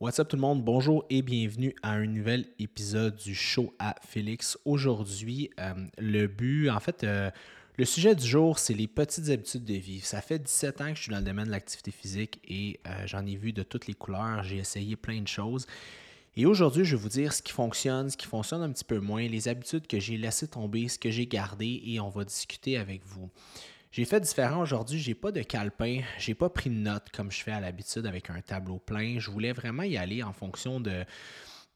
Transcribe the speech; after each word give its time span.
What's 0.00 0.18
up 0.18 0.28
tout 0.28 0.36
le 0.36 0.40
monde, 0.40 0.64
bonjour 0.64 1.04
et 1.10 1.20
bienvenue 1.20 1.74
à 1.82 1.90
un 1.90 2.06
nouvel 2.06 2.46
épisode 2.58 3.16
du 3.16 3.34
show 3.34 3.74
à 3.78 3.96
Félix. 4.00 4.56
Aujourd'hui, 4.64 5.50
euh, 5.60 5.74
le 5.98 6.26
but, 6.26 6.70
en 6.70 6.80
fait, 6.80 7.04
euh, 7.04 7.30
le 7.76 7.84
sujet 7.84 8.14
du 8.14 8.26
jour, 8.26 8.58
c'est 8.58 8.72
les 8.72 8.86
petites 8.86 9.28
habitudes 9.28 9.66
de 9.66 9.74
vie. 9.74 10.00
Ça 10.00 10.22
fait 10.22 10.38
17 10.38 10.80
ans 10.80 10.88
que 10.88 10.94
je 10.96 11.02
suis 11.02 11.12
dans 11.12 11.18
le 11.18 11.24
domaine 11.24 11.44
de 11.44 11.50
l'activité 11.50 11.90
physique 11.90 12.40
et 12.48 12.80
euh, 12.86 12.90
j'en 13.04 13.26
ai 13.26 13.36
vu 13.36 13.52
de 13.52 13.62
toutes 13.62 13.88
les 13.88 13.92
couleurs, 13.92 14.42
j'ai 14.42 14.56
essayé 14.56 14.96
plein 14.96 15.20
de 15.20 15.28
choses. 15.28 15.66
Et 16.34 16.46
aujourd'hui, 16.46 16.86
je 16.86 16.96
vais 16.96 17.02
vous 17.02 17.10
dire 17.10 17.34
ce 17.34 17.42
qui 17.42 17.52
fonctionne, 17.52 18.08
ce 18.08 18.16
qui 18.16 18.26
fonctionne 18.26 18.62
un 18.62 18.72
petit 18.72 18.84
peu 18.84 19.00
moins, 19.00 19.28
les 19.28 19.48
habitudes 19.48 19.86
que 19.86 20.00
j'ai 20.00 20.16
laissées 20.16 20.48
tomber, 20.48 20.88
ce 20.88 20.98
que 20.98 21.10
j'ai 21.10 21.26
gardé 21.26 21.82
et 21.84 22.00
on 22.00 22.08
va 22.08 22.24
discuter 22.24 22.78
avec 22.78 23.02
vous. 23.04 23.28
J'ai 23.92 24.04
fait 24.04 24.20
différent 24.20 24.62
aujourd'hui, 24.62 25.00
j'ai 25.00 25.16
pas 25.16 25.32
de 25.32 25.42
calepin, 25.42 26.02
j'ai 26.16 26.36
pas 26.36 26.48
pris 26.48 26.70
de 26.70 26.76
notes 26.76 27.08
comme 27.12 27.32
je 27.32 27.42
fais 27.42 27.50
à 27.50 27.58
l'habitude 27.58 28.06
avec 28.06 28.30
un 28.30 28.40
tableau 28.40 28.78
plein. 28.78 29.18
Je 29.18 29.32
voulais 29.32 29.52
vraiment 29.52 29.82
y 29.82 29.96
aller 29.96 30.22
en 30.22 30.32
fonction 30.32 30.78
de, 30.78 31.04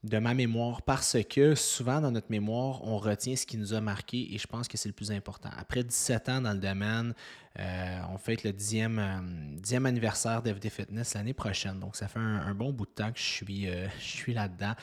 de 0.04 0.18
ma 0.18 0.32
mémoire 0.32 0.82
parce 0.82 1.16
que 1.28 1.56
souvent 1.56 2.00
dans 2.00 2.12
notre 2.12 2.30
mémoire, 2.30 2.84
on 2.84 2.98
retient 2.98 3.34
ce 3.34 3.44
qui 3.46 3.56
nous 3.56 3.74
a 3.74 3.80
marqué 3.80 4.32
et 4.32 4.38
je 4.38 4.46
pense 4.46 4.68
que 4.68 4.76
c'est 4.76 4.88
le 4.88 4.94
plus 4.94 5.10
important. 5.10 5.48
Après 5.56 5.82
17 5.82 6.28
ans 6.28 6.40
dans 6.42 6.52
le 6.52 6.60
domaine, 6.60 7.14
euh, 7.58 8.00
on 8.12 8.18
fête 8.18 8.44
le 8.44 8.52
10e, 8.52 8.98
euh, 9.00 9.84
anniversaire 9.84 10.40
d'FD 10.40 10.70
Fitness 10.70 11.14
l'année 11.14 11.34
prochaine. 11.34 11.80
Donc 11.80 11.96
ça 11.96 12.06
fait 12.06 12.20
un, 12.20 12.54
bon 12.54 12.72
bout 12.72 12.86
de 12.86 12.92
temps 12.92 13.10
que 13.10 13.18
je 13.18 13.24
suis, 13.24 13.68
euh, 13.68 13.88
je 13.98 14.04
suis 14.04 14.34
là-dedans. 14.34 14.74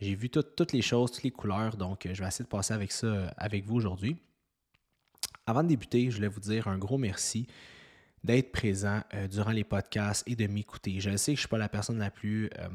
J'ai 0.00 0.14
vu 0.14 0.30
toutes 0.30 0.72
les 0.72 0.80
choses, 0.80 1.12
toutes 1.12 1.24
les 1.24 1.30
couleurs, 1.30 1.76
donc 1.76 2.08
je 2.10 2.22
vais 2.22 2.26
essayer 2.26 2.44
de 2.44 2.48
passer 2.48 2.72
avec 2.72 2.90
ça 2.90 3.34
avec 3.36 3.66
vous 3.66 3.76
aujourd'hui. 3.76 4.16
Avant 5.46 5.62
de 5.62 5.68
débuter, 5.68 6.10
je 6.10 6.16
voulais 6.16 6.28
vous 6.28 6.40
dire 6.40 6.68
un 6.68 6.78
gros 6.78 6.98
merci 6.98 7.46
d'être 8.22 8.52
présent 8.52 9.00
euh, 9.14 9.28
durant 9.28 9.50
les 9.50 9.64
podcasts 9.64 10.22
et 10.26 10.36
de 10.36 10.46
m'écouter. 10.46 11.00
Je 11.00 11.16
sais 11.16 11.32
que 11.32 11.36
je 11.36 11.40
ne 11.42 11.46
suis 11.46 11.48
pas 11.48 11.58
la 11.58 11.68
personne 11.68 11.98
la 11.98 12.10
plus 12.10 12.50
euh, 12.58 12.68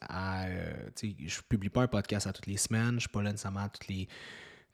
à. 0.00 0.46
Euh, 0.46 0.72
je 1.00 1.06
ne 1.06 1.42
publie 1.48 1.68
pas 1.68 1.82
un 1.82 1.86
podcast 1.86 2.26
à 2.26 2.32
toutes 2.32 2.46
les 2.46 2.56
semaines, 2.56 2.90
je 2.90 2.94
ne 2.94 3.00
suis 3.00 3.08
pas 3.08 3.22
là 3.22 3.30
nécessairement 3.30 3.68
toutes 3.68 3.88
les 3.88 4.08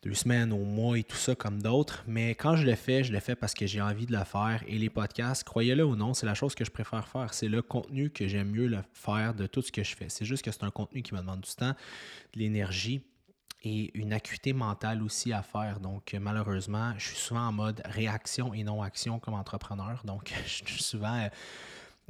deux 0.02 0.14
semaines, 0.14 0.52
au 0.52 0.64
mois 0.64 0.98
et 0.98 1.04
tout 1.04 1.16
ça 1.16 1.36
comme 1.36 1.62
d'autres, 1.62 2.02
mais 2.08 2.34
quand 2.34 2.56
je 2.56 2.66
le 2.66 2.74
fais, 2.74 3.04
je 3.04 3.12
le 3.12 3.20
fais 3.20 3.36
parce 3.36 3.54
que 3.54 3.66
j'ai 3.66 3.80
envie 3.80 4.06
de 4.06 4.12
le 4.12 4.24
faire. 4.24 4.62
Et 4.66 4.76
les 4.76 4.90
podcasts, 4.90 5.44
croyez-le 5.44 5.84
ou 5.84 5.94
non, 5.94 6.12
c'est 6.12 6.26
la 6.26 6.34
chose 6.34 6.56
que 6.56 6.64
je 6.64 6.72
préfère 6.72 7.06
faire. 7.06 7.32
C'est 7.32 7.48
le 7.48 7.62
contenu 7.62 8.10
que 8.10 8.26
j'aime 8.26 8.50
mieux 8.50 8.66
le 8.66 8.80
faire 8.92 9.32
de 9.32 9.46
tout 9.46 9.62
ce 9.62 9.70
que 9.70 9.84
je 9.84 9.94
fais. 9.94 10.08
C'est 10.08 10.24
juste 10.24 10.44
que 10.44 10.50
c'est 10.50 10.64
un 10.64 10.70
contenu 10.70 11.02
qui 11.02 11.14
me 11.14 11.20
demande 11.20 11.42
du 11.42 11.50
temps, 11.54 11.74
de 12.34 12.38
l'énergie 12.40 13.04
et 13.64 13.96
une 13.98 14.12
acuité 14.12 14.52
mentale 14.52 15.02
aussi 15.02 15.32
à 15.32 15.42
faire. 15.42 15.78
Donc, 15.80 16.16
malheureusement, 16.20 16.92
je 16.98 17.08
suis 17.08 17.16
souvent 17.16 17.48
en 17.48 17.52
mode 17.52 17.82
réaction 17.84 18.52
et 18.54 18.64
non 18.64 18.82
action 18.82 19.18
comme 19.18 19.34
entrepreneur. 19.34 20.02
Donc, 20.04 20.32
je 20.46 20.64
suis 20.64 20.82
souvent 20.82 21.28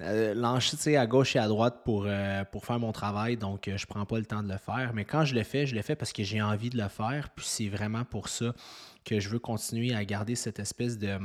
euh, 0.01 0.35
euh 0.35 0.99
à 0.99 1.07
gauche 1.07 1.37
et 1.37 1.39
à 1.39 1.49
droite 1.49 1.83
pour, 1.85 2.05
euh, 2.07 2.45
pour 2.45 2.65
faire 2.65 2.79
mon 2.79 2.93
travail. 2.93 3.37
Donc, 3.37 3.69
euh, 3.69 3.77
je 3.77 3.87
prends 3.87 4.07
pas 4.07 4.19
le 4.19 4.25
temps 4.25 4.43
de 4.43 4.49
le 4.49 4.59
faire. 4.59 4.93
Mais 4.95 5.05
quand 5.05 5.25
je 5.25 5.35
le 5.35 5.43
fais, 5.43 5.67
je 5.67 5.75
le 5.75 5.83
fais 5.83 5.95
parce 5.95 6.13
que 6.13 6.23
j'ai 6.23 6.41
envie 6.41 6.71
de 6.71 6.79
le 6.79 6.89
faire. 6.89 7.29
Puis, 7.31 7.47
c'est 7.47 7.69
vraiment 7.69 8.05
pour 8.05 8.29
ça 8.29 8.55
que 9.05 9.21
je 9.21 9.29
veux 9.29 9.39
continuer 9.39 9.95
à 9.95 10.05
garder 10.05 10.35
cette 10.35 10.59
espèce 10.59 10.99
de 10.99 11.19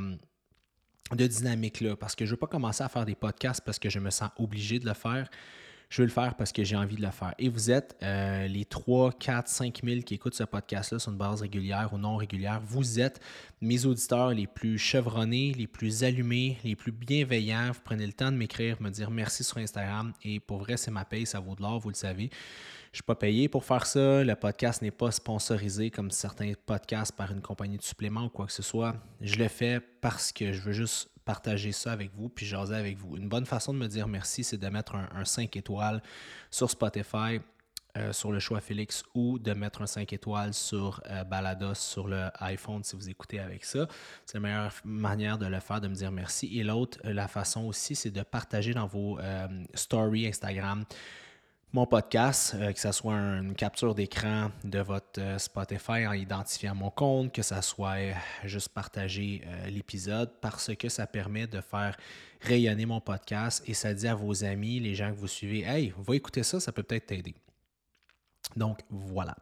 de 1.16 1.26
dynamique-là, 1.26 1.96
parce 1.96 2.14
que 2.14 2.26
je 2.26 2.30
ne 2.30 2.34
veux 2.34 2.38
pas 2.38 2.46
commencer 2.46 2.84
à 2.84 2.88
faire 2.90 3.06
des 3.06 3.14
podcasts 3.14 3.62
parce 3.64 3.78
que 3.78 3.88
je 3.88 3.98
me 3.98 4.10
sens 4.10 4.28
obligé 4.36 4.78
de 4.78 4.84
le 4.84 4.92
faire 4.92 5.30
je 5.88 6.02
veux 6.02 6.06
le 6.06 6.12
faire 6.12 6.34
parce 6.34 6.52
que 6.52 6.64
j'ai 6.64 6.76
envie 6.76 6.96
de 6.96 7.02
le 7.02 7.10
faire. 7.10 7.34
Et 7.38 7.48
vous 7.48 7.70
êtes 7.70 7.96
euh, 8.02 8.46
les 8.46 8.66
3, 8.66 9.12
4, 9.12 9.48
5 9.48 9.80
000 9.82 10.00
qui 10.02 10.14
écoutent 10.14 10.34
ce 10.34 10.44
podcast-là 10.44 10.98
sur 10.98 11.10
une 11.10 11.16
base 11.16 11.40
régulière 11.40 11.90
ou 11.92 11.98
non 11.98 12.16
régulière. 12.16 12.60
Vous 12.62 13.00
êtes 13.00 13.20
mes 13.62 13.86
auditeurs 13.86 14.30
les 14.34 14.46
plus 14.46 14.78
chevronnés, 14.78 15.54
les 15.56 15.66
plus 15.66 16.04
allumés, 16.04 16.58
les 16.62 16.76
plus 16.76 16.92
bienveillants. 16.92 17.72
Vous 17.72 17.80
prenez 17.82 18.06
le 18.06 18.12
temps 18.12 18.30
de 18.30 18.36
m'écrire, 18.36 18.80
me 18.82 18.90
dire 18.90 19.10
merci 19.10 19.42
sur 19.44 19.56
Instagram. 19.56 20.12
Et 20.24 20.40
pour 20.40 20.58
vrai, 20.58 20.76
c'est 20.76 20.90
ma 20.90 21.06
paye, 21.06 21.24
ça 21.24 21.40
vaut 21.40 21.54
de 21.54 21.62
l'or, 21.62 21.78
vous 21.78 21.88
le 21.88 21.94
savez. 21.94 22.28
Je 22.90 22.92
ne 22.92 22.96
suis 22.96 23.02
pas 23.02 23.14
payé 23.14 23.48
pour 23.48 23.66
faire 23.66 23.84
ça. 23.84 24.24
Le 24.24 24.34
podcast 24.34 24.80
n'est 24.80 24.90
pas 24.90 25.10
sponsorisé 25.10 25.90
comme 25.90 26.10
certains 26.10 26.54
podcasts 26.64 27.14
par 27.14 27.30
une 27.30 27.42
compagnie 27.42 27.76
de 27.76 27.82
suppléments 27.82 28.24
ou 28.24 28.28
quoi 28.30 28.46
que 28.46 28.52
ce 28.52 28.62
soit. 28.62 28.96
Je 29.20 29.36
le 29.36 29.48
fais 29.48 29.78
parce 30.00 30.32
que 30.32 30.52
je 30.52 30.62
veux 30.62 30.72
juste 30.72 31.10
partager 31.26 31.72
ça 31.72 31.92
avec 31.92 32.14
vous, 32.14 32.30
puis 32.30 32.46
jaser 32.46 32.74
avec 32.74 32.96
vous. 32.96 33.18
Une 33.18 33.28
bonne 33.28 33.44
façon 33.44 33.74
de 33.74 33.78
me 33.78 33.88
dire 33.88 34.08
merci, 34.08 34.42
c'est 34.42 34.56
de 34.56 34.68
mettre 34.68 34.94
un, 34.94 35.24
5 35.26 35.54
étoiles 35.54 36.02
sur 36.50 36.70
Spotify, 36.70 37.40
euh, 37.98 38.14
sur 38.14 38.32
le 38.32 38.40
choix 38.40 38.62
Félix, 38.62 39.02
ou 39.14 39.38
de 39.38 39.52
mettre 39.52 39.82
un 39.82 39.86
5 39.86 40.10
étoiles 40.14 40.54
sur 40.54 41.02
euh, 41.10 41.24
Balados 41.24 41.74
sur 41.74 42.08
le 42.08 42.28
iPhone 42.40 42.82
si 42.82 42.96
vous 42.96 43.10
écoutez 43.10 43.38
avec 43.38 43.66
ça. 43.66 43.86
C'est 44.24 44.38
la 44.38 44.40
meilleure 44.40 44.72
manière 44.84 45.36
de 45.36 45.44
le 45.44 45.60
faire, 45.60 45.82
de 45.82 45.88
me 45.88 45.94
dire 45.94 46.10
merci. 46.10 46.58
Et 46.58 46.64
l'autre, 46.64 46.98
euh, 47.04 47.12
la 47.12 47.28
façon 47.28 47.66
aussi, 47.66 47.94
c'est 47.94 48.10
de 48.10 48.22
partager 48.22 48.72
dans 48.72 48.86
vos 48.86 49.18
stories 49.74 50.26
Instagram 50.26 50.86
mon 51.72 51.86
podcast, 51.86 52.54
euh, 52.54 52.72
que 52.72 52.80
ce 52.80 52.92
soit 52.92 53.14
une 53.14 53.54
capture 53.54 53.94
d'écran 53.94 54.50
de 54.64 54.78
votre 54.78 55.20
euh, 55.20 55.38
Spotify 55.38 56.06
en 56.06 56.14
identifiant 56.14 56.74
mon 56.74 56.90
compte, 56.90 57.32
que 57.32 57.42
ce 57.42 57.60
soit 57.60 57.98
euh, 57.98 58.12
juste 58.44 58.70
partager 58.70 59.42
l'épisode, 59.68 60.30
parce 60.40 60.74
que 60.74 60.88
ça 60.88 61.06
permet 61.06 61.46
de 61.46 61.60
faire 61.60 61.96
rayonner 62.40 62.86
mon 62.86 63.00
podcast 63.00 63.62
et 63.66 63.74
ça 63.74 63.92
dit 63.92 64.08
à 64.08 64.14
vos 64.14 64.44
amis, 64.44 64.80
les 64.80 64.94
gens 64.94 65.10
que 65.10 65.16
vous 65.18 65.28
suivez, 65.28 65.62
Hey, 65.62 65.92
va 65.98 66.16
écouter 66.16 66.42
ça, 66.42 66.58
ça 66.58 66.72
peut 66.72 66.82
peut-être 66.82 67.06
t'aider. 67.06 67.34
Donc, 68.56 68.80
voilà. 68.88 69.36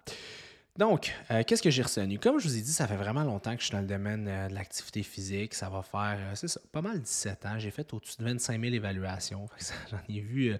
Donc, 0.76 1.14
qu'est-ce 1.46 1.62
que 1.62 1.70
j'ai 1.70 1.82
retenu? 1.82 2.18
Comme 2.18 2.38
je 2.38 2.48
vous 2.48 2.56
ai 2.56 2.60
dit, 2.60 2.72
ça 2.72 2.86
fait 2.86 2.96
vraiment 2.96 3.24
longtemps 3.24 3.54
que 3.54 3.60
je 3.60 3.66
suis 3.66 3.72
dans 3.72 3.80
le 3.80 3.86
domaine 3.86 4.24
de 4.24 4.54
l'activité 4.54 5.02
physique. 5.02 5.54
Ça 5.54 5.68
va 5.70 5.82
faire, 5.82 6.18
c'est 6.34 6.70
pas 6.70 6.82
mal 6.82 7.00
17 7.00 7.46
ans. 7.46 7.58
J'ai 7.58 7.70
fait 7.70 7.92
au-dessus 7.94 8.16
de 8.18 8.24
25 8.24 8.60
000 8.60 8.74
évaluations. 8.74 9.48
J'en 9.90 10.00
ai 10.08 10.20
vu 10.20 10.56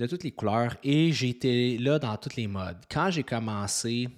de 0.00 0.06
toutes 0.06 0.24
les 0.24 0.30
couleurs 0.30 0.76
et 0.82 1.08
été 1.08 1.76
là 1.76 1.98
dans 1.98 2.16
toutes 2.16 2.36
les 2.36 2.46
modes. 2.46 2.78
Quand 2.90 3.10
j'ai 3.10 3.22
commencé 3.22 4.08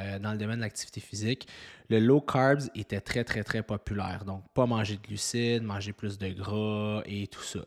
euh, 0.00 0.20
dans 0.20 0.30
le 0.32 0.38
domaine 0.38 0.58
de 0.58 0.62
l'activité 0.62 1.00
physique, 1.00 1.48
le 1.88 1.98
low 1.98 2.20
carbs 2.20 2.68
était 2.76 3.00
très, 3.00 3.24
très, 3.24 3.42
très 3.42 3.62
populaire. 3.62 4.24
Donc, 4.24 4.44
pas 4.54 4.66
manger 4.66 4.96
de 4.96 5.02
glucides, 5.02 5.64
manger 5.64 5.92
plus 5.92 6.16
de 6.16 6.28
gras 6.28 7.02
et 7.06 7.26
tout 7.26 7.42
ça. 7.42 7.58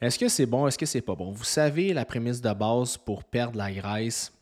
Est-ce 0.00 0.18
que 0.18 0.28
c'est 0.28 0.44
bon? 0.44 0.66
Est-ce 0.66 0.76
que 0.76 0.84
c'est 0.84 1.00
pas 1.00 1.14
bon? 1.14 1.32
Vous 1.32 1.44
savez, 1.44 1.94
la 1.94 2.04
prémisse 2.04 2.42
de 2.42 2.52
base 2.52 2.98
pour 2.98 3.24
perdre 3.24 3.56
la 3.56 3.72
graisse, 3.72 4.32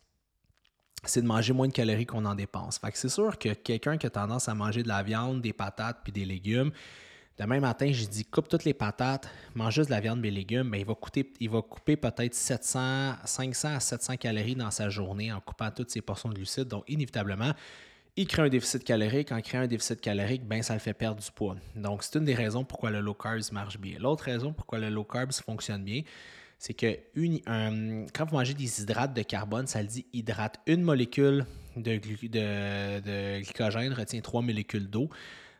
c'est 1.05 1.23
de 1.23 1.27
manger 1.27 1.53
moins 1.53 1.69
de 1.69 1.73
calories 1.73 2.07
qu'on 2.07 2.25
en 2.25 2.35
dépense. 2.35 2.79
Fait 2.79 2.91
que 2.91 2.99
c'est 2.99 3.09
sûr 3.09 3.39
que 3.39 3.55
quelqu'un 3.55 3.99
qui 3.99 4.07
a 4.07 4.11
tendance 4.11 4.49
à 4.49 4.55
manger 4.55 4.83
de 4.83 4.89
la 4.89 5.05
viande, 5.05 5.41
des 5.43 5.53
patates 5.53 5.99
puis 6.03 6.13
des 6.13 6.25
légumes, 6.25 6.73
Demain 7.39 7.61
matin, 7.61 7.89
j'ai 7.93 8.07
dit 8.07 8.25
coupe 8.25 8.49
toutes 8.49 8.65
les 8.65 8.75
patates, 8.75 9.31
mange 9.55 9.75
juste 9.75 9.91
de 9.91 9.95
la 9.95 10.01
viande 10.01 10.25
et 10.27 10.31
légumes, 10.31 10.69
mais 10.71 10.81
il 10.81 10.87
va, 10.87 10.97
coûter, 10.97 11.33
il 11.39 11.49
couper 11.49 11.97
peut-être 11.97 12.35
700, 12.35 13.13
500 13.25 13.77
à 13.77 13.81
700 13.81 14.17
calories 14.17 14.57
dans 14.57 14.73
sa 14.73 14.89
journée 14.89 15.33
en 15.33 15.41
coupant 15.41 15.71
toutes 15.71 15.91
ses 15.91 16.01
portions 16.01 16.29
de 16.29 16.35
glucides. 16.35 16.67
Donc, 16.67 16.83
inévitablement, 16.89 17.53
il 18.17 18.27
crée 18.27 18.43
un 18.43 18.49
déficit 18.49 18.83
calorique. 18.83 19.31
En 19.31 19.41
créant 19.41 19.63
un 19.63 19.67
déficit 19.69 20.01
calorique, 20.01 20.45
ben, 20.45 20.65
ça 20.65 20.75
le 20.75 20.81
fait 20.81 20.95
perdre 20.95 21.23
du 21.23 21.31
poids. 21.31 21.55
Donc, 21.77 22.03
c'est 22.03 22.19
une 22.19 22.25
des 22.25 22.35
raisons 22.35 22.65
pourquoi 22.65 22.91
le 22.91 22.99
low 22.99 23.15
carbs 23.15 23.53
marche 23.53 23.79
bien. 23.79 23.99
L'autre 24.01 24.25
raison 24.25 24.53
pourquoi 24.53 24.81
le 24.81 24.89
low 24.91 25.05
carbs 25.05 25.33
fonctionne 25.33 25.85
bien, 25.85 26.03
c'est 26.59 26.75
que 26.75 26.99
quand 28.13 28.25
vous 28.25 28.37
mangez 28.37 28.55
des 28.55 28.83
hydrates 28.83 29.15
de 29.15 29.23
carbone, 29.23 29.69
ça 29.69 29.81
le 29.81 29.87
dit 29.87 30.07
hydrate. 30.13 30.59
Une 30.67 30.83
molécule 30.83 31.47
de 31.77 31.99
glycogène 33.39 33.93
retient 33.93 34.21
trois 34.23 34.43
molécules 34.43 34.91
d'eau. 34.91 35.09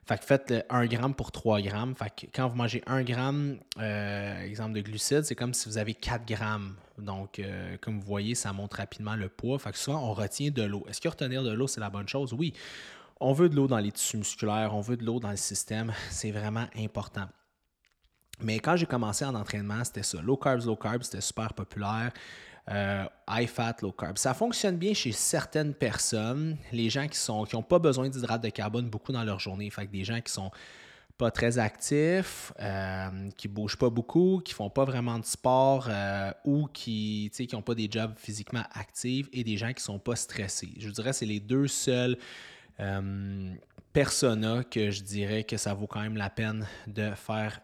Fait 0.09 0.17
que 0.17 0.25
faites 0.25 0.55
1 0.71 0.87
gramme 0.87 1.15
pour 1.15 1.31
3 1.33 1.61
grammes. 1.61 1.95
Fait 1.95 2.09
que 2.09 2.27
quand 2.35 2.49
vous 2.49 2.57
mangez 2.57 2.83
1 2.87 3.03
gramme, 3.03 3.59
euh, 3.79 4.43
exemple 4.43 4.73
de 4.73 4.81
glucides, 4.81 5.25
c'est 5.25 5.35
comme 5.35 5.53
si 5.53 5.69
vous 5.69 5.77
avez 5.77 5.93
4 5.93 6.25
grammes. 6.25 6.77
Donc, 6.97 7.39
euh, 7.39 7.77
comme 7.83 8.01
vous 8.01 8.07
voyez, 8.07 8.35
ça 8.35 8.55
monte 8.55 8.73
rapidement 8.73 9.17
le 9.17 9.29
poids. 9.29 9.59
Fait 9.59 9.71
que 9.71 9.77
souvent, 9.77 10.03
on 10.03 10.15
retient 10.15 10.51
de 10.51 10.63
l'eau. 10.63 10.83
Est-ce 10.89 11.03
que 11.03 11.09
retenir 11.09 11.43
de 11.43 11.53
l'eau, 11.53 11.67
c'est 11.67 11.81
la 11.81 11.91
bonne 11.91 12.09
chose? 12.09 12.33
Oui. 12.33 12.55
On 13.21 13.35
veut 13.35 13.51
de 13.51 13.57
l'eau 13.57 13.67
dans 13.67 13.77
les 13.77 13.93
tissus 13.93 14.17
musculaires, 14.17 14.75
on 14.75 14.81
veut 14.81 14.97
de 14.97 15.05
l'eau 15.05 15.21
dans 15.21 15.31
le 15.31 15.37
système. 15.37 15.93
C'est 16.11 16.31
vraiment 16.31 16.69
important. 16.79 17.29
Mais 18.41 18.61
quand 18.61 18.77
j'ai 18.77 18.87
commencé 18.87 19.25
en 19.27 19.35
entraînement, 19.35 19.85
c'était 19.85 20.05
ça. 20.05 20.23
Low 20.23 20.37
carbs, 20.37 20.65
low 20.65 20.77
carbs, 20.77 21.03
c'était 21.03 21.21
super 21.21 21.53
populaire. 21.53 22.13
Euh, 22.71 23.05
high 23.29 23.49
fat, 23.49 23.77
low 23.81 23.93
carb. 23.93 24.19
Ça 24.19 24.35
fonctionne 24.35 24.77
bien 24.77 24.93
chez 24.93 25.13
certaines 25.13 25.73
personnes, 25.73 26.59
les 26.71 26.91
gens 26.91 27.09
qui 27.09 27.19
n'ont 27.31 27.45
qui 27.45 27.57
pas 27.63 27.79
besoin 27.79 28.09
d'hydrates 28.09 28.43
de 28.43 28.51
carbone 28.51 28.91
beaucoup 28.91 29.13
dans 29.13 29.25
leur 29.25 29.39
journée. 29.39 29.71
Fait 29.71 29.87
que 29.87 29.93
des 29.93 30.05
gens 30.05 30.21
qui 30.21 30.31
sont 30.31 30.51
pas 31.19 31.33
très 31.33 31.59
actifs, 31.59 32.53
euh, 32.61 33.29
qui 33.37 33.49
bougent 33.49 33.77
pas 33.77 33.91
beaucoup, 33.91 34.41
qui 34.45 34.55
font 34.55 34.71
pas 34.71 34.85
vraiment 34.85 35.19
de 35.19 35.25
sport 35.25 35.89
euh, 35.91 36.31
ou 36.45 36.69
qui 36.73 37.31
n'ont 37.53 37.63
pas 37.63 37.75
des 37.75 37.89
jobs 37.91 38.13
physiquement 38.17 38.63
actifs 38.73 39.29
et 39.33 39.43
des 39.43 39.57
gens 39.57 39.73
qui 39.73 39.83
sont 39.83 39.99
pas 39.99 40.15
stressés. 40.15 40.71
Je 40.79 40.89
dirais 40.91 41.11
que 41.11 41.17
c'est 41.17 41.27
les 41.27 41.41
deux 41.41 41.67
seuls 41.67 42.17
euh, 42.79 43.53
personas 43.93 44.63
que 44.63 44.93
je 44.93 45.03
dirais 45.03 45.43
que 45.43 45.57
ça 45.57 45.75
vaut 45.75 45.89
quand 45.89 46.01
même 46.01 46.17
la 46.17 46.31
peine 46.31 46.67
de 46.87 47.11
faire 47.17 47.61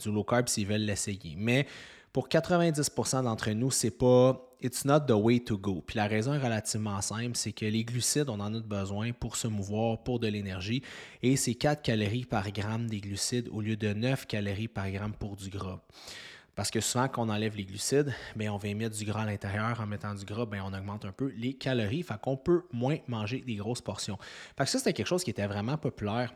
du 0.00 0.10
low 0.10 0.24
carb 0.24 0.48
s'ils 0.48 0.66
veulent 0.66 0.80
l'essayer. 0.80 1.34
Mais 1.36 1.66
pour 2.14 2.30
90% 2.30 3.24
d'entre 3.24 3.50
nous, 3.50 3.70
c'est 3.70 3.90
pas 3.90 4.45
it's 4.66 4.84
not 4.84 5.00
the 5.06 5.12
way 5.12 5.38
to 5.40 5.56
go. 5.56 5.82
Puis 5.86 5.96
la 5.96 6.06
raison 6.06 6.34
est 6.34 6.38
relativement 6.38 7.00
simple, 7.00 7.36
c'est 7.36 7.52
que 7.52 7.64
les 7.64 7.84
glucides, 7.84 8.28
on 8.28 8.40
en 8.40 8.52
a 8.52 8.60
besoin 8.60 9.12
pour 9.12 9.36
se 9.36 9.46
mouvoir, 9.48 10.02
pour 10.02 10.18
de 10.18 10.26
l'énergie, 10.26 10.82
et 11.22 11.36
c'est 11.36 11.54
4 11.54 11.82
calories 11.82 12.24
par 12.24 12.50
gramme 12.50 12.88
des 12.88 13.00
glucides 13.00 13.48
au 13.50 13.60
lieu 13.60 13.76
de 13.76 13.92
9 13.92 14.26
calories 14.26 14.68
par 14.68 14.90
gramme 14.90 15.14
pour 15.14 15.36
du 15.36 15.48
gras. 15.48 15.80
Parce 16.56 16.70
que 16.70 16.80
souvent, 16.80 17.06
quand 17.06 17.26
on 17.26 17.28
enlève 17.28 17.54
les 17.54 17.64
glucides, 17.64 18.14
bien, 18.34 18.50
on 18.50 18.56
vient 18.56 18.74
mettre 18.74 18.96
du 18.96 19.04
gras 19.04 19.22
à 19.22 19.26
l'intérieur. 19.26 19.78
En 19.78 19.86
mettant 19.86 20.14
du 20.14 20.24
gras, 20.24 20.46
bien, 20.46 20.64
on 20.64 20.72
augmente 20.72 21.04
un 21.04 21.12
peu 21.12 21.30
les 21.36 21.52
calories. 21.52 22.02
Fait 22.02 22.18
qu'on 22.18 22.38
peut 22.38 22.62
moins 22.72 22.96
manger 23.08 23.44
des 23.46 23.56
grosses 23.56 23.82
portions. 23.82 24.16
Fait 24.56 24.64
que 24.64 24.70
ça, 24.70 24.78
c'était 24.78 24.94
quelque 24.94 25.06
chose 25.06 25.22
qui 25.22 25.28
était 25.28 25.46
vraiment 25.46 25.76
populaire 25.76 26.34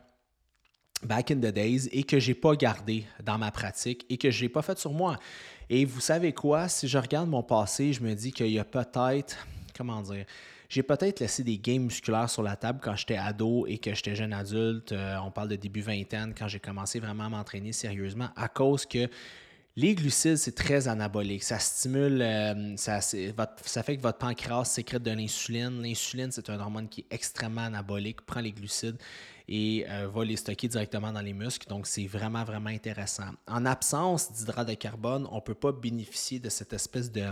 back 1.02 1.30
in 1.30 1.36
the 1.36 1.52
days 1.52 1.88
et 1.92 2.02
que 2.04 2.18
j'ai 2.18 2.34
pas 2.34 2.54
gardé 2.54 3.04
dans 3.24 3.38
ma 3.38 3.50
pratique 3.50 4.04
et 4.08 4.16
que 4.16 4.30
je 4.30 4.42
n'ai 4.42 4.48
pas 4.48 4.62
fait 4.62 4.78
sur 4.78 4.92
moi. 4.92 5.18
Et 5.68 5.84
vous 5.84 6.00
savez 6.00 6.32
quoi? 6.32 6.68
Si 6.68 6.88
je 6.88 6.98
regarde 6.98 7.28
mon 7.28 7.42
passé, 7.42 7.92
je 7.92 8.02
me 8.02 8.14
dis 8.14 8.32
qu'il 8.32 8.50
y 8.50 8.58
a 8.58 8.64
peut-être, 8.64 9.36
comment 9.76 10.02
dire, 10.02 10.26
j'ai 10.68 10.82
peut-être 10.82 11.20
laissé 11.20 11.42
des 11.42 11.58
gains 11.58 11.80
musculaires 11.80 12.30
sur 12.30 12.42
la 12.42 12.56
table 12.56 12.80
quand 12.82 12.94
j'étais 12.94 13.16
ado 13.16 13.66
et 13.66 13.78
que 13.78 13.94
j'étais 13.94 14.14
jeune 14.14 14.32
adulte. 14.32 14.92
Euh, 14.92 15.16
on 15.24 15.30
parle 15.30 15.48
de 15.48 15.56
début 15.56 15.80
vingtaine, 15.80 16.32
quand 16.36 16.48
j'ai 16.48 16.60
commencé 16.60 17.00
vraiment 17.00 17.24
à 17.24 17.28
m'entraîner 17.28 17.72
sérieusement, 17.72 18.28
à 18.36 18.48
cause 18.48 18.86
que 18.86 19.08
les 19.76 19.94
glucides, 19.94 20.36
c'est 20.36 20.54
très 20.54 20.86
anabolique. 20.88 21.42
Ça 21.42 21.58
stimule, 21.58 22.20
euh, 22.22 22.76
ça, 22.76 23.00
ça, 23.00 23.82
fait 23.82 23.96
que 23.96 24.02
votre 24.02 24.18
pancréas 24.18 24.64
sécrète 24.64 25.02
de 25.02 25.10
l'insuline. 25.10 25.82
L'insuline, 25.82 26.30
c'est 26.30 26.50
un 26.50 26.60
hormone 26.60 26.88
qui 26.88 27.00
est 27.00 27.14
extrêmement 27.14 27.62
anabolique, 27.62 28.20
prend 28.22 28.40
les 28.40 28.52
glucides 28.52 28.98
et 29.50 29.84
euh, 29.88 30.08
va 30.08 30.24
les 30.24 30.36
stocker 30.36 30.68
directement 30.68 31.12
dans 31.12 31.20
les 31.20 31.32
muscles. 31.32 31.68
Donc, 31.68 31.88
c'est 31.88 32.06
vraiment, 32.06 32.44
vraiment 32.44 32.70
intéressant. 32.70 33.30
En 33.48 33.66
absence 33.66 34.32
d'hydrate 34.32 34.68
de 34.68 34.74
carbone, 34.74 35.26
on 35.32 35.36
ne 35.36 35.40
peut 35.40 35.54
pas 35.54 35.72
bénéficier 35.72 36.38
de 36.38 36.48
cette 36.48 36.72
espèce 36.72 37.10
de, 37.10 37.24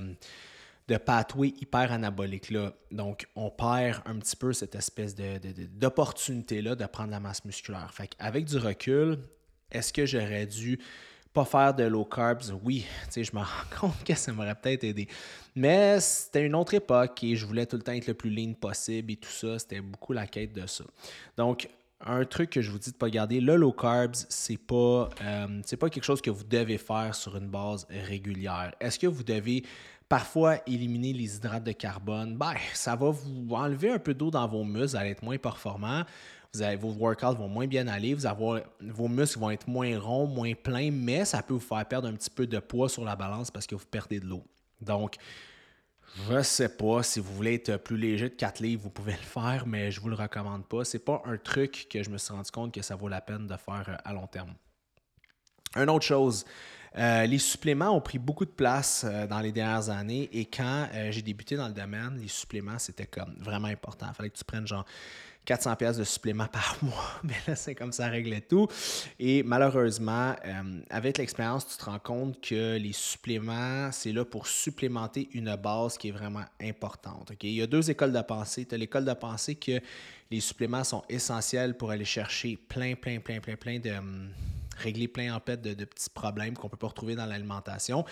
de 0.88 0.97
pathway 0.97 1.55
hyper 1.61 1.93
anabolique-là. 1.93 2.73
Donc, 2.91 3.29
on 3.37 3.50
perd 3.50 4.03
un 4.05 4.19
petit 4.19 4.35
peu 4.35 4.53
cette 4.53 4.75
espèce 4.75 5.15
d'opportunité-là 5.15 6.75
de, 6.75 6.82
de 6.82 6.88
prendre 6.88 7.12
la 7.12 7.20
masse 7.20 7.44
musculaire. 7.44 7.94
Fait 7.94 8.11
avec 8.19 8.47
du 8.47 8.59
recul, 8.59 9.19
est-ce 9.71 9.93
que 9.93 10.05
j'aurais 10.05 10.47
dû 10.47 10.81
pas 11.32 11.44
faire 11.44 11.75
de 11.75 11.85
low 11.85 12.05
carbs, 12.05 12.53
oui, 12.64 12.85
je 13.14 13.31
me 13.32 13.38
rends 13.38 13.79
compte 13.81 14.05
que 14.05 14.14
ça 14.14 14.32
m'aurait 14.32 14.56
peut-être 14.56 14.82
aidé. 14.82 15.06
Mais 15.55 16.00
c'était 16.00 16.44
une 16.44 16.56
autre 16.56 16.75
époque 16.75 17.23
et 17.23 17.37
je 17.37 17.47
voulais 17.47 17.67
tout 17.67 17.76
le 17.76 17.82
temps 17.82 17.93
être 17.93 18.09
le 18.09 18.14
plus 18.14 18.31
lean 18.31 18.55
possible 18.55 19.12
et 19.12 19.17
tout 19.17 19.31
ça. 19.31 19.59
C'était 19.59 19.81
beaucoup 19.81 20.12
la 20.12 20.26
quête 20.26 20.53
de 20.53 20.67
ça. 20.67 20.85
Donc, 21.37 21.69
un 22.05 22.25
truc 22.25 22.50
que 22.50 22.62
je 22.62 22.71
vous 22.71 22.79
dis 22.79 22.93
de 22.93 22.97
pas 22.97 23.11
garder, 23.11 23.41
le 23.41 23.56
low 23.56 23.73
carbs, 23.73 24.15
c'est 24.29 24.56
pas, 24.56 25.09
euh, 25.23 25.62
pas 25.79 25.91
quelque 25.91 26.05
chose 26.05 26.21
que 26.21 26.31
vous 26.31 26.45
devez 26.45 26.79
faire 26.79 27.15
sur 27.15 27.37
une 27.37 27.49
base 27.49 27.87
régulière. 27.91 28.73
Est-ce 28.81 28.99
que 28.99 29.06
vous 29.06 29.25
devez 29.25 29.65
parfois 30.09 30.56
éliminer 30.67 31.12
les 31.12 31.37
hydrates 31.37 31.65
de 31.65 31.73
carbone? 31.73 32.37
Ben, 32.37 32.55
ça 32.73 32.95
va 32.95 33.11
vous 33.11 33.49
enlever 33.50 33.91
un 33.91 33.99
peu 33.99 34.15
d'eau 34.15 34.31
dans 34.31 34.47
vos 34.47 34.65
muscles, 34.65 34.91
vous 34.91 34.97
allez 34.97 35.11
être 35.11 35.23
moins 35.23 35.39
performant. 35.39 36.05
Vous 36.55 36.62
avez, 36.62 36.77
vos 36.77 36.93
workouts 36.93 37.35
vont 37.37 37.49
moins 37.49 37.67
bien 37.67 37.87
aller, 37.89 38.15
vous 38.15 38.27
vos 38.81 39.09
muscles 39.09 39.39
vont 39.39 39.50
être 39.50 39.69
moins 39.69 39.99
ronds, 39.99 40.27
moins 40.27 40.55
pleins, 40.55 40.91
mais 40.91 41.27
ça 41.27 41.43
peut 41.43 41.53
vous 41.53 41.61
faire 41.61 41.85
perdre 41.87 42.09
un 42.09 42.15
petit 42.15 42.31
peu 42.31 42.47
de 42.47 42.59
poids 42.59 42.89
sur 42.89 43.05
la 43.05 43.17
balance 43.17 43.50
parce 43.50 43.67
que 43.67 43.75
vous 43.75 43.85
perdez 43.85 44.19
de 44.19 44.25
l'eau. 44.25 44.43
Donc, 44.81 45.17
je 46.31 46.43
sais 46.43 46.69
pas 46.69 47.02
si 47.02 47.20
vous 47.20 47.34
voulez 47.34 47.55
être 47.55 47.76
plus 47.76 47.96
léger 47.96 48.28
de 48.28 48.34
4 48.34 48.60
livres, 48.60 48.82
vous 48.82 48.90
pouvez 48.90 49.12
le 49.16 49.19
faire, 49.19 49.66
mais 49.66 49.90
je 49.90 50.00
vous 50.00 50.08
le 50.08 50.16
recommande 50.16 50.66
pas. 50.66 50.84
Ce 50.84 50.96
n'est 50.96 51.02
pas 51.02 51.22
un 51.25 51.37
truc 51.37 51.87
que 51.90 52.02
je 52.02 52.10
me 52.10 52.19
suis 52.19 52.32
rendu 52.32 52.50
compte 52.50 52.72
que 52.72 52.82
ça 52.82 52.96
vaut 52.96 53.08
la 53.08 53.20
peine 53.20 53.46
de 53.46 53.56
faire 53.56 53.84
euh, 53.88 53.96
à 54.05 54.12
long 54.12 54.26
terme. 54.26 54.55
Une 55.76 55.90
autre 55.90 56.05
chose, 56.05 56.44
euh, 56.96 57.26
les 57.26 57.38
suppléments 57.38 57.90
ont 57.90 58.00
pris 58.00 58.19
beaucoup 58.19 58.46
de 58.46 58.50
place 58.50 59.05
euh, 59.05 59.26
dans 59.26 59.40
les 59.40 59.52
dernières 59.52 59.90
années 59.90 60.28
et 60.32 60.46
quand 60.46 60.88
j'ai 61.10 61.22
débuté 61.22 61.56
dans 61.56 61.69
le 61.69 61.75
domaine, 61.75 62.19
les 62.20 62.28
suppléments, 62.28 62.78
c'était 62.78 63.06
comme 63.06 63.34
vraiment 63.38 63.69
important. 63.69 64.06
Il 64.08 64.14
fallait 64.14 64.31
que 64.31 64.38
tu 64.38 64.44
prennes 64.44 64.66
genre 64.66 64.87
400 65.49 65.77
pièces 65.77 65.97
de 65.97 66.05
supplément 66.05 66.47
par 66.47 66.77
mois. 66.83 67.21
Mais 67.25 67.33
là, 67.47 67.56
c'est 67.56 67.75
comme 67.75 67.91
ça 67.91 68.09
réglait 68.09 68.43
tout. 68.43 68.69
Et 69.19 69.43
malheureusement, 69.43 70.37
euh, 70.45 70.81
avec 70.91 71.17
l'expérience, 71.17 71.67
tu 71.67 71.79
te 71.79 71.87
rends 71.87 71.99
compte 71.99 72.39
que 72.43 72.77
les 72.77 72.93
suppléments, 72.93 73.91
c'est 73.91 74.12
là 74.12 74.27
pour 74.27 74.47
supplémenter 74.47 75.31
une 75.33 75.56
base 75.56 75.97
qui 75.97 76.09
est 76.09 76.12
vraiment 76.12 76.45
importante. 76.61 77.33
Il 77.43 77.53
y 77.53 77.62
a 77.62 77.67
deux 77.67 77.91
écoles 77.91 78.12
de 78.12 78.21
pensée. 78.21 78.67
Tu 78.67 78.75
as 78.75 78.79
l'école 78.79 79.06
de 79.06 79.15
pensée 79.15 79.55
que 79.55 79.81
les 80.31 80.41
suppléments 80.41 80.85
sont 80.85 81.03
essentiels 81.09 81.79
pour 81.79 81.93
aller 81.93 82.05
chercher 82.05 82.59
plein, 82.69 82.95
plein, 82.95 83.19
plein, 83.19 83.41
plein, 83.41 83.56
plein 83.56 83.79
de... 83.79 83.91
Hum, 83.91 84.29
régler 84.79 85.09
plein 85.09 85.35
en 85.35 85.41
fait 85.41 85.61
de, 85.61 85.75
de 85.75 85.85
petits 85.85 86.09
problèmes 86.09 86.55
qu'on 86.55 86.69
ne 86.69 86.71
peut 86.71 86.77
pas 86.77 86.87
retrouver 86.87 87.17
dans 87.17 87.27
l'alimentation. 87.27 88.05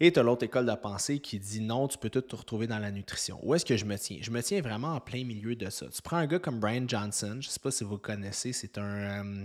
Et 0.00 0.12
tu 0.12 0.20
as 0.20 0.22
l'autre 0.22 0.44
école 0.44 0.66
de 0.66 0.74
pensée 0.74 1.18
qui 1.18 1.38
dit 1.38 1.60
non, 1.60 1.88
tu 1.88 1.98
peux 1.98 2.10
tout 2.10 2.20
te 2.20 2.36
retrouver 2.36 2.66
dans 2.66 2.78
la 2.78 2.90
nutrition. 2.90 3.40
Où 3.42 3.54
est-ce 3.54 3.64
que 3.64 3.76
je 3.76 3.84
me 3.84 3.96
tiens? 3.96 4.18
Je 4.20 4.30
me 4.30 4.42
tiens 4.42 4.60
vraiment 4.60 4.94
en 4.94 5.00
plein 5.00 5.24
milieu 5.24 5.56
de 5.56 5.68
ça. 5.70 5.86
Tu 5.88 6.00
prends 6.02 6.18
un 6.18 6.26
gars 6.26 6.38
comme 6.38 6.60
Brian 6.60 6.84
Johnson, 6.86 7.38
je 7.40 7.48
ne 7.48 7.52
sais 7.52 7.60
pas 7.60 7.70
si 7.70 7.82
vous 7.82 7.94
le 7.94 7.98
connaissez, 7.98 8.52
c'est 8.52 8.78
un, 8.78 8.82
euh, 8.82 9.44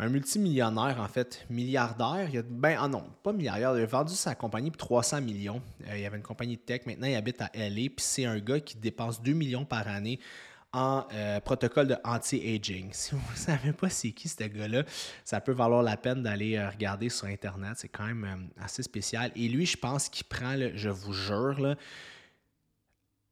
un 0.00 0.08
multimillionnaire, 0.08 0.98
en 1.00 1.08
fait, 1.08 1.46
milliardaire. 1.50 2.28
Il 2.32 2.42
ben, 2.42 2.76
ah 2.80 2.88
non, 2.88 3.04
pas 3.22 3.32
milliardaire, 3.32 3.76
il 3.76 3.82
a 3.82 3.86
vendu 3.86 4.14
sa 4.14 4.34
compagnie 4.34 4.70
pour 4.70 4.78
300 4.78 5.20
millions. 5.20 5.62
Euh, 5.86 5.98
il 5.98 6.04
avait 6.04 6.16
une 6.16 6.22
compagnie 6.22 6.56
de 6.56 6.62
tech, 6.62 6.80
maintenant 6.86 7.06
il 7.06 7.14
habite 7.14 7.40
à 7.40 7.50
LA, 7.54 7.90
puis 7.90 7.94
c'est 7.98 8.24
un 8.24 8.40
gars 8.40 8.58
qui 8.58 8.76
dépense 8.76 9.22
2 9.22 9.32
millions 9.34 9.64
par 9.64 9.86
année 9.86 10.18
en 10.72 11.04
euh, 11.12 11.40
protocole 11.40 11.88
de 11.88 11.96
anti-aging. 12.04 12.90
Si 12.92 13.14
vous 13.14 13.32
ne 13.32 13.36
savez 13.36 13.72
pas 13.72 13.88
c'est 13.88 14.12
qui 14.12 14.28
ce 14.28 14.44
gars-là, 14.44 14.84
ça 15.24 15.40
peut 15.40 15.52
valoir 15.52 15.82
la 15.82 15.96
peine 15.96 16.22
d'aller 16.22 16.56
euh, 16.56 16.68
regarder 16.68 17.08
sur 17.08 17.26
Internet. 17.26 17.72
C'est 17.76 17.88
quand 17.88 18.06
même 18.06 18.24
euh, 18.24 18.64
assez 18.64 18.82
spécial. 18.82 19.32
Et 19.34 19.48
lui, 19.48 19.66
je 19.66 19.76
pense 19.76 20.08
qu'il 20.08 20.26
prend, 20.26 20.56
je 20.74 20.88
vous 20.88 21.12
jure, 21.12 21.76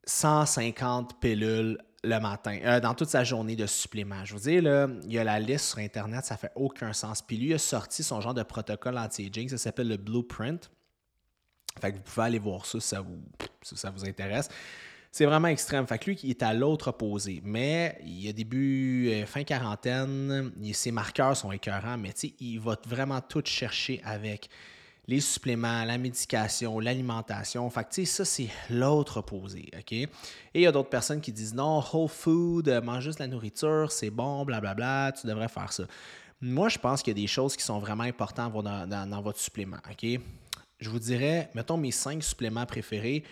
150 0.04 1.20
pilules 1.20 1.78
le 2.04 2.18
matin, 2.20 2.78
dans 2.80 2.94
toute 2.94 3.08
sa 3.08 3.24
journée 3.24 3.56
de 3.56 3.66
supplément. 3.66 4.24
Je 4.24 4.32
vous 4.32 4.40
dis, 4.40 4.60
là, 4.60 4.86
il 5.04 5.12
y 5.12 5.18
a 5.18 5.24
la 5.24 5.40
liste 5.40 5.66
sur 5.66 5.78
Internet, 5.78 6.24
ça 6.24 6.36
fait 6.36 6.52
aucun 6.54 6.92
sens. 6.92 7.22
Puis 7.22 7.36
lui 7.36 7.52
a 7.54 7.58
sorti 7.58 8.04
son 8.04 8.20
genre 8.20 8.34
de 8.34 8.44
protocole 8.44 8.96
anti-aging, 8.96 9.48
ça 9.48 9.58
s'appelle 9.58 9.88
le 9.88 9.96
Blueprint. 9.96 10.70
Fait 11.80 11.92
que 11.92 11.96
vous 11.96 12.02
pouvez 12.02 12.26
aller 12.26 12.38
voir 12.38 12.66
ça 12.66 12.80
ça 12.80 13.00
vous, 13.00 13.20
si 13.62 13.76
ça 13.76 13.90
vous 13.90 14.04
intéresse. 14.04 14.48
C'est 15.10 15.24
vraiment 15.24 15.48
extrême. 15.48 15.86
Fait 15.86 15.98
que 15.98 16.10
lui, 16.10 16.18
il 16.22 16.30
est 16.30 16.42
à 16.42 16.52
l'autre 16.52 16.88
opposé. 16.88 17.40
Mais 17.44 17.98
il 18.04 18.28
a 18.28 18.32
début, 18.32 19.08
euh, 19.08 19.26
fin 19.26 19.42
quarantaine, 19.44 20.52
ses 20.72 20.92
marqueurs 20.92 21.36
sont 21.36 21.50
écœurants, 21.50 21.96
mais 21.96 22.10
il 22.40 22.60
va 22.60 22.76
vraiment 22.86 23.20
tout 23.20 23.42
chercher 23.44 24.00
avec 24.04 24.48
les 25.06 25.20
suppléments, 25.20 25.84
la 25.84 25.96
médication, 25.96 26.78
l'alimentation. 26.78 27.68
Fait 27.70 27.88
que, 27.88 28.04
ça, 28.04 28.26
c'est 28.26 28.48
l'autre 28.68 29.18
opposé, 29.18 29.70
OK? 29.76 29.92
Et 29.92 30.08
il 30.54 30.60
y 30.60 30.66
a 30.66 30.72
d'autres 30.72 30.90
personnes 30.90 31.22
qui 31.22 31.32
disent 31.32 31.54
non, 31.54 31.82
whole 31.92 32.08
food, 32.08 32.68
euh, 32.68 32.82
mange 32.82 33.04
juste 33.04 33.18
la 33.18 33.26
nourriture, 33.26 33.90
c'est 33.90 34.10
bon, 34.10 34.44
blablabla, 34.44 35.12
tu 35.18 35.26
devrais 35.26 35.48
faire 35.48 35.72
ça. 35.72 35.84
Moi, 36.42 36.68
je 36.68 36.78
pense 36.78 37.02
qu'il 37.02 37.16
y 37.16 37.18
a 37.18 37.22
des 37.22 37.26
choses 37.26 37.56
qui 37.56 37.64
sont 37.64 37.78
vraiment 37.78 38.04
importantes 38.04 38.52
dans, 38.62 39.08
dans 39.08 39.22
votre 39.22 39.40
supplément, 39.40 39.78
OK? 39.90 40.20
Je 40.78 40.90
vous 40.90 40.98
dirais, 41.00 41.50
mettons 41.54 41.76
mes 41.76 41.90
cinq 41.90 42.22
suppléments 42.22 42.66
préférés. 42.66 43.24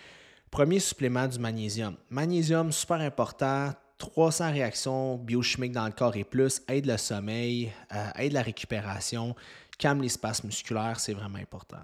Premier 0.51 0.79
supplément 0.79 1.27
du 1.27 1.39
magnésium. 1.39 1.95
Magnésium, 2.09 2.71
super 2.71 3.01
important. 3.01 3.73
300 3.97 4.51
réactions 4.51 5.17
biochimiques 5.17 5.71
dans 5.71 5.85
le 5.85 5.91
corps 5.91 6.15
et 6.15 6.23
plus, 6.23 6.61
aide 6.67 6.85
le 6.85 6.97
sommeil, 6.97 7.71
euh, 7.93 8.09
aide 8.17 8.33
la 8.33 8.43
récupération, 8.43 9.35
calme 9.77 10.01
l'espace 10.01 10.43
musculaire, 10.43 10.99
c'est 10.99 11.13
vraiment 11.13 11.39
important. 11.39 11.81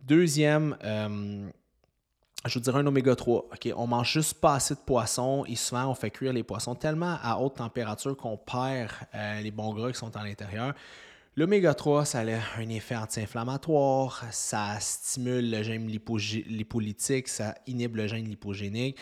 Deuxième, 0.00 0.76
euh, 0.84 1.48
je 2.46 2.54
vous 2.54 2.60
dirais 2.60 2.80
un 2.80 2.86
oméga 2.86 3.16
3. 3.16 3.46
OK, 3.52 3.72
on 3.74 3.86
mange 3.86 4.12
juste 4.12 4.34
pas 4.34 4.54
assez 4.54 4.74
de 4.74 4.80
poissons 4.80 5.44
et 5.48 5.56
souvent 5.56 5.86
on 5.86 5.94
fait 5.94 6.10
cuire 6.10 6.32
les 6.32 6.42
poissons 6.42 6.74
tellement 6.74 7.18
à 7.22 7.38
haute 7.38 7.56
température 7.56 8.16
qu'on 8.16 8.36
perd 8.36 8.90
euh, 9.14 9.40
les 9.40 9.50
bons 9.50 9.72
gras 9.72 9.90
qui 9.90 9.98
sont 9.98 10.14
à 10.16 10.22
l'intérieur. 10.22 10.74
L'oméga 11.36 11.74
3, 11.74 12.04
ça 12.04 12.20
a 12.20 12.60
un 12.60 12.68
effet 12.68 12.94
anti-inflammatoire, 12.94 14.24
ça 14.30 14.78
stimule 14.78 15.50
le 15.50 15.64
gène 15.64 15.88
lipolytique, 15.88 17.26
ça 17.26 17.56
inhibe 17.66 17.96
le 17.96 18.06
gène 18.06 18.26
lipogénique. 18.26 18.98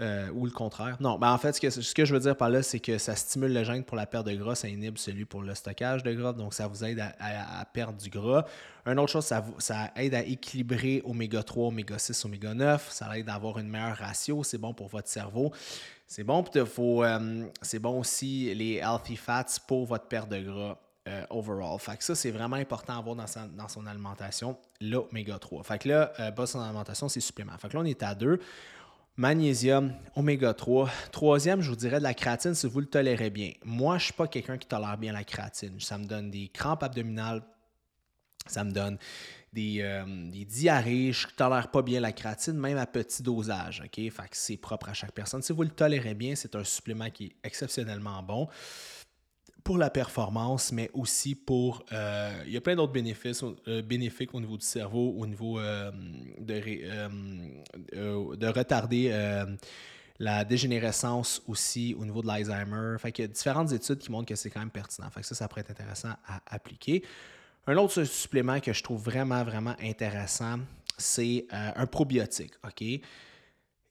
Euh, 0.00 0.28
ou 0.32 0.44
le 0.44 0.52
contraire. 0.52 0.96
Non, 1.00 1.18
ben 1.18 1.32
en 1.32 1.38
fait, 1.38 1.54
ce 1.54 1.94
que, 1.94 2.04
je 2.04 2.14
veux 2.14 2.20
dire 2.20 2.36
par 2.36 2.50
là, 2.50 2.62
c'est 2.62 2.78
que 2.78 2.98
ça 2.98 3.16
stimule 3.16 3.52
le 3.52 3.64
gène 3.64 3.82
pour 3.82 3.96
la 3.96 4.06
perte 4.06 4.26
de 4.26 4.34
gras, 4.36 4.54
ça 4.54 4.68
inhibe 4.68 4.96
celui 4.96 5.24
pour 5.24 5.42
le 5.42 5.52
stockage 5.56 6.04
de 6.04 6.12
gras, 6.12 6.32
donc 6.32 6.54
ça 6.54 6.68
vous 6.68 6.84
aide 6.84 7.00
à, 7.00 7.64
perdre 7.72 7.98
du 7.98 8.08
gras. 8.08 8.44
Une 8.86 9.00
autre 9.00 9.10
chose, 9.10 9.24
ça, 9.24 9.44
ça 9.58 9.90
aide 9.96 10.14
à 10.14 10.22
équilibrer 10.22 11.02
oméga 11.04 11.42
3, 11.42 11.68
oméga 11.68 11.98
6, 11.98 12.24
oméga 12.26 12.54
9, 12.54 12.88
ça 12.92 13.18
aide 13.18 13.28
à 13.28 13.34
avoir 13.34 13.58
une 13.58 13.68
meilleure 13.68 13.96
ratio, 13.96 14.44
c'est 14.44 14.58
bon 14.58 14.72
pour 14.72 14.86
votre 14.86 15.08
cerveau. 15.08 15.50
C'est 16.06 16.22
bon, 16.22 16.44
euh, 16.54 17.44
c'est 17.60 17.78
bon 17.80 17.98
aussi 17.98 18.54
les 18.54 18.74
healthy 18.74 19.16
fats 19.16 19.46
pour 19.66 19.84
votre 19.84 20.06
perte 20.06 20.28
de 20.28 20.38
gras. 20.38 20.78
Euh, 21.08 21.24
overall. 21.30 21.78
Fait 21.78 21.96
que 21.96 22.04
ça, 22.04 22.14
c'est 22.14 22.30
vraiment 22.30 22.56
important 22.56 22.92
à 22.92 22.98
avoir 22.98 23.16
dans, 23.16 23.68
son 23.68 23.86
alimentation, 23.86 24.58
l'oméga 24.80 25.38
3. 25.38 25.62
Fait 25.62 25.78
que 25.78 25.88
là, 25.88 26.12
euh, 26.20 26.46
son 26.46 26.60
alimentation, 26.60 27.08
c'est 27.08 27.20
supplément. 27.20 27.56
Fait 27.56 27.68
que 27.68 27.74
là, 27.74 27.80
on 27.80 27.84
est 27.86 28.02
à 28.02 28.14
deux. 28.14 28.38
Magnésium, 29.16 29.94
oméga 30.16 30.52
3. 30.52 30.90
Troisième, 31.10 31.62
je 31.62 31.70
vous 31.70 31.76
dirais 31.76 31.98
de 31.98 32.02
la 32.02 32.12
créatine 32.12 32.54
si 32.54 32.66
vous 32.66 32.80
le 32.80 32.86
tolérez 32.86 33.30
bien. 33.30 33.52
Moi, 33.64 33.94
je 33.96 34.02
ne 34.02 34.04
suis 34.04 34.12
pas 34.12 34.28
quelqu'un 34.28 34.58
qui 34.58 34.68
tolère 34.68 34.98
bien 34.98 35.14
la 35.14 35.24
créatine. 35.24 35.80
Ça 35.80 35.96
me 35.96 36.04
donne 36.04 36.30
des 36.30 36.48
crampes 36.48 36.82
abdominales, 36.82 37.42
ça 38.46 38.62
me 38.62 38.70
donne 38.70 38.98
des, 39.52 39.78
euh, 39.80 40.04
diarrhées. 40.46 41.12
Je 41.12 41.26
ne 41.26 41.32
tolère 41.32 41.70
pas 41.70 41.80
bien 41.80 42.00
la 42.00 42.12
créatine, 42.12 42.54
même 42.58 42.76
à 42.76 42.86
petit 42.86 43.22
dosage. 43.22 43.82
Fait 43.94 44.10
que 44.10 44.26
c'est 44.32 44.58
propre 44.58 44.90
à 44.90 44.94
chaque 44.94 45.12
personne. 45.12 45.40
Si 45.40 45.54
vous 45.54 45.62
le 45.62 45.70
tolérez 45.70 46.14
bien, 46.14 46.34
c'est 46.34 46.54
un 46.54 46.64
supplément 46.64 47.08
qui 47.08 47.26
est 47.26 47.36
exceptionnellement 47.44 48.22
bon 48.22 48.46
pour 49.68 49.76
la 49.76 49.90
performance, 49.90 50.72
mais 50.72 50.88
aussi 50.94 51.34
pour... 51.34 51.84
Euh, 51.92 52.42
il 52.46 52.52
y 52.54 52.56
a 52.56 52.60
plein 52.62 52.74
d'autres 52.74 52.94
bénéfices 52.94 53.44
euh, 53.44 53.82
bénéfiques 53.82 54.34
au 54.34 54.40
niveau 54.40 54.56
du 54.56 54.64
cerveau, 54.64 55.14
au 55.18 55.26
niveau 55.26 55.58
euh, 55.58 55.90
de, 56.38 58.34
de 58.34 58.46
retarder 58.46 59.12
la 60.18 60.46
dégénérescence 60.46 61.42
aussi 61.46 61.94
au 62.00 62.06
niveau 62.06 62.22
de 62.22 62.28
l'Alzheimer. 62.28 62.96
Fait 62.98 63.12
qu'il 63.12 63.26
y 63.26 63.28
a 63.28 63.28
différentes 63.28 63.70
études 63.70 63.98
qui 63.98 64.10
montrent 64.10 64.28
que 64.28 64.36
c'est 64.36 64.48
quand 64.48 64.60
même 64.60 64.70
pertinent. 64.70 65.10
Fait 65.10 65.20
que 65.20 65.26
ça, 65.26 65.34
ça 65.34 65.48
pourrait 65.48 65.60
être 65.60 65.72
intéressant 65.72 66.14
à 66.26 66.40
appliquer. 66.46 67.04
Un 67.66 67.76
autre 67.76 68.04
supplément 68.04 68.60
que 68.60 68.72
je 68.72 68.82
trouve 68.82 69.02
vraiment, 69.02 69.44
vraiment 69.44 69.76
intéressant, 69.82 70.60
c'est 70.96 71.44
un 71.50 71.84
probiotique. 71.84 72.54
OK? 72.64 73.02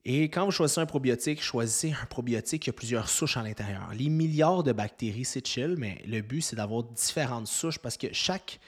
Et 0.10 0.30
quand 0.30 0.46
vous 0.46 0.52
choisissez 0.52 0.80
un 0.80 0.86
probiotique, 0.86 1.44
choisissez 1.44 1.94
un 2.02 2.06
probiotique 2.06 2.62
qui 2.62 2.70
a 2.70 2.74
plusieurs 2.74 3.10
souches 3.10 3.36
à 3.36 3.44
l'intérieur. 3.44 3.90
Les 3.94 4.08
milliards 4.08 4.64
de 4.64 4.72
bactéries, 4.72 5.26
c'est 5.26 5.46
chill, 5.46 5.76
mais 5.78 6.02
le 6.08 6.22
but, 6.22 6.40
c'est 6.40 6.56
d'avoir 6.56 6.84
différentes 6.84 7.48
souches 7.48 7.78
parce 7.78 7.98
que 7.98 8.08
chaque, 8.14 8.62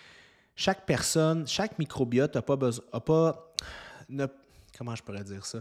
chaque 0.58 0.86
personne, 0.86 1.48
chaque 1.48 1.79
microbiote 1.79 2.36
n'a 2.36 2.41
pas 2.41 2.58
besoin. 2.58 2.84
pas, 3.00 3.55
comment 4.77 4.93
je 4.96 5.01
pourrais 5.01 5.24
dire 5.24 5.46
ça? 5.46 5.60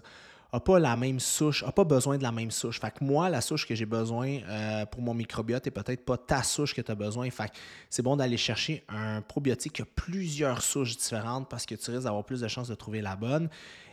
n'a 0.53 0.61
pas 0.61 0.79
la 0.79 0.97
même 0.97 1.21
souche, 1.21 1.63
n'a 1.63 1.73
pas 1.73 1.85
besoin 1.85 2.17
de 2.17 2.23
la 2.23 2.33
même 2.33 2.51
souche. 2.51 2.81
Fait 2.81 2.91
que 2.91 3.05
moi, 3.05 3.29
la 3.29 3.41
souche 3.41 3.67
que 3.67 3.75
j'ai 3.75 3.85
besoin 3.85 4.41
euh, 4.49 4.87
pour 4.87 5.03
mon 5.03 5.13
microbiote 5.13 5.67
n'est 5.67 5.71
peut-être 5.71 6.05
pas 6.05 6.17
ta 6.17 6.43
souche 6.43 6.75
que 6.75 6.81
tu 6.81 6.91
as 6.91 6.95
besoin. 6.95 7.31
Fait 7.31 7.53
c'est 7.91 8.03
bon 8.03 8.17
d'aller 8.17 8.39
chercher 8.39 8.83
un 8.89 9.21
probiotique 9.21 9.75
qui 9.75 9.83
a 9.83 9.87
plusieurs 9.95 10.63
souches 10.63 10.97
différentes 10.97 11.49
parce 11.49 11.67
que 11.67 11.75
tu 11.75 11.91
risques 11.91 12.05
d'avoir 12.05 12.25
plus 12.25 12.41
de 12.41 12.49
chances 12.49 12.69
de 12.69 12.75
trouver 12.75 13.03
la 13.03 13.15
bonne. 13.15 13.51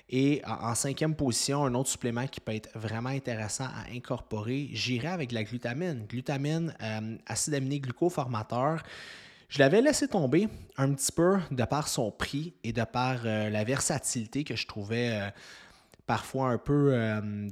Et 0.10 0.42
en, 0.46 0.76
cinquième 0.76 1.16
position, 1.16 1.66
un 1.66 1.74
autre 1.74 1.90
supplément 1.90 2.28
qui 2.28 2.40
peut 2.40 2.54
être 2.54 2.70
vraiment 2.78 3.10
intéressant 3.10 3.66
à 3.66 3.92
incorporer, 3.92 4.70
j'irai 4.72 5.08
avec 5.08 5.32
la 5.32 5.44
glutamine. 5.44 6.06
Glutamine, 6.08 6.76
euh, 6.82 7.18
acide 7.26 7.56
aminé 7.56 7.80
glucoformateur. 7.80 8.84
Je 9.50 9.60
l'avais 9.60 9.82
laissé 9.82 10.08
tomber 10.08 10.48
un 10.78 10.94
petit 10.94 11.12
peu 11.12 11.40
de 11.50 11.64
par 11.64 11.88
son 11.88 12.12
prix 12.12 12.54
et 12.64 12.72
de 12.72 12.84
par 12.84 13.22
euh, 13.26 13.50
la 13.50 13.64
versatilité 13.64 14.44
que 14.44 14.56
je 14.56 14.68
trouvais 14.68 15.10
euh, 15.12 15.30
parfois 16.06 16.50
un 16.50 16.60
peu 16.60 16.96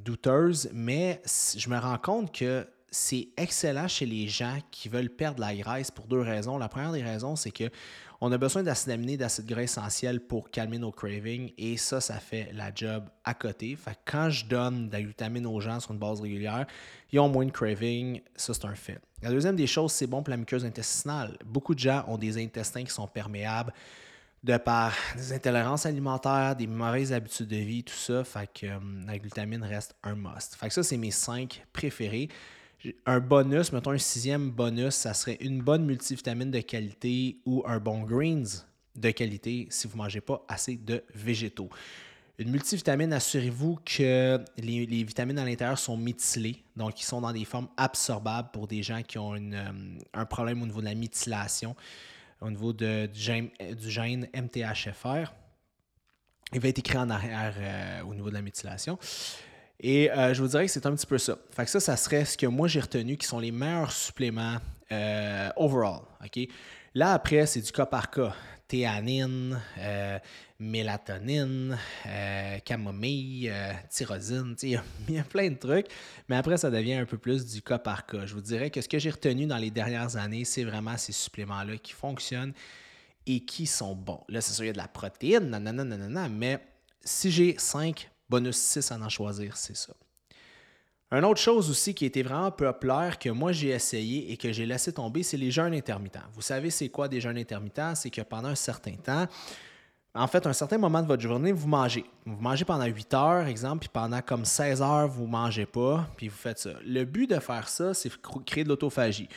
douteuse, 0.06 0.70
mais 0.74 1.24
je 1.58 1.70
me 1.70 1.78
rends 1.80 1.98
compte 1.98 2.32
que 2.38 2.68
c'est 2.94 3.30
excellent 3.38 3.88
chez 3.88 4.06
les 4.06 4.28
gens 4.28 4.60
qui 4.70 4.88
veulent 4.88 5.10
perdre 5.10 5.42
la 5.42 5.56
graisse 5.56 5.90
pour 5.90 6.06
deux 6.06 6.22
raisons. 6.22 6.60
La 6.60 6.70
première 6.70 6.92
des 6.92 7.02
raisons, 7.02 7.36
c'est 7.36 7.50
que 7.50 7.70
on 8.22 8.32
a 8.32 8.38
besoin 8.38 8.62
d'acide 8.62 8.92
aminé, 8.92 9.18
d'acide 9.18 9.48
gras 9.48 9.64
essentiel 9.64 10.20
pour 10.22 10.52
calmer 10.52 10.78
nos 10.78 10.92
cravings 10.92 11.52
et 11.58 11.76
ça, 11.76 12.00
ça 12.00 12.20
fait 12.20 12.52
la 12.54 12.72
job 12.74 13.10
à 13.26 13.34
côté. 13.34 13.76
Fait 13.76 13.98
quand 14.06 14.30
je 14.30 14.46
donne 14.46 14.90
de 14.90 14.94
la 14.94 15.02
glutamine 15.02 15.48
aux 15.48 15.60
gens 15.60 15.80
sur 15.80 15.92
une 15.92 15.98
base 15.98 16.22
régulière, 16.22 16.68
ils 17.12 17.20
ont 17.20 17.28
moins 17.28 17.46
de 17.46 17.52
craving, 17.52 18.22
ça 18.36 18.54
c'est 18.54 18.66
un 18.66 18.76
fait. 18.76 19.00
La 19.24 19.32
deuxième 19.32 19.56
des 19.56 19.68
choses, 19.68 19.92
c'est 19.92 20.08
bon 20.08 20.22
pour 20.22 20.30
la 20.30 20.38
muqueuse 20.38 20.64
intestinale. 20.64 21.36
Beaucoup 21.44 21.74
de 21.74 21.80
gens 21.80 22.06
ont 22.08 22.20
des 22.20 22.42
intestins 22.42 22.84
qui 22.84 22.94
sont 22.94 23.08
perméables 23.08 23.74
de 24.44 24.58
par 24.58 24.94
des 25.16 25.34
intolérances 25.34 25.88
alimentaires, 25.88 26.56
des 26.56 26.68
mauvaises 26.68 27.12
habitudes 27.12 27.48
de 27.48 27.56
vie, 27.56 27.84
tout 27.84 27.96
ça. 27.96 28.24
Fait 28.24 28.48
que 28.54 28.68
euh, 28.68 28.80
la 29.08 29.18
glutamine 29.18 29.64
reste 29.64 29.96
un 30.04 30.16
must. 30.16 30.56
Fait 30.56 30.68
que 30.68 30.74
ça, 30.74 30.84
c'est 30.84 30.98
mes 30.98 31.12
cinq 31.12 31.66
préférés 31.74 32.30
un 33.06 33.20
bonus, 33.20 33.72
mettons 33.72 33.92
un 33.92 33.98
sixième 33.98 34.52
bonus, 34.52 34.96
ça 34.96 35.14
serait 35.14 35.38
une 35.40 35.62
bonne 35.62 35.86
multivitamine 35.86 36.52
de 36.52 36.60
qualité 36.60 37.38
ou 37.46 37.64
un 37.66 37.80
bon 37.80 38.04
greens 38.04 38.66
de 38.96 39.12
qualité 39.12 39.68
si 39.70 39.88
vous 39.88 39.98
ne 39.98 40.04
mangez 40.04 40.22
pas 40.22 40.44
assez 40.48 40.76
de 40.76 41.04
végétaux. 41.14 41.70
Une 42.40 42.50
multivitamine, 42.50 43.14
assurez-vous 43.14 43.80
que 43.86 44.44
les, 44.58 45.04
vitamines 45.04 45.38
à 45.38 45.46
l'intérieur 45.46 45.78
sont 45.78 45.96
méthylées, 45.96 46.64
donc 46.76 47.00
ils 47.00 47.06
sont 47.06 47.22
dans 47.22 47.32
des 47.32 47.46
formes 47.46 47.70
absorbables 47.78 48.50
pour 48.52 48.68
des 48.68 48.82
gens 48.82 49.04
qui 49.04 49.20
ont 49.20 49.36
euh, 49.36 49.72
un 50.14 50.26
problème 50.26 50.62
au 50.64 50.66
niveau 50.66 50.80
de 50.80 50.86
la 50.86 50.96
méthylation, 50.96 51.76
au 52.42 52.50
niveau 52.50 52.74
de, 52.74 53.06
du, 53.06 53.20
gène, 53.20 53.50
du, 53.80 53.90
gène, 53.90 54.28
MTHFR. 54.34 55.32
Il 56.54 56.60
va 56.60 56.70
être 56.70 56.80
écrit 56.80 56.98
en 56.98 57.10
arrière 57.10 57.54
euh, 57.58 58.02
au 58.02 58.16
niveau 58.16 58.30
de 58.30 58.34
la 58.34 58.42
méthylation. 58.42 58.98
Et 59.86 60.10
euh, 60.10 60.34
je 60.34 60.42
vous 60.42 60.48
dirais 60.48 60.66
que 60.66 60.72
c'est 60.72 60.86
un 60.86 60.96
petit 60.96 61.06
peu 61.06 61.18
ça. 61.18 61.38
Fait 61.52 61.66
que 61.66 61.70
ça, 61.70 61.82
ça 61.82 61.98
serait 61.98 62.24
ce 62.24 62.38
que 62.38 62.46
moi 62.46 62.70
j'ai 62.70 62.80
retenu 62.80 63.18
qui 63.18 63.28
sont 63.28 63.40
les 63.40 63.52
meilleurs 63.52 63.92
suppléments 63.92 64.58
euh, 64.94 65.50
overall. 65.58 66.04
OK? 66.24 66.48
Là, 66.96 67.12
après, 67.12 67.46
c'est 67.46 67.60
du 67.60 67.72
cas 67.72 67.86
par 67.86 68.10
cas. 68.10 68.34
Théanine, 68.66 69.60
euh, 69.78 70.18
mélatonine, 70.58 71.78
camomille, 72.64 73.52
tyrosine, 73.90 74.56
il 74.64 74.80
y, 75.10 75.20
a 75.20 75.24
plein 75.24 75.50
de 75.50 75.58
trucs. 75.58 75.88
Mais 76.30 76.38
après, 76.38 76.56
ça 76.58 76.72
devient 76.72 76.94
un 76.94 77.06
peu 77.06 77.18
plus 77.18 77.46
du 77.46 77.62
cas 77.62 77.78
par 77.78 78.06
cas. 78.06 78.26
Je 78.26 78.34
vous 78.34 78.42
dirais 78.42 78.70
que 78.70 78.80
ce 78.80 78.88
que 78.88 78.98
j'ai 78.98 79.12
retenu 79.12 79.46
dans 79.46 79.58
les 79.58 79.70
dernières 79.70 80.16
années, 80.16 80.46
c'est 80.46 80.64
vraiment 80.64 80.98
ces 80.98 81.12
suppléments-là 81.12 81.78
qui 81.78 81.92
fonctionnent 81.92 82.54
et 83.28 83.42
qui 83.42 83.68
sont 83.68 83.96
bons. 83.96 84.22
Là, 84.30 84.40
c'est 84.40 84.54
sûr, 84.54 84.64
il 84.64 84.68
y 84.68 84.70
a 84.72 84.74
de 84.74 84.78
la 84.78 84.88
protéine, 84.88 85.50
nanana, 85.50 86.30
mais 86.30 86.60
si 87.04 87.30
j'ai 87.30 87.56
5 87.58 88.10
bonus 88.30 88.58
6 88.58 88.92
à 88.92 88.96
en 88.96 89.10
choisir, 89.10 89.58
c'est 89.58 89.76
ça. 89.76 89.94
Une 91.12 91.26
autre 91.26 91.40
chose 91.40 91.70
aussi 91.70 91.94
qui 91.94 92.06
était 92.06 92.24
vraiment 92.24 92.50
populaire 92.50 93.20
que 93.20 93.30
moi 93.30 93.52
j'ai 93.52 93.70
essayé 93.70 94.32
et 94.32 94.38
que 94.38 94.52
j'ai 94.52 94.66
laissé 94.66 94.92
tomber, 94.92 95.22
c'est 95.22 95.38
les 95.38 95.52
jeûnes 95.52 95.74
intermittents. 95.74 96.24
Vous 96.34 96.42
savez, 96.42 96.72
c'est 96.72 96.90
quoi 96.90 97.08
des 97.08 97.22
jeûnes 97.22 97.38
intermittents? 97.38 97.94
C'est 97.94 98.10
que 98.10 98.22
pendant 98.22 98.50
un 98.50 98.56
certain 98.56 98.96
temps, 98.96 99.28
en 100.16 100.28
fait, 100.28 100.46
un 100.46 100.54
certain 100.54 100.78
moment 100.78 101.02
de 101.02 101.08
votre 101.08 101.22
journée, 101.22 101.52
vous 101.52 101.68
mangez. 101.68 102.06
Vous 102.26 102.42
mangez 102.42 102.66
pendant 102.66 102.86
8 102.86 103.14
heures, 103.14 103.48
exemple, 103.48 103.80
puis 103.80 103.90
pendant 103.94 104.22
comme 104.22 104.46
16 104.46 104.82
heures, 104.82 105.08
vous 105.08 105.26
ne 105.26 105.32
mangez 105.32 105.66
pas, 105.66 106.08
puis 106.18 106.28
vous 106.28 106.38
faites 106.38 106.60
ça. 106.60 106.72
Le 106.86 107.04
but 107.04 107.30
de 107.30 107.40
faire 107.40 107.68
ça, 107.68 107.94
c'est 107.94 108.12
créer 108.46 108.64
de 108.64 108.70
l'autophagie 108.70 109.30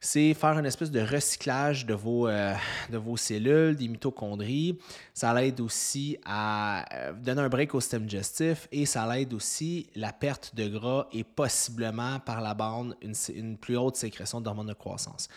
c'est 0.00 0.34
faire 0.34 0.58
une 0.58 0.66
espèce 0.66 0.90
de 0.90 1.00
recyclage 1.00 1.86
de 1.86 1.94
vos, 1.94 2.28
euh, 2.28 2.54
de 2.90 2.98
vos 2.98 3.16
cellules, 3.16 3.76
des 3.76 3.88
mitochondries. 3.88 4.78
Ça 5.14 5.32
l'aide 5.34 5.60
aussi 5.60 6.18
à 6.24 6.84
euh, 6.94 7.12
donner 7.12 7.42
un 7.42 7.48
break 7.48 7.74
au 7.74 7.80
système 7.80 8.06
digestif 8.06 8.68
et 8.72 8.86
ça 8.86 9.06
l'aide 9.12 9.32
aussi 9.34 9.88
la 9.94 10.12
perte 10.12 10.54
de 10.54 10.68
gras 10.68 11.06
et 11.12 11.24
possiblement 11.24 12.20
par 12.20 12.40
la 12.40 12.54
bande 12.54 12.96
une, 13.02 13.56
plus 13.56 13.76
haute 13.76 13.96
sécrétion 13.96 14.40
d'hormones 14.40 14.68
de 14.68 14.74
croissance. 14.74 15.28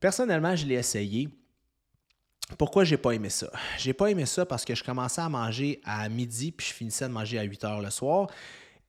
Personnellement, 0.00 0.54
je 0.54 0.66
l'ai 0.66 0.74
essayé. 0.74 1.28
Pourquoi 2.58 2.84
j'ai 2.84 2.98
pas 2.98 3.12
aimé 3.12 3.30
ça? 3.30 3.50
J'ai 3.78 3.94
pas 3.94 4.08
aimé 4.10 4.26
ça 4.26 4.44
parce 4.44 4.64
que 4.64 4.74
je 4.74 4.84
commençais 4.84 5.22
à 5.22 5.28
manger 5.28 5.80
à 5.82 6.08
midi 6.08 6.52
puis 6.52 6.66
je 6.66 6.74
finissais 6.74 7.08
de 7.08 7.12
manger 7.12 7.38
à 7.38 7.42
8 7.42 7.64
heures 7.64 7.80
le 7.80 7.90
soir. 7.90 8.28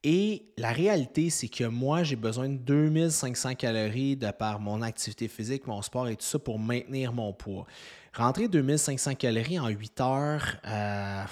Et 0.08 0.52
la 0.56 0.70
réalité, 0.70 1.30
c'est 1.30 1.48
que 1.48 1.64
moi, 1.64 2.04
j'ai 2.04 2.14
besoin 2.14 2.48
de 2.48 2.58
2500 2.58 3.56
calories 3.56 4.14
de 4.14 4.30
par 4.30 4.60
mon 4.60 4.80
activité 4.80 5.26
physique, 5.26 5.66
mon 5.66 5.82
sport 5.82 6.06
et 6.06 6.14
tout 6.14 6.24
ça 6.24 6.38
pour 6.38 6.60
maintenir 6.60 7.12
mon 7.12 7.32
poids. 7.32 7.66
Rentrer 8.14 8.46
2500 8.46 9.16
calories 9.16 9.58
en 9.58 9.66
8 9.66 10.00
heures, 10.00 10.58
euh, 10.64 11.24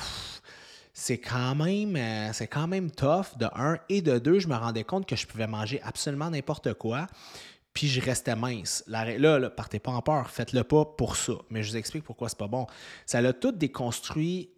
c'est 0.92 1.18
quand 1.18 1.54
même 1.54 1.94
euh, 1.94 2.46
quand 2.50 2.66
même 2.66 2.90
tough 2.90 3.38
de 3.38 3.46
un 3.54 3.78
et 3.88 4.02
de 4.02 4.18
deux, 4.18 4.40
je 4.40 4.48
me 4.48 4.56
rendais 4.56 4.82
compte 4.82 5.06
que 5.06 5.14
je 5.14 5.28
pouvais 5.28 5.46
manger 5.46 5.80
absolument 5.84 6.28
n'importe 6.28 6.74
quoi 6.74 7.06
puis 7.74 7.88
je 7.88 8.00
restais 8.00 8.36
mince. 8.36 8.82
Là, 8.88 9.50
partez 9.50 9.78
pas 9.80 9.90
en 9.92 10.00
peur, 10.00 10.30
faites-le 10.30 10.62
pas 10.64 10.84
pour 10.84 11.16
ça. 11.16 11.34
Mais 11.50 11.62
je 11.62 11.70
vous 11.70 11.76
explique 11.76 12.04
pourquoi 12.04 12.28
c'est 12.28 12.38
pas 12.38 12.46
bon. 12.46 12.66
Ça 13.06 13.18
a 13.18 13.32
tout 13.32 13.50
déconstruit 13.50 14.50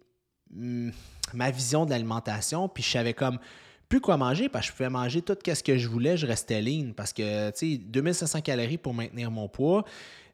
hmm, 0.51 0.89
ma 1.33 1.49
vision 1.49 1.85
de 1.85 1.91
l'alimentation, 1.91 2.69
puis 2.69 2.83
je 2.83 2.89
savais 2.89 3.15
comme 3.15 3.39
plus 3.89 4.01
quoi 4.01 4.17
manger 4.17 4.49
parce 4.49 4.65
que 4.65 4.71
je 4.71 4.77
pouvais 4.77 4.89
manger 4.89 5.21
tout 5.21 5.37
ce 5.45 5.63
que 5.63 5.77
je 5.77 5.87
voulais, 5.87 6.17
je 6.17 6.27
restais 6.27 6.61
lean 6.61 6.91
parce 6.95 7.13
que, 7.13 7.51
tu 7.51 7.75
sais, 7.75 7.77
2500 7.77 8.41
calories 8.41 8.77
pour 8.77 8.93
maintenir 8.93 9.31
mon 9.31 9.47
poids. 9.47 9.85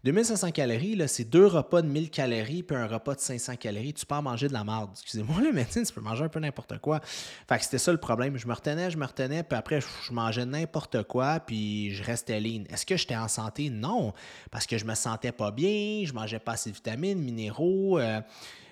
2500 0.04 0.52
calories, 0.52 1.02
c'est 1.08 1.24
deux 1.24 1.46
repas 1.46 1.82
de 1.82 1.88
1000 1.88 2.10
calories 2.10 2.62
puis 2.62 2.76
un 2.76 2.88
repas 2.88 3.16
de 3.16 3.22
500 3.22 3.56
calories. 3.56 3.94
Tu 3.94 4.06
peux 4.06 4.16
en 4.16 4.22
manger 4.22 4.50
de 4.50 4.54
la 4.54 4.66
merde. 4.66 4.90
Excusez-moi, 4.92 5.38
le 5.42 5.54
médecin, 5.54 5.82
tu 5.82 5.94
peux 5.94 6.02
manger 6.02 6.26
un 6.26 6.30
peu 6.30 6.42
n'importe 6.42 6.78
quoi. 6.80 7.00
Fait 7.48 7.58
que 7.58 7.64
c'était 7.64 7.78
ça 7.78 7.92
le 7.94 7.98
problème. 7.98 8.38
Je 8.38 8.46
me 8.46 8.54
retenais, 8.54 8.92
je 8.92 8.98
me 8.98 9.06
retenais, 9.06 9.44
puis 9.44 9.58
après, 9.58 9.80
je 9.80 10.12
mangeais 10.12 10.46
n'importe 10.46 11.04
quoi, 11.04 11.40
puis 11.40 11.92
je 11.92 12.04
restais 12.04 12.42
lean. 12.42 12.64
Est-ce 12.70 12.86
que 12.86 12.98
j'étais 12.98 13.16
en 13.16 13.30
santé? 13.30 13.70
Non, 13.70 14.14
parce 14.52 14.68
que 14.68 14.78
je 14.78 14.84
me 14.84 14.94
sentais 14.94 15.32
pas 15.32 15.52
bien, 15.52 16.04
je 16.06 16.12
mangeais 16.12 16.40
pas 16.40 16.54
assez 16.54 16.70
de 16.70 16.76
vitamines, 16.76 17.20
minéraux. 17.20 17.98
Euh, 17.98 18.20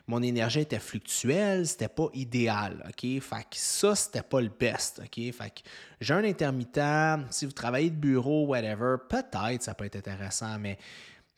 mon 0.08 0.22
énergie 0.22 0.62
était 0.62 0.80
fluctuelle, 0.80 1.68
c'était 1.68 1.88
pas 1.88 2.08
idéal, 2.14 2.84
OK? 2.88 3.22
Fait 3.22 3.44
que 3.50 3.56
ça, 3.56 3.96
c'était 3.96 4.24
pas 4.24 4.42
le 4.42 4.50
best, 4.50 5.02
OK? 5.04 5.16
Fait 5.32 5.50
que 5.50 5.62
jeûne 6.00 6.26
intermittent, 6.26 7.30
si 7.30 7.46
vous 7.46 7.52
travaillez 7.52 7.90
de 7.90 7.96
bureau, 7.96 8.46
whatever, 8.48 8.96
peut-être 9.10 9.64
ça 9.64 9.74
peut 9.74 9.86
être 9.86 9.96
intéressant, 9.96 10.58
mais 10.60 10.78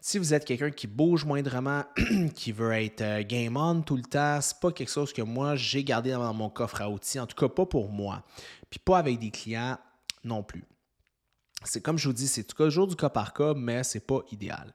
si 0.05 0.17
vous 0.17 0.33
êtes 0.33 0.43
quelqu'un 0.43 0.69
qui 0.69 0.85
bouge 0.85 1.23
moindrement, 1.23 1.83
qui 2.35 2.51
veut 2.51 2.73
être 2.73 3.01
euh, 3.01 3.23
game 3.23 3.55
on 3.55 3.81
tout 3.81 3.95
le 3.95 4.03
temps, 4.03 4.39
c'est 4.41 4.59
pas 4.59 4.71
quelque 4.73 4.91
chose 4.91 5.13
que 5.13 5.21
moi 5.21 5.55
j'ai 5.55 5.83
gardé 5.85 6.11
dans 6.11 6.33
mon 6.33 6.49
coffre 6.49 6.81
à 6.81 6.89
outils, 6.89 7.21
en 7.21 7.25
tout 7.25 7.37
cas 7.37 7.47
pas 7.47 7.65
pour 7.65 7.89
moi, 7.89 8.21
puis 8.69 8.81
pas 8.83 8.97
avec 8.97 9.17
des 9.19 9.31
clients 9.31 9.77
non 10.25 10.43
plus. 10.43 10.65
C'est 11.63 11.81
comme 11.81 11.97
je 11.97 12.09
vous 12.09 12.13
dis, 12.13 12.27
c'est 12.27 12.43
toujours 12.43 12.87
du 12.87 12.97
cas 12.97 13.09
par 13.09 13.33
cas, 13.33 13.53
mais 13.53 13.83
c'est 13.83 14.05
pas 14.05 14.19
idéal. 14.31 14.73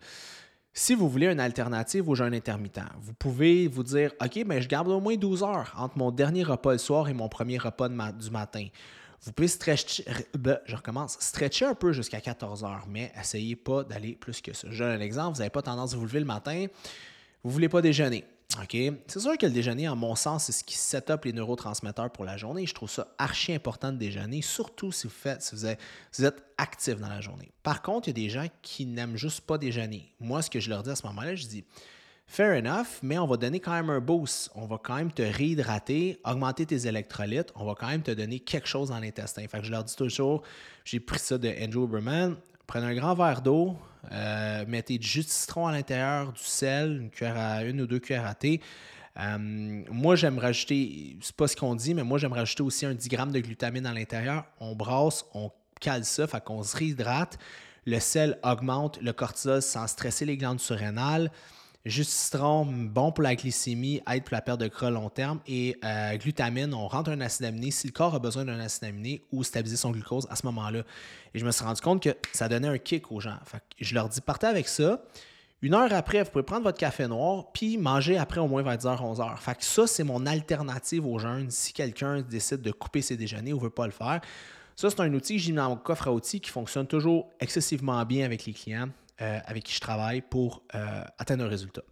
Si 0.80 0.94
vous 0.94 1.08
voulez 1.08 1.26
une 1.26 1.40
alternative 1.40 2.08
au 2.08 2.14
jeûne 2.14 2.32
intermittent, 2.32 2.78
vous 3.00 3.12
pouvez 3.12 3.66
vous 3.66 3.82
dire 3.82 4.12
OK, 4.24 4.44
mais 4.46 4.62
je 4.62 4.68
garde 4.68 4.86
au 4.86 5.00
moins 5.00 5.16
12 5.16 5.42
heures 5.42 5.74
entre 5.76 5.98
mon 5.98 6.12
dernier 6.12 6.44
repas 6.44 6.70
le 6.70 6.78
soir 6.78 7.08
et 7.08 7.14
mon 7.14 7.28
premier 7.28 7.58
repas 7.58 7.88
du 7.88 8.30
matin. 8.30 8.64
Vous 9.22 9.32
pouvez 9.32 9.48
stretcher, 9.48 10.04
ben, 10.38 10.60
je 10.66 10.76
recommence, 10.76 11.16
stretcher 11.18 11.64
un 11.64 11.74
peu 11.74 11.92
jusqu'à 11.92 12.20
14 12.20 12.62
heures, 12.62 12.86
mais 12.88 13.10
essayez 13.20 13.56
pas 13.56 13.82
d'aller 13.82 14.12
plus 14.12 14.40
que 14.40 14.52
ça. 14.52 14.68
Je 14.70 14.84
donne 14.84 14.92
un 14.92 15.00
exemple, 15.00 15.32
vous 15.32 15.40
n'avez 15.40 15.50
pas 15.50 15.62
tendance 15.62 15.94
à 15.94 15.96
vous 15.96 16.04
lever 16.04 16.20
le 16.20 16.26
matin, 16.26 16.66
vous 17.42 17.50
ne 17.50 17.54
voulez 17.54 17.68
pas 17.68 17.82
déjeuner. 17.82 18.24
OK? 18.56 18.76
C'est 19.06 19.20
sûr 19.20 19.36
que 19.36 19.44
le 19.44 19.52
déjeuner, 19.52 19.88
en 19.88 19.96
mon 19.96 20.14
sens, 20.14 20.44
c'est 20.44 20.52
ce 20.52 20.64
qui 20.64 20.74
set 20.74 21.10
up 21.10 21.26
les 21.26 21.34
neurotransmetteurs 21.34 22.10
pour 22.10 22.24
la 22.24 22.38
journée. 22.38 22.66
Je 22.66 22.72
trouve 22.72 22.90
ça 22.90 23.08
archi 23.18 23.52
important 23.52 23.92
de 23.92 23.98
déjeuner, 23.98 24.40
surtout 24.40 24.90
si 24.90 25.06
vous, 25.06 25.12
faites, 25.12 25.42
si 25.42 25.54
vous, 25.54 25.66
êtes, 25.66 25.78
vous 26.16 26.24
êtes 26.24 26.42
actif 26.56 26.98
dans 26.98 27.08
la 27.08 27.20
journée. 27.20 27.50
Par 27.62 27.82
contre, 27.82 28.08
il 28.08 28.18
y 28.18 28.22
a 28.22 28.24
des 28.24 28.30
gens 28.30 28.46
qui 28.62 28.86
n'aiment 28.86 29.16
juste 29.16 29.42
pas 29.42 29.58
déjeuner. 29.58 30.14
Moi, 30.18 30.40
ce 30.40 30.48
que 30.48 30.60
je 30.60 30.70
leur 30.70 30.82
dis 30.82 30.90
à 30.90 30.96
ce 30.96 31.06
moment-là, 31.06 31.34
je 31.34 31.46
dis 31.46 31.64
Fair 32.26 32.58
enough, 32.58 33.00
mais 33.02 33.18
on 33.18 33.26
va 33.26 33.38
donner 33.38 33.58
quand 33.58 33.72
même 33.72 33.88
un 33.88 34.00
boost. 34.00 34.50
On 34.54 34.66
va 34.66 34.78
quand 34.82 34.96
même 34.96 35.10
te 35.10 35.22
réhydrater, 35.22 36.20
augmenter 36.24 36.66
tes 36.66 36.86
électrolytes. 36.86 37.50
On 37.54 37.64
va 37.64 37.74
quand 37.74 37.88
même 37.88 38.02
te 38.02 38.10
donner 38.10 38.38
quelque 38.38 38.68
chose 38.68 38.90
dans 38.90 38.98
l'intestin. 38.98 39.46
Fait 39.48 39.60
que 39.60 39.64
je 39.64 39.70
leur 39.70 39.82
dis 39.82 39.96
toujours, 39.96 40.42
j'ai 40.84 41.00
pris 41.00 41.18
ça 41.18 41.38
de 41.38 41.48
Andrew 41.62 41.86
Berman, 41.86 42.36
prenez 42.66 42.86
un 42.86 42.94
grand 42.94 43.14
verre 43.14 43.40
d'eau, 43.40 43.76
euh, 44.12 44.64
mettez 44.66 44.98
du 44.98 45.06
jus 45.06 45.24
de 45.24 45.28
citron 45.28 45.66
à 45.66 45.72
l'intérieur, 45.72 46.32
du 46.32 46.42
sel, 46.42 46.98
une, 47.02 47.10
cuillère 47.10 47.38
à, 47.38 47.64
une 47.64 47.80
ou 47.80 47.86
deux 47.86 47.98
cuillères 47.98 48.26
à 48.26 48.34
thé. 48.34 48.60
Euh, 49.18 49.38
moi, 49.90 50.16
j'aime 50.16 50.38
rajouter, 50.38 51.16
c'est 51.20 51.34
pas 51.34 51.48
ce 51.48 51.56
qu'on 51.56 51.74
dit, 51.74 51.94
mais 51.94 52.04
moi, 52.04 52.18
j'aime 52.18 52.32
rajouter 52.32 52.62
aussi 52.62 52.86
un 52.86 52.94
10 52.94 53.08
grammes 53.08 53.32
de 53.32 53.40
glutamine 53.40 53.86
à 53.86 53.92
l'intérieur. 53.92 54.44
On 54.60 54.74
brasse, 54.76 55.24
on 55.34 55.50
cale 55.80 56.04
ça, 56.04 56.26
fait 56.26 56.42
qu'on 56.42 56.62
se 56.62 56.76
réhydrate. 56.76 57.38
Le 57.84 58.00
sel 58.00 58.38
augmente 58.42 59.00
le 59.00 59.12
cortisol 59.12 59.62
sans 59.62 59.86
stresser 59.86 60.24
les 60.24 60.36
glandes 60.36 60.60
surrénales. 60.60 61.30
Juste 61.84 62.10
citron, 62.10 62.66
bon 62.66 63.12
pour 63.12 63.22
la 63.22 63.34
glycémie, 63.34 64.02
aide 64.10 64.24
pour 64.24 64.34
la 64.34 64.42
perte 64.42 64.60
de 64.60 64.66
gras 64.66 64.90
long 64.90 65.08
terme. 65.08 65.40
Et 65.46 65.76
euh, 65.84 66.16
glutamine, 66.16 66.74
on 66.74 66.88
rentre 66.88 67.10
un 67.10 67.20
acide 67.20 67.46
aminé. 67.46 67.70
Si 67.70 67.86
le 67.86 67.92
corps 67.92 68.14
a 68.14 68.18
besoin 68.18 68.44
d'un 68.44 68.58
acide 68.58 68.84
aminé 68.84 69.22
ou 69.32 69.44
stabiliser 69.44 69.76
son 69.76 69.90
glucose 69.90 70.26
à 70.28 70.36
ce 70.36 70.44
moment-là. 70.46 70.80
Et 71.34 71.38
je 71.38 71.46
me 71.46 71.50
suis 71.50 71.64
rendu 71.64 71.80
compte 71.80 72.02
que 72.02 72.10
ça 72.32 72.48
donnait 72.48 72.68
un 72.68 72.78
kick 72.78 73.12
aux 73.12 73.20
gens. 73.20 73.38
je 73.78 73.94
leur 73.94 74.08
dis, 74.08 74.20
partez 74.20 74.46
avec 74.46 74.68
ça. 74.68 75.02
Une 75.60 75.74
heure 75.74 75.92
après, 75.92 76.22
vous 76.22 76.30
pouvez 76.30 76.44
prendre 76.44 76.62
votre 76.62 76.78
café 76.78 77.08
noir, 77.08 77.50
puis 77.52 77.78
manger 77.78 78.16
après 78.16 78.40
au 78.40 78.46
moins 78.46 78.62
vers 78.62 78.76
10h, 78.76 78.98
11h. 78.98 79.38
Fait 79.38 79.56
que 79.56 79.64
ça, 79.64 79.86
c'est 79.86 80.04
mon 80.04 80.24
alternative 80.26 81.04
aux 81.04 81.18
jeunes 81.18 81.50
si 81.50 81.72
quelqu'un 81.72 82.22
décide 82.22 82.62
de 82.62 82.70
couper 82.70 83.02
ses 83.02 83.16
déjeuners 83.16 83.52
ou 83.52 83.58
ne 83.58 83.62
veut 83.62 83.70
pas 83.70 83.86
le 83.86 83.92
faire. 83.92 84.20
Ça, 84.76 84.90
c'est 84.90 85.00
un 85.00 85.12
outil 85.12 85.36
que 85.36 85.42
j'ai 85.42 85.50
mis 85.50 85.56
dans 85.56 85.70
mon 85.70 85.76
coffre 85.76 86.06
à 86.06 86.12
outils 86.12 86.40
qui 86.40 86.50
fonctionne 86.50 86.86
toujours 86.86 87.28
excessivement 87.40 88.04
bien 88.04 88.24
avec 88.24 88.46
les 88.46 88.52
clients. 88.52 88.88
Euh, 89.20 89.40
avec 89.46 89.64
qui 89.64 89.74
je 89.74 89.80
travaille 89.80 90.20
pour 90.20 90.62
euh, 90.76 91.02
atteindre 91.18 91.44
un 91.44 91.48
résultat. 91.48 91.82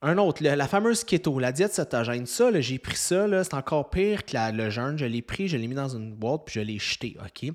Un 0.00 0.16
autre, 0.18 0.44
la 0.44 0.68
fameuse 0.68 1.02
keto, 1.02 1.40
la 1.40 1.50
diète 1.50 1.74
cétogène. 1.74 2.24
Ça, 2.24 2.60
j'ai 2.60 2.78
pris 2.78 2.94
ça, 2.94 3.26
c'est 3.42 3.54
encore 3.54 3.90
pire 3.90 4.24
que 4.24 4.36
le 4.52 4.70
jeûne. 4.70 4.96
Je 4.96 5.06
l'ai 5.06 5.22
pris, 5.22 5.48
je 5.48 5.56
l'ai 5.56 5.66
mis 5.66 5.74
dans 5.74 5.88
une 5.88 6.14
boîte, 6.14 6.42
puis 6.46 6.54
je 6.54 6.60
l'ai 6.60 6.78
jeté. 6.78 7.16
OK? 7.20 7.52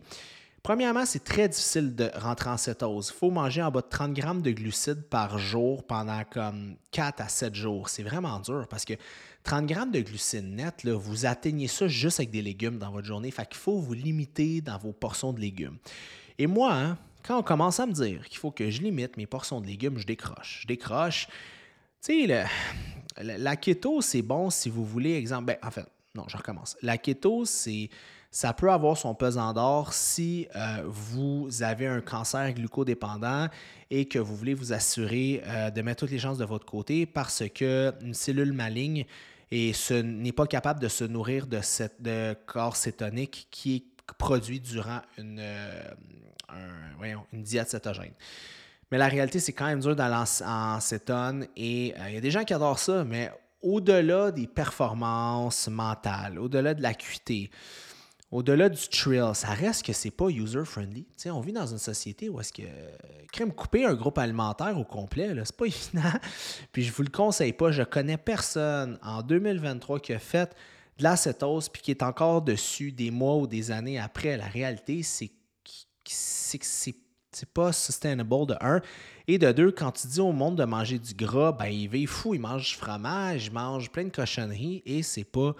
Premièrement, 0.62 1.06
c'est 1.06 1.24
très 1.24 1.48
difficile 1.48 1.96
de 1.96 2.12
rentrer 2.16 2.50
en 2.50 2.58
cétose. 2.58 3.14
Il 3.16 3.18
faut 3.18 3.32
manger 3.32 3.64
en 3.64 3.72
bas 3.72 3.80
de 3.80 3.88
30 3.88 4.14
grammes 4.14 4.42
de 4.42 4.52
glucides 4.52 5.04
par 5.04 5.40
jour 5.40 5.88
pendant 5.88 6.22
comme 6.30 6.76
4 6.92 7.22
à 7.22 7.30
7 7.30 7.56
jours. 7.56 7.88
C'est 7.88 8.04
vraiment 8.04 8.42
dur 8.42 8.68
parce 8.70 8.84
que 8.84 8.94
30 9.44 9.66
grammes 9.68 9.92
de 9.92 10.02
glucides 10.02 10.54
net, 10.54 10.86
vous 10.86 11.26
atteignez 11.26 11.70
ça 11.70 11.88
juste 11.88 12.20
avec 12.20 12.32
des 12.32 12.42
légumes 12.42 12.78
dans 12.78 12.92
votre 12.92 13.08
journée. 13.08 13.32
Fait 13.32 13.46
qu'il 13.46 13.58
faut 13.58 13.78
vous 13.78 13.94
limiter 13.94 14.60
dans 14.60 14.78
vos 14.78 14.92
portions 14.92 15.32
de 15.32 15.40
légumes. 15.40 15.78
Et 16.38 16.48
moi, 16.48 16.74
hein, 16.74 16.98
quand 17.26 17.40
on 17.40 17.44
commence 17.44 17.80
à 17.80 17.86
me 17.86 17.94
dire 17.94 18.28
qu'il 18.28 18.38
faut 18.38 18.52
que 18.52 18.70
je 18.70 18.82
limite 18.82 19.18
mes 19.18 19.26
portions 19.26 19.62
de 19.62 19.68
légumes, 19.68 19.98
je 19.98 20.06
décroche. 20.06 20.60
Je 20.62 20.68
décroche. 20.68 21.28
Tu 22.02 22.28
sais, 22.28 22.46
la 23.22 23.56
keto, 23.56 24.02
c'est 24.02 24.22
bon 24.22 24.50
si 24.50 24.70
vous 24.70 24.86
voulez, 24.86 25.14
exemple, 25.14 25.46
ben, 25.46 25.58
en 25.64 25.72
fait, 25.72 25.86
non, 26.16 26.26
je 26.28 26.38
recommence. 26.38 26.76
La 26.82 26.98
keto, 26.98 27.46
c'est 27.46 27.90
ça 28.30 28.52
peut 28.52 28.72
avoir 28.72 28.98
son 28.98 29.14
pesant 29.14 29.54
d'or 29.54 29.94
si 29.94 30.48
euh, 30.56 30.84
vous 30.88 31.50
avez 31.62 31.86
un 31.86 32.02
cancer 32.02 32.52
glucodépendant 32.54 33.48
et 33.92 34.06
que 34.06 34.18
vous 34.18 34.36
voulez 34.36 34.56
vous 34.56 34.74
assurer 34.74 35.44
euh, 35.46 35.70
de 35.70 35.82
mettre 35.84 36.00
toutes 36.00 36.12
les 36.12 36.18
chances 36.18 36.40
de 36.40 36.46
votre 36.46 36.66
côté 36.66 37.06
parce 37.06 37.44
qu'une 37.54 38.14
cellule 38.14 38.52
maligne 38.52 39.06
ce 39.52 39.94
n'est 39.94 40.32
pas 40.32 40.48
capable 40.48 40.80
de 40.80 40.88
se 40.88 41.04
nourrir 41.04 41.46
de, 41.46 41.62
cette, 41.62 42.10
corps 42.48 42.76
cétonique 42.76 43.48
qui 43.52 43.76
est 43.76 44.14
produit 44.18 44.60
durant 44.60 45.02
une, 45.20 45.38
euh, 45.40 45.84
une 47.32 47.44
diète 47.44 47.70
cétogène. 47.70 48.14
Mais 48.92 48.98
la 48.98 49.08
réalité, 49.08 49.40
c'est 49.40 49.54
quand 49.54 49.66
même 49.66 49.80
dur 49.80 49.96
d'aller 49.96 50.24
en, 50.46 50.80
cétone 50.80 51.48
et 51.56 51.96
euh, 51.98 52.10
il 52.10 52.14
y 52.14 52.18
a 52.18 52.22
des 52.22 52.30
gens 52.30 52.44
qui 52.44 52.54
adorent 52.54 52.78
ça, 52.78 53.04
mais 53.04 53.32
au-delà 53.62 54.32
des 54.32 54.46
performances 54.46 55.68
mentales, 55.68 56.38
au-delà 56.38 56.74
de 56.74 56.82
l'acuité, 56.82 57.50
au-delà 58.34 58.68
du 58.68 58.88
thrill, 58.90 59.32
ça 59.34 59.50
reste 59.50 59.86
que 59.86 59.94
c'est 59.94 60.12
pas 60.12 60.28
user-friendly. 60.28 61.06
On 61.28 61.40
vit 61.40 61.54
dans 61.54 61.66
une 61.66 61.78
société 61.78 62.30
où 62.30 62.40
est-ce 62.40 62.52
que 62.52 62.64
crème 63.32 63.52
couper 63.52 63.86
un 63.86 63.94
groupe 63.94 64.18
alimentaire 64.18 64.78
au 64.78 64.84
complet, 64.84 65.34
c'est 65.44 65.56
pas 65.56 65.66
évident. 65.68 66.20
Puis 66.72 66.84
je 66.84 66.92
vous 66.92 67.04
le 67.04 67.10
conseille 67.10 67.54
pas. 67.54 67.72
Je 67.72 67.84
connais 67.84 68.18
personne 68.18 68.98
en 69.02 69.22
2023 69.22 70.00
qui 70.00 70.14
a 70.14 70.20
fait 70.20 70.56
de 70.98 71.04
la 71.04 71.16
cétose 71.16 71.70
puis 71.70 71.82
qui 71.82 71.92
est 71.92 72.04
encore 72.04 72.42
dessus 72.42 72.92
des 72.92 73.12
mois 73.12 73.38
ou 73.38 73.48
des 73.48 73.72
années 73.72 74.00
après. 74.00 74.36
La 74.36 74.48
réalité, 74.48 75.04
c'est 75.04 75.32
que 76.58 76.66
c'est 76.66 77.50
pas 77.54 77.72
sustainable 77.72 78.48
de 78.48 78.56
un. 78.62 78.82
Et 79.28 79.38
de 79.38 79.52
deux, 79.52 79.72
quand 79.72 79.92
tu 79.92 80.08
dis 80.08 80.20
au 80.20 80.32
monde 80.32 80.58
de 80.58 80.66
manger 80.66 81.00
du 81.00 81.14
gras, 81.14 81.52
ben 81.52 81.68
il 81.68 81.88
va 81.88 82.08
fou, 82.08 82.34
il 82.34 82.42
mange 82.42 82.70
du 82.70 82.76
fromage, 82.76 83.48
il 83.48 83.54
mange 83.54 83.90
plein 83.90 84.04
de 84.04 84.10
cochonneries 84.10 84.84
et 84.86 85.02
c'est 85.04 85.24
pas 85.24 85.56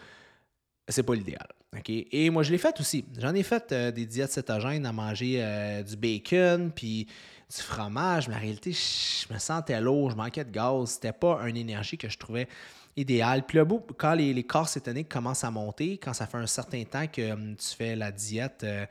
c'est 0.90 1.04
pas 1.04 1.16
l'idéal. 1.16 1.48
Et 1.88 2.30
moi, 2.30 2.44
je 2.44 2.52
l'ai 2.52 2.58
fait 2.58 2.80
aussi. 2.80 3.06
J'en 3.18 3.34
ai 3.34 3.44
fait 3.44 3.72
euh, 3.72 3.92
des 3.92 4.06
diètes 4.06 4.32
cétogènes 4.32 4.86
à 4.86 4.92
manger 4.92 5.38
euh, 5.40 5.84
du 5.84 5.96
bacon 5.96 6.72
puis 6.72 7.08
du 7.56 7.62
fromage. 7.62 8.28
Mais 8.28 8.36
en 8.36 8.40
réalité, 8.40 8.72
je 8.72 9.34
me 9.34 9.40
sentais 9.40 9.80
lourd, 9.82 10.12
je 10.12 10.16
manquais 10.16 10.44
de 10.44 10.52
gaz. 10.52 10.92
C'était 10.92 11.14
pas 11.14 11.42
une 11.48 11.58
énergie 11.58 11.98
que 11.98 12.10
je 12.10 12.18
trouvais 12.18 12.48
idéal. 12.96 13.46
Puis 13.46 13.60
bout, 13.64 13.82
quand 13.98 14.14
les, 14.14 14.34
les, 14.34 14.44
corps 14.44 14.68
cétoniques 14.68 15.10
commencent 15.10 15.44
à 15.44 15.52
monter, 15.52 15.98
quand 15.98 16.14
ça 16.14 16.28
fait 16.28 16.38
un 16.38 16.48
certain 16.48 16.84
temps 16.84 17.08
que 17.08 17.32
hum, 17.32 17.56
tu 17.56 17.76
fais 17.76 17.96
la 17.96 18.12
diète, 18.12 18.62
euh, 18.64 18.86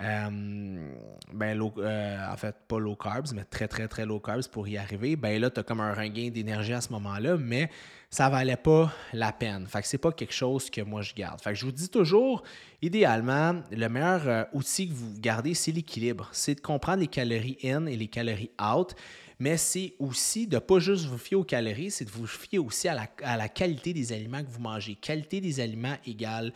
hum, 0.00 0.96
ben, 1.32 1.60
euh, 1.78 2.32
en 2.32 2.36
fait, 2.36 2.54
pas 2.68 2.78
low 2.78 2.96
carbs, 2.96 3.32
mais 3.34 3.44
très, 3.44 3.68
très, 3.68 3.88
très 3.88 4.06
low 4.06 4.20
carbs 4.20 4.48
pour 4.48 4.68
y 4.68 4.76
arriver, 4.76 5.16
ben 5.16 5.40
là, 5.40 5.50
tu 5.50 5.60
as 5.60 5.62
comme 5.62 5.80
un 5.80 5.94
regain 5.94 6.30
d'énergie 6.30 6.72
à 6.72 6.80
ce 6.80 6.90
moment-là, 6.92 7.36
mais 7.36 7.70
ça 8.10 8.28
valait 8.28 8.56
pas 8.56 8.92
la 9.12 9.32
peine. 9.32 9.66
Fait 9.66 9.82
que 9.82 9.88
c'est 9.88 9.98
pas 9.98 10.12
quelque 10.12 10.34
chose 10.34 10.70
que 10.70 10.80
moi 10.80 11.02
je 11.02 11.14
garde. 11.14 11.40
Fait 11.40 11.50
que 11.50 11.56
je 11.56 11.64
vous 11.64 11.72
dis 11.72 11.88
toujours, 11.88 12.42
idéalement, 12.82 13.62
le 13.70 13.88
meilleur 13.88 14.28
euh, 14.28 14.44
outil 14.52 14.88
que 14.88 14.94
vous 14.94 15.18
gardez, 15.18 15.54
c'est 15.54 15.72
l'équilibre. 15.72 16.28
C'est 16.32 16.54
de 16.54 16.60
comprendre 16.60 17.00
les 17.00 17.08
calories 17.08 17.58
in 17.64 17.86
et 17.86 17.96
les 17.96 18.08
calories 18.08 18.50
out 18.60 18.94
mais 19.38 19.56
c'est 19.56 19.94
aussi 19.98 20.46
de 20.46 20.56
ne 20.56 20.60
pas 20.60 20.78
juste 20.78 21.06
vous 21.06 21.18
fier 21.18 21.36
aux 21.36 21.44
calories, 21.44 21.90
c'est 21.90 22.04
de 22.04 22.10
vous 22.10 22.26
fier 22.26 22.58
aussi 22.58 22.88
à 22.88 22.94
la, 22.94 23.48
qualité 23.48 23.92
des 23.92 24.12
aliments 24.12 24.42
que 24.42 24.50
vous 24.50 24.60
mangez. 24.60 24.94
Qualité 24.94 25.40
des 25.40 25.60
aliments 25.60 25.96
égale 26.06 26.52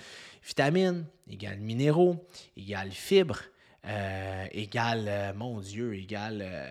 vitamines, 0.48 1.04
égale 1.30 1.58
minéraux, 1.58 2.26
égale 2.56 2.90
fibres, 2.90 3.42
euh, 3.84 4.46
égale, 4.50 5.04
euh, 5.06 5.34
mon 5.34 5.60
Dieu, 5.60 5.94
égale 5.94 6.40
euh, 6.42 6.66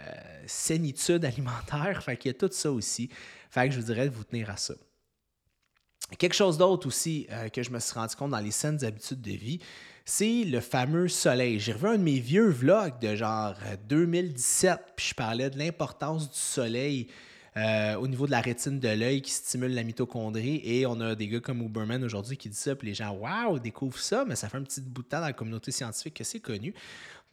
sénitude 0.47 1.23
alimentaire. 1.23 2.01
Fait 2.03 2.17
qu'il 2.17 2.31
y 2.31 2.35
a 2.35 2.37
tout 2.37 2.51
ça 2.51 2.71
aussi. 2.71 3.09
Fait 3.49 3.69
que 3.69 3.75
je 3.75 3.79
vous 3.79 3.85
dirais 3.85 4.09
de 4.09 4.13
vous 4.13 4.23
tenir 4.23 4.49
à 4.49 4.57
ça. 4.57 4.73
Quelque 6.17 6.35
chose 6.35 6.57
d'autre 6.57 6.87
aussi 6.87 7.27
que 7.51 7.63
je 7.63 7.69
me 7.69 7.79
suis 7.79 7.93
rendu 7.93 8.15
compte 8.15 8.31
dans 8.31 8.39
les 8.39 8.51
saines 8.51 8.81
habitudes 8.85 9.19
de 9.19 9.31
vie, 9.31 9.59
c'est 10.09 10.45
le 10.45 10.61
fameux 10.61 11.09
soleil. 11.09 11.59
J'ai 11.59 11.73
revu 11.73 11.87
un 11.87 11.97
de 11.97 12.03
mes 12.03 12.19
vieux 12.19 12.47
vlogs 12.47 12.97
de 13.01 13.13
genre 13.13 13.55
2017, 13.89 14.71
euh, 14.71 14.83
puis 14.95 15.07
je 15.09 15.13
parlais 15.13 15.49
de 15.49 15.59
l'importance 15.59 16.31
du 16.31 16.39
soleil 16.39 17.07
euh, 17.57 17.95
au 17.95 18.07
niveau 18.07 18.27
de 18.27 18.31
la 18.31 18.39
rétine 18.39 18.79
de 18.79 18.87
l'œil 18.87 19.21
qui 19.21 19.31
stimule 19.31 19.73
la 19.73 19.83
mitochondrie. 19.83 20.61
Et 20.63 20.85
on 20.85 20.99
a 21.01 21.15
des 21.15 21.27
gars 21.27 21.39
comme 21.39 21.61
Uberman 21.61 22.03
aujourd'hui 22.03 22.37
qui 22.37 22.49
disent 22.49 22.59
ça, 22.59 22.75
puis 22.75 22.89
les 22.89 22.93
gens, 22.93 23.11
waouh, 23.11 23.57
découvrent 23.57 23.97
ça, 23.97 24.25
mais 24.27 24.35
ça 24.35 24.47
fait 24.47 24.57
un 24.57 24.63
petit 24.63 24.81
bout 24.81 25.01
de 25.01 25.07
temps 25.07 25.19
dans 25.19 25.25
la 25.25 25.33
communauté 25.33 25.71
scientifique 25.71 26.13
que 26.13 26.23
c'est 26.23 26.39
connu. 26.39 26.75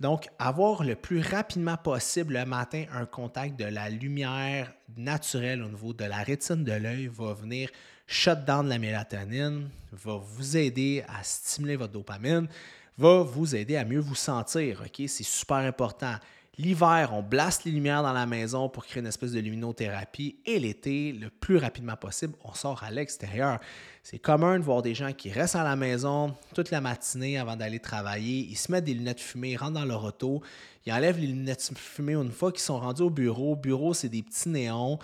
Donc, 0.00 0.28
avoir 0.38 0.82
le 0.82 0.94
plus 0.94 1.20
rapidement 1.20 1.76
possible 1.76 2.34
le 2.34 2.46
matin 2.46 2.84
un 2.92 3.04
contact 3.04 3.58
de 3.58 3.66
la 3.66 3.90
lumière 3.90 4.72
naturelle 4.96 5.62
au 5.62 5.68
niveau 5.68 5.92
de 5.92 6.04
la 6.04 6.22
rétine 6.22 6.64
de 6.64 6.72
l'œil 6.72 7.06
va 7.06 7.34
venir 7.34 7.68
shutdown 8.06 8.64
de 8.64 8.70
la 8.70 8.78
mélatonine, 8.78 9.68
va 9.92 10.16
vous 10.16 10.56
aider 10.56 11.04
à 11.06 11.22
stimuler 11.22 11.76
votre 11.76 11.92
dopamine, 11.92 12.48
va 12.96 13.22
vous 13.22 13.54
aider 13.54 13.76
à 13.76 13.84
mieux 13.84 14.00
vous 14.00 14.14
sentir. 14.14 14.82
ok? 14.84 15.06
C'est 15.06 15.22
super 15.22 15.58
important. 15.58 16.14
L'hiver, 16.56 17.10
on 17.12 17.20
blaste 17.20 17.64
les 17.64 17.72
lumières 17.72 18.04
dans 18.04 18.12
la 18.12 18.26
maison 18.26 18.68
pour 18.68 18.86
créer 18.86 19.00
une 19.00 19.08
espèce 19.08 19.32
de 19.32 19.40
luminothérapie. 19.40 20.36
Et 20.46 20.60
l'été, 20.60 21.12
le 21.12 21.28
plus 21.28 21.56
rapidement 21.56 21.96
possible, 21.96 22.34
on 22.44 22.54
sort 22.54 22.84
à 22.84 22.92
l'extérieur. 22.92 23.58
C'est 24.04 24.20
commun 24.20 24.60
de 24.60 24.64
voir 24.64 24.80
des 24.80 24.94
gens 24.94 25.12
qui 25.12 25.32
restent 25.32 25.56
à 25.56 25.64
la 25.64 25.74
maison 25.74 26.32
toute 26.54 26.70
la 26.70 26.80
matinée 26.80 27.38
avant 27.38 27.56
d'aller 27.56 27.80
travailler. 27.80 28.46
Ils 28.48 28.56
se 28.56 28.70
mettent 28.70 28.84
des 28.84 28.94
lunettes 28.94 29.20
fumées, 29.20 29.52
ils 29.52 29.56
rentrent 29.56 29.72
dans 29.72 29.84
leur 29.84 30.04
auto, 30.04 30.42
ils 30.86 30.92
enlèvent 30.92 31.18
les 31.18 31.26
lunettes 31.26 31.72
fumées 31.74 32.14
une 32.14 32.30
fois 32.30 32.52
qu'ils 32.52 32.60
sont 32.60 32.78
rendus 32.78 33.02
au 33.02 33.10
bureau. 33.10 33.52
Au 33.52 33.56
bureau, 33.56 33.92
c'est 33.92 34.08
des 34.08 34.22
petits 34.22 34.48
néons 34.48 35.00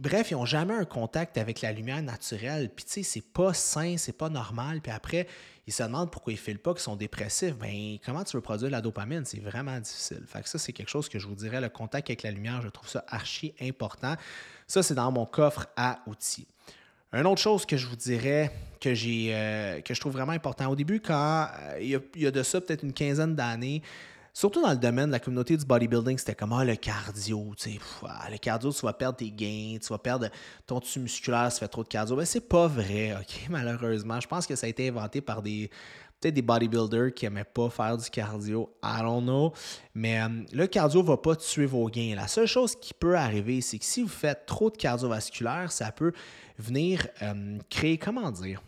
bref, 0.00 0.30
ils 0.30 0.34
n'ont 0.34 0.44
jamais 0.44 0.74
un 0.74 0.84
contact 0.84 1.38
avec 1.38 1.60
la 1.60 1.72
lumière 1.72 2.02
naturelle. 2.02 2.70
Puis, 2.74 2.84
tu 2.84 2.92
sais, 2.92 3.02
c'est 3.02 3.24
pas 3.24 3.54
sain, 3.54 3.96
c'est 3.96 4.16
pas 4.16 4.28
normal. 4.28 4.80
Puis 4.80 4.90
après, 4.90 5.28
ils 5.66 5.72
se 5.72 5.82
demandent 5.84 6.10
pourquoi 6.10 6.32
ils 6.32 6.36
ne 6.36 6.40
filent 6.40 6.58
pas, 6.58 6.72
qu'ils 6.72 6.82
sont 6.82 6.96
dépressifs. 6.96 7.56
Bien, 7.56 7.98
comment 8.04 8.24
tu 8.24 8.36
veux 8.36 8.42
produire 8.42 8.70
la 8.70 8.80
dopamine? 8.80 9.24
C'est 9.24 9.40
vraiment 9.40 9.78
difficile. 9.78 10.22
Fait 10.26 10.42
que 10.42 10.48
ça, 10.48 10.58
c'est 10.58 10.72
quelque 10.72 10.88
chose 10.88 11.08
que 11.08 11.18
je 11.18 11.28
vous 11.28 11.36
dirais, 11.36 11.60
le 11.60 11.68
contact 11.68 12.10
avec 12.10 12.24
la 12.24 12.32
lumière, 12.32 12.60
je 12.62 12.68
trouve 12.68 12.88
ça 12.88 13.04
archi 13.06 13.54
important. 13.60 14.16
Ça, 14.66 14.82
c'est 14.82 14.94
dans 14.94 15.12
mon 15.12 15.26
coffre 15.26 15.66
à 15.76 16.00
outils. 16.06 16.48
Une 17.12 17.26
autre 17.26 17.40
chose 17.40 17.66
que 17.66 17.76
je 17.76 17.86
vous 17.86 17.96
dirais 17.96 18.52
que, 18.80 18.94
j'ai, 18.94 19.30
euh, 19.34 19.80
que 19.80 19.94
je 19.94 20.00
trouve 20.00 20.12
vraiment 20.12 20.32
important, 20.32 20.68
au 20.70 20.76
début, 20.76 21.00
quand 21.00 21.48
euh, 21.60 21.78
il, 21.80 22.22
y 22.22 22.26
a, 22.26 22.30
de 22.30 22.42
ça 22.42 22.60
peut-être 22.60 22.84
une 22.84 22.92
quinzaine 22.92 23.34
d'années, 23.34 23.82
surtout 24.32 24.62
dans 24.62 24.70
le 24.70 24.76
domaine 24.76 25.06
de 25.06 25.12
la 25.12 25.20
communauté 25.20 25.56
du 25.56 25.64
bodybuilding, 25.64 26.18
c'était 26.18 26.34
comme 26.34 26.52
ah, 26.52 26.64
le 26.64 26.76
cardio. 26.76 27.54
Tu 27.56 27.72
sais, 27.72 27.78
ah, 28.06 28.28
le 28.30 28.38
cardio, 28.38 28.72
tu 28.72 28.80
vas 28.82 28.92
perdre 28.92 29.18
tes 29.18 29.30
gains, 29.30 29.78
tu 29.80 29.88
vas 29.88 29.98
perdre 29.98 30.28
ton 30.66 30.80
tissu 30.80 31.00
musculaire 31.00 31.50
si 31.50 31.58
tu 31.58 31.64
fais 31.64 31.68
trop 31.68 31.82
de 31.82 31.88
cardio. 31.88 32.16
Mais 32.16 32.24
c'est 32.24 32.48
pas 32.48 32.66
vrai, 32.66 33.16
OK, 33.20 33.48
malheureusement. 33.48 34.20
Je 34.20 34.28
pense 34.28 34.46
que 34.46 34.56
ça 34.56 34.66
a 34.66 34.70
été 34.70 34.88
inventé 34.88 35.20
par 35.20 35.42
des 35.42 35.70
peut-être 36.20 36.34
des 36.34 36.42
bodybuilders 36.42 37.14
qui 37.14 37.24
n'aimaient 37.24 37.44
pas 37.44 37.70
faire 37.70 37.96
du 37.96 38.08
cardio. 38.10 38.70
I 38.82 39.00
don't 39.00 39.22
know. 39.22 39.52
Mais 39.94 40.20
euh, 40.20 40.28
le 40.52 40.66
cardio 40.66 41.02
ne 41.02 41.06
va 41.06 41.16
pas 41.16 41.34
tuer 41.34 41.66
vos 41.66 41.88
gains. 41.88 42.14
La 42.14 42.28
seule 42.28 42.46
chose 42.46 42.76
qui 42.76 42.92
peut 42.92 43.16
arriver, 43.16 43.60
c'est 43.60 43.78
que 43.78 43.84
si 43.84 44.02
vous 44.02 44.08
faites 44.08 44.46
trop 44.46 44.70
de 44.70 44.76
cardiovasculaire, 44.76 45.72
ça 45.72 45.90
peut 45.92 46.12
venir 46.58 47.06
euh, 47.22 47.58
créer, 47.70 47.96
comment 47.96 48.30
dire, 48.30 48.62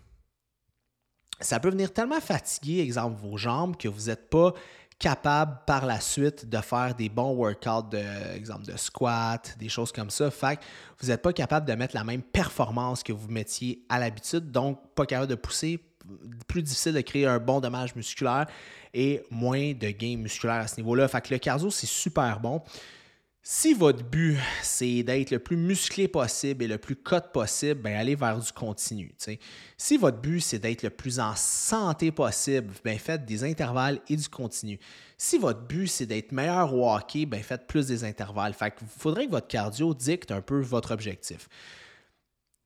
ça 1.40 1.60
peut 1.60 1.70
venir 1.70 1.92
tellement 1.92 2.20
fatiguer, 2.20 2.80
exemple, 2.80 3.20
vos 3.20 3.36
jambes, 3.36 3.76
que 3.76 3.88
vous 3.88 4.06
n'êtes 4.06 4.30
pas 4.30 4.54
capable 4.98 5.58
par 5.66 5.86
la 5.86 6.00
suite 6.00 6.48
de 6.48 6.58
faire 6.58 6.94
des 6.94 7.08
bons 7.08 7.34
workouts, 7.34 7.90
de, 7.90 8.36
exemple 8.36 8.64
de 8.64 8.76
squat, 8.76 9.56
des 9.58 9.68
choses 9.68 9.92
comme 9.92 10.10
ça. 10.10 10.30
Fait 10.30 10.56
que 10.56 10.62
vous 11.00 11.08
n'êtes 11.08 11.22
pas 11.22 11.32
capable 11.32 11.66
de 11.66 11.74
mettre 11.74 11.94
la 11.94 12.04
même 12.04 12.22
performance 12.22 13.02
que 13.02 13.12
vous 13.12 13.28
mettiez 13.28 13.84
à 13.88 13.98
l'habitude, 13.98 14.50
donc 14.50 14.78
pas 14.94 15.06
capable 15.06 15.30
de 15.30 15.34
pousser, 15.34 15.80
plus 16.46 16.62
difficile 16.62 16.92
de 16.92 17.00
créer 17.00 17.26
un 17.26 17.38
bon 17.38 17.60
dommage 17.60 17.94
musculaire 17.94 18.46
et 18.94 19.22
moins 19.30 19.72
de 19.72 19.88
gains 19.88 20.16
musculaires 20.16 20.62
à 20.62 20.66
ce 20.66 20.76
niveau-là. 20.76 21.08
Fait 21.08 21.20
que 21.20 21.32
le 21.32 21.38
cardio, 21.38 21.70
c'est 21.70 21.86
super 21.86 22.40
bon. 22.40 22.62
Si 23.44 23.74
votre 23.74 24.04
but, 24.04 24.38
c'est 24.62 25.02
d'être 25.02 25.32
le 25.32 25.40
plus 25.40 25.56
musclé 25.56 26.06
possible 26.06 26.62
et 26.62 26.68
le 26.68 26.78
plus 26.78 26.94
cut 26.94 27.16
possible, 27.32 27.82
bien, 27.82 27.98
allez 27.98 28.14
vers 28.14 28.38
du 28.38 28.52
continu. 28.52 29.12
Si 29.76 29.96
votre 29.96 30.20
but, 30.20 30.40
c'est 30.40 30.60
d'être 30.60 30.84
le 30.84 30.90
plus 30.90 31.18
en 31.18 31.34
santé 31.34 32.12
possible, 32.12 32.72
bien, 32.84 32.96
faites 32.98 33.24
des 33.24 33.42
intervalles 33.42 34.00
et 34.08 34.14
du 34.14 34.28
continu. 34.28 34.78
Si 35.18 35.38
votre 35.38 35.62
but, 35.62 35.88
c'est 35.88 36.06
d'être 36.06 36.30
meilleur 36.30 36.72
au 36.72 36.88
hockey, 36.88 37.26
bien, 37.26 37.42
faites 37.42 37.66
plus 37.66 37.88
des 37.88 38.04
intervalles. 38.04 38.54
Fait 38.54 38.72
il 38.80 38.86
faudrait 38.86 39.26
que 39.26 39.32
votre 39.32 39.48
cardio 39.48 39.92
dicte 39.92 40.30
un 40.30 40.40
peu 40.40 40.60
votre 40.60 40.92
objectif. 40.92 41.48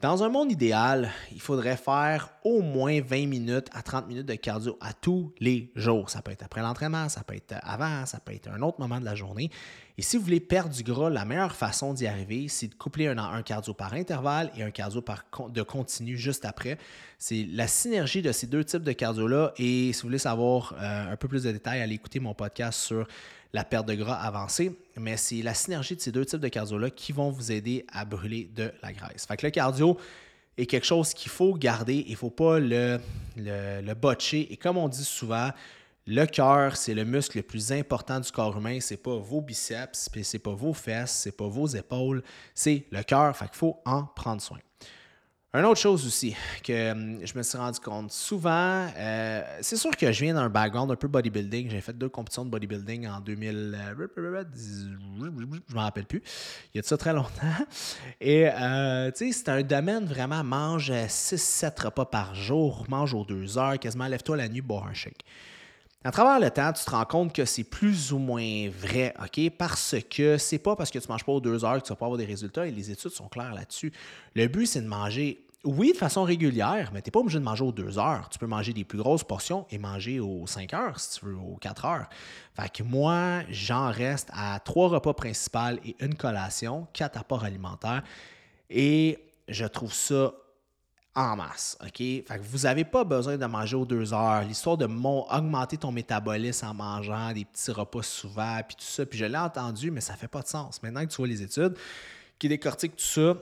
Dans 0.03 0.23
un 0.23 0.29
monde 0.29 0.53
idéal, 0.53 1.11
il 1.33 1.41
faudrait 1.41 1.79
faire 1.79 2.29
au 2.45 2.61
moins 2.61 3.01
20 3.01 3.27
minutes 3.27 3.69
à 3.73 3.81
30 3.81 4.09
minutes 4.09 4.27
de 4.27 4.35
cardio 4.35 4.77
à 4.83 4.93
tous 4.93 5.33
les 5.41 5.73
jours. 5.75 6.11
Ça 6.11 6.21
peut 6.21 6.33
être 6.33 6.43
après 6.43 6.61
l'entraînement, 6.61 7.09
ça 7.09 7.25
peut 7.25 7.35
être 7.35 7.55
avant, 7.63 8.05
ça 8.05 8.21
peut 8.21 8.35
être 8.35 8.49
un 8.49 8.61
autre 8.61 8.79
moment 8.79 9.01
de 9.01 9.07
la 9.07 9.15
journée. 9.15 9.51
Et 9.97 10.03
si 10.03 10.19
vous 10.19 10.25
voulez 10.25 10.41
perdre 10.41 10.69
du 10.69 10.83
gras, 10.83 11.09
la 11.09 11.25
meilleure 11.25 11.57
façon 11.57 11.95
d'y 11.95 12.07
arriver, 12.07 12.47
c'est 12.49 12.69
de 12.69 12.75
coupler 12.75 13.07
un, 13.07 13.43
cardio 13.43 13.73
par 13.73 13.95
intervalle 13.95 14.53
et 14.55 14.63
un 14.63 14.71
cardio 14.71 15.03
de 15.49 15.63
continu 15.63 16.19
juste 16.19 16.45
après. 16.45 16.77
C'est 17.19 17.47
la 17.51 17.67
synergie 17.67 18.21
de 18.21 18.33
ces 18.33 18.47
deux 18.47 18.65
types 18.65 18.83
de 18.83 18.93
cardio-là. 18.93 19.55
Et 19.57 19.95
si 19.95 20.03
vous 20.03 20.09
voulez 20.09 20.19
savoir 20.19 20.75
euh, 20.79 21.13
un 21.13 21.17
peu 21.17 21.27
plus 21.27 21.45
de 21.45 21.53
détails, 21.53 21.81
allez 21.81 21.95
écouter 21.95 22.21
mon 22.21 22.35
podcast 22.35 22.81
sur 22.81 23.09
la 23.57 23.65
perte 23.65 23.89
de 23.89 23.95
gras 23.95 24.17
avancée, 24.17 24.71
mais 24.97 25.17
c'est 25.17 25.41
la 25.41 25.55
synergie 25.55 25.97
de 25.97 26.01
ces 26.03 26.13
deux 26.13 26.27
types 26.27 26.41
de 26.41 26.49
cardio-là 26.49 26.91
qui 26.91 27.13
vont 27.13 27.31
vous 27.31 27.51
aider 27.51 27.87
à 27.91 28.05
brûler 28.05 28.51
de 28.55 28.71
la 28.83 28.93
graisse. 28.93 29.25
Fait 29.25 29.35
que 29.39 29.47
le 29.47 29.51
cardio 29.51 29.97
est 30.59 30.67
quelque 30.67 30.85
chose 30.85 31.15
qu'il 31.15 31.31
faut 31.31 31.55
garder, 31.55 32.05
il 32.07 32.11
ne 32.11 32.17
faut 32.17 32.29
pas 32.29 32.59
le, 32.59 33.01
le, 33.39 33.95
botcher. 33.95 34.53
Et 34.53 34.59
comme 34.59 34.77
on 34.77 34.89
dit 34.89 35.05
souvent, 35.05 35.49
le 36.07 36.27
cœur, 36.27 36.77
c'est 36.77 36.93
le 36.93 37.07
muscle 37.07 37.39
le 37.39 37.45
plus 37.45 37.73
important 37.73 38.21
du 38.21 38.31
corps 38.31 38.59
humain. 38.59 38.79
C'est 38.81 39.03
pas 39.03 39.17
vos 39.17 39.41
biceps, 39.41 40.11
c'est 40.23 40.39
pas 40.39 40.53
vos 40.53 40.75
fesses, 40.75 41.13
c'est 41.13 41.37
pas 41.37 41.49
vos 41.49 41.67
épaules, 41.67 42.23
c'est 42.55 42.85
le 42.91 43.03
cœur. 43.05 43.35
Fait 43.35 43.47
qu'il 43.47 43.57
faut 43.57 43.81
en 43.87 44.05
prendre 44.05 44.43
soin. 44.43 44.59
Une 45.55 45.65
autre 45.65 45.81
chose 45.81 46.07
aussi 46.07 46.37
que 46.63 46.93
hum, 46.93 47.21
je 47.25 47.39
me 47.39 47.43
suis 47.43 47.57
rendu 47.57 47.81
compte 47.81 48.13
souvent, 48.13 48.89
euh, 48.95 49.43
c'est 49.63 49.77
sûr 49.77 49.91
que 49.97 50.13
je 50.13 50.25
viens 50.25 50.35
d'un 50.35 50.51
background 50.51 50.91
un 50.91 50.97
peu 50.97 51.09
bodybuilding. 51.09 51.71
J'ai 51.71 51.81
fait 51.81 51.97
deux 51.97 52.11
compétitions 52.11 52.45
de 52.45 52.51
bodybuilding 52.51 53.09
en 53.09 53.21
2000, 53.21 53.79
je 53.97 55.23
ne 55.23 55.75
me 55.75 55.79
rappelle 55.79 56.05
plus. 56.05 56.23
Il 56.75 56.77
y 56.77 56.79
a 56.79 56.83
de 56.83 56.87
ça 56.87 56.99
très 56.99 57.15
longtemps. 57.15 57.31
Et 58.21 58.49
euh, 58.49 59.11
tu 59.13 59.33
sais, 59.33 59.33
c'est 59.33 59.49
un 59.49 59.63
domaine 59.63 60.05
vraiment 60.05 60.45
mange 60.45 60.91
6-7 60.91 61.85
repas 61.85 62.05
par 62.05 62.35
jour, 62.35 62.85
mange 62.89 63.15
aux 63.15 63.25
deux 63.25 63.57
heures, 63.57 63.79
quasiment 63.79 64.09
lève-toi 64.09 64.37
la 64.37 64.49
nuit, 64.49 64.61
boire 64.61 64.87
un 64.87 64.95
shake. 64.95 65.25
À 66.07 66.13
travers 66.13 66.39
le 66.39 66.49
temps, 66.53 66.73
tu 66.73 66.85
te 66.85 66.91
rends 66.93 67.05
compte 67.05 67.33
que 67.33 67.45
c'est 67.45 67.65
plus 67.65 68.13
ou 68.13 68.19
moins 68.19 68.69
vrai, 68.71 69.13
OK? 69.21 69.51
Parce 69.59 69.97
que 70.09 70.39
c'est 70.39 70.61
pas 70.61 70.77
parce 70.77 70.89
que 70.93 71.01
tu 71.01 71.09
manges 71.09 71.25
pas 71.25 71.33
aux 71.33 71.41
deux 71.41 71.65
heures 71.65 71.83
que 71.83 71.85
tu 71.85 71.89
vas 71.89 71.97
pas 71.97 72.05
avoir 72.05 72.17
des 72.17 72.25
résultats 72.25 72.65
et 72.65 72.71
les 72.71 72.93
études 72.93 73.11
sont 73.11 73.27
claires 73.27 73.53
là-dessus. 73.53 73.93
Le 74.37 74.47
but, 74.47 74.67
c'est 74.67 74.83
de 74.83 74.87
manger 74.87 75.45
oui, 75.65 75.93
de 75.93 75.97
façon 75.99 76.23
régulière, 76.23 76.93
mais 76.95 77.03
tu 77.03 77.09
n'es 77.09 77.11
pas 77.11 77.19
obligé 77.19 77.41
de 77.41 77.45
manger 77.45 77.65
aux 77.65 77.73
deux 77.73 77.99
heures. 77.99 78.29
Tu 78.29 78.39
peux 78.39 78.47
manger 78.47 78.73
des 78.73 78.85
plus 78.85 78.99
grosses 78.99 79.25
portions 79.25 79.67
et 79.69 79.79
manger 79.79 80.21
aux 80.21 80.47
cinq 80.47 80.75
heures, 80.75 81.01
si 81.01 81.19
tu 81.19 81.27
veux, 81.27 81.35
aux 81.35 81.57
quatre 81.57 81.85
heures. 81.87 82.09
Fait 82.55 82.73
que 82.73 82.85
moi, 82.85 83.41
j'en 83.51 83.91
reste 83.91 84.31
à 84.33 84.61
trois 84.61 84.87
repas 84.87 85.13
principaux 85.13 85.81
et 85.85 85.97
une 85.99 86.15
collation, 86.15 86.87
quatre 86.93 87.19
apports 87.19 87.43
alimentaires. 87.43 88.05
Et 88.71 89.19
je 89.49 89.65
trouve 89.65 89.93
ça 89.93 90.33
en 91.17 91.35
masse. 91.35 91.79
OK? 91.83 91.97
Fait 91.97 92.25
que 92.29 92.43
vous 92.43 92.61
n'avez 92.61 92.85
pas 92.85 93.03
besoin 93.03 93.39
de 93.39 93.47
manger 93.47 93.75
aux 93.75 93.87
deux 93.87 94.13
heures. 94.13 94.43
L'histoire 94.43 94.77
de 94.77 94.85
augmenter 94.85 95.79
ton 95.79 95.91
métabolisme 95.91 96.67
en 96.67 96.75
mangeant 96.75 97.33
des 97.33 97.47
petits 97.47 97.71
repas 97.73 98.03
souvent, 98.03 98.61
puis 98.67 98.77
tout 98.77 98.85
ça. 98.85 99.07
Puis 99.07 99.19
je 99.19 99.25
l'ai 99.25 99.39
entendu, 99.39 99.91
mais 99.91 100.03
ça 100.03 100.15
fait 100.15 100.29
pas 100.29 100.43
de 100.43 100.49
sens. 100.49 100.83
Maintenant 100.83 101.05
que 101.05 101.11
tu 101.11 101.17
vois 101.17 101.27
les 101.27 101.43
études 101.43 101.77
qui 102.39 102.49
décortiquent 102.49 102.97
tout 102.97 103.05
ça, 103.05 103.35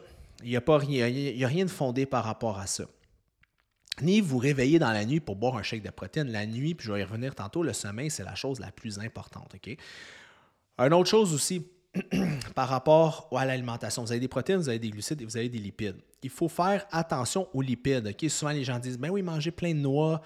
il 0.42 0.50
n'y 0.50 0.56
a, 0.56 0.60
pas 0.60 0.78
rien, 0.78 1.06
a 1.06 1.48
rien 1.48 1.64
de 1.64 1.70
fondé 1.70 2.06
par 2.06 2.24
rapport 2.24 2.58
à 2.58 2.66
ça. 2.66 2.84
Ni 4.02 4.20
vous 4.20 4.38
réveiller 4.38 4.78
dans 4.78 4.92
la 4.92 5.04
nuit 5.04 5.20
pour 5.20 5.36
boire 5.36 5.56
un 5.56 5.62
shake 5.62 5.82
de 5.82 5.90
protéines. 5.90 6.30
La 6.30 6.46
nuit, 6.46 6.74
puis 6.74 6.86
je 6.86 6.92
vais 6.92 7.00
y 7.00 7.04
revenir 7.04 7.34
tantôt, 7.34 7.62
le 7.62 7.72
sommeil, 7.72 8.10
c'est 8.10 8.24
la 8.24 8.34
chose 8.34 8.60
la 8.60 8.70
plus 8.70 8.98
importante. 8.98 9.52
OK? 9.54 9.76
Une 10.78 10.92
autre 10.92 11.08
chose 11.08 11.34
aussi, 11.34 11.66
par 12.54 12.68
rapport 12.68 13.28
à 13.36 13.44
l'alimentation. 13.44 14.02
Vous 14.02 14.12
avez 14.12 14.20
des 14.20 14.28
protéines, 14.28 14.58
vous 14.58 14.68
avez 14.68 14.78
des 14.78 14.90
glucides 14.90 15.20
et 15.22 15.24
vous 15.24 15.36
avez 15.36 15.48
des 15.48 15.58
lipides. 15.58 15.96
Il 16.22 16.30
faut 16.30 16.48
faire 16.48 16.86
attention 16.90 17.48
aux 17.52 17.62
lipides. 17.62 18.14
Souvent, 18.28 18.52
les 18.52 18.64
gens 18.64 18.78
disent 18.78 18.98
Ben 18.98 19.10
oui, 19.10 19.22
manger 19.22 19.50
plein 19.50 19.72
de 19.74 19.78
noix, 19.78 20.22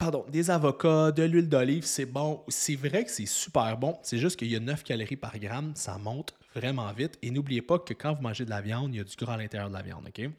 pardon, 0.00 0.24
des 0.28 0.50
avocats, 0.50 1.12
de 1.12 1.22
l'huile 1.22 1.48
d'olive, 1.48 1.84
c'est 1.84 2.06
bon. 2.06 2.42
C'est 2.48 2.74
vrai 2.74 3.04
que 3.04 3.10
c'est 3.10 3.26
super 3.26 3.76
bon. 3.76 3.98
C'est 4.02 4.18
juste 4.18 4.36
qu'il 4.36 4.50
y 4.50 4.56
a 4.56 4.60
9 4.60 4.82
calories 4.82 5.16
par 5.16 5.38
gramme. 5.38 5.72
Ça 5.74 5.98
monte 5.98 6.34
vraiment 6.56 6.90
vite. 6.92 7.18
Et 7.22 7.30
n'oubliez 7.30 7.62
pas 7.62 7.78
que 7.78 7.92
quand 7.92 8.14
vous 8.14 8.22
mangez 8.22 8.44
de 8.44 8.50
la 8.50 8.62
viande, 8.62 8.94
il 8.94 8.98
y 8.98 9.00
a 9.00 9.04
du 9.04 9.14
gras 9.14 9.34
à 9.34 9.36
l'intérieur 9.36 9.68
de 9.68 9.74
la 9.74 9.82
viande. 9.82 10.08
OK? 10.08 10.30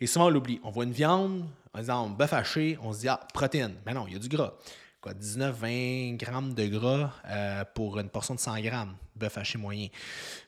Et 0.00 0.06
souvent, 0.06 0.26
on 0.26 0.30
l'oublie. 0.30 0.58
On 0.64 0.70
voit 0.70 0.84
une 0.84 0.92
viande, 0.92 1.44
par 1.70 1.80
exemple, 1.80 2.16
bœuf 2.16 2.32
haché, 2.32 2.78
on 2.82 2.92
se 2.92 3.00
dit, 3.00 3.08
ah, 3.08 3.20
protéines. 3.32 3.76
Mais 3.84 3.92
non, 3.92 4.06
il 4.08 4.14
y 4.14 4.16
a 4.16 4.18
du 4.18 4.28
gras. 4.28 4.54
Quoi, 5.02 5.12
19-20 5.12 6.16
grammes 6.16 6.54
de 6.54 6.66
gras 6.66 7.12
euh, 7.28 7.62
pour 7.74 7.98
une 7.98 8.08
portion 8.08 8.34
de 8.34 8.40
100 8.40 8.60
grammes, 8.62 8.94
bœuf 9.14 9.38
haché 9.38 9.58
moyen. 9.58 9.88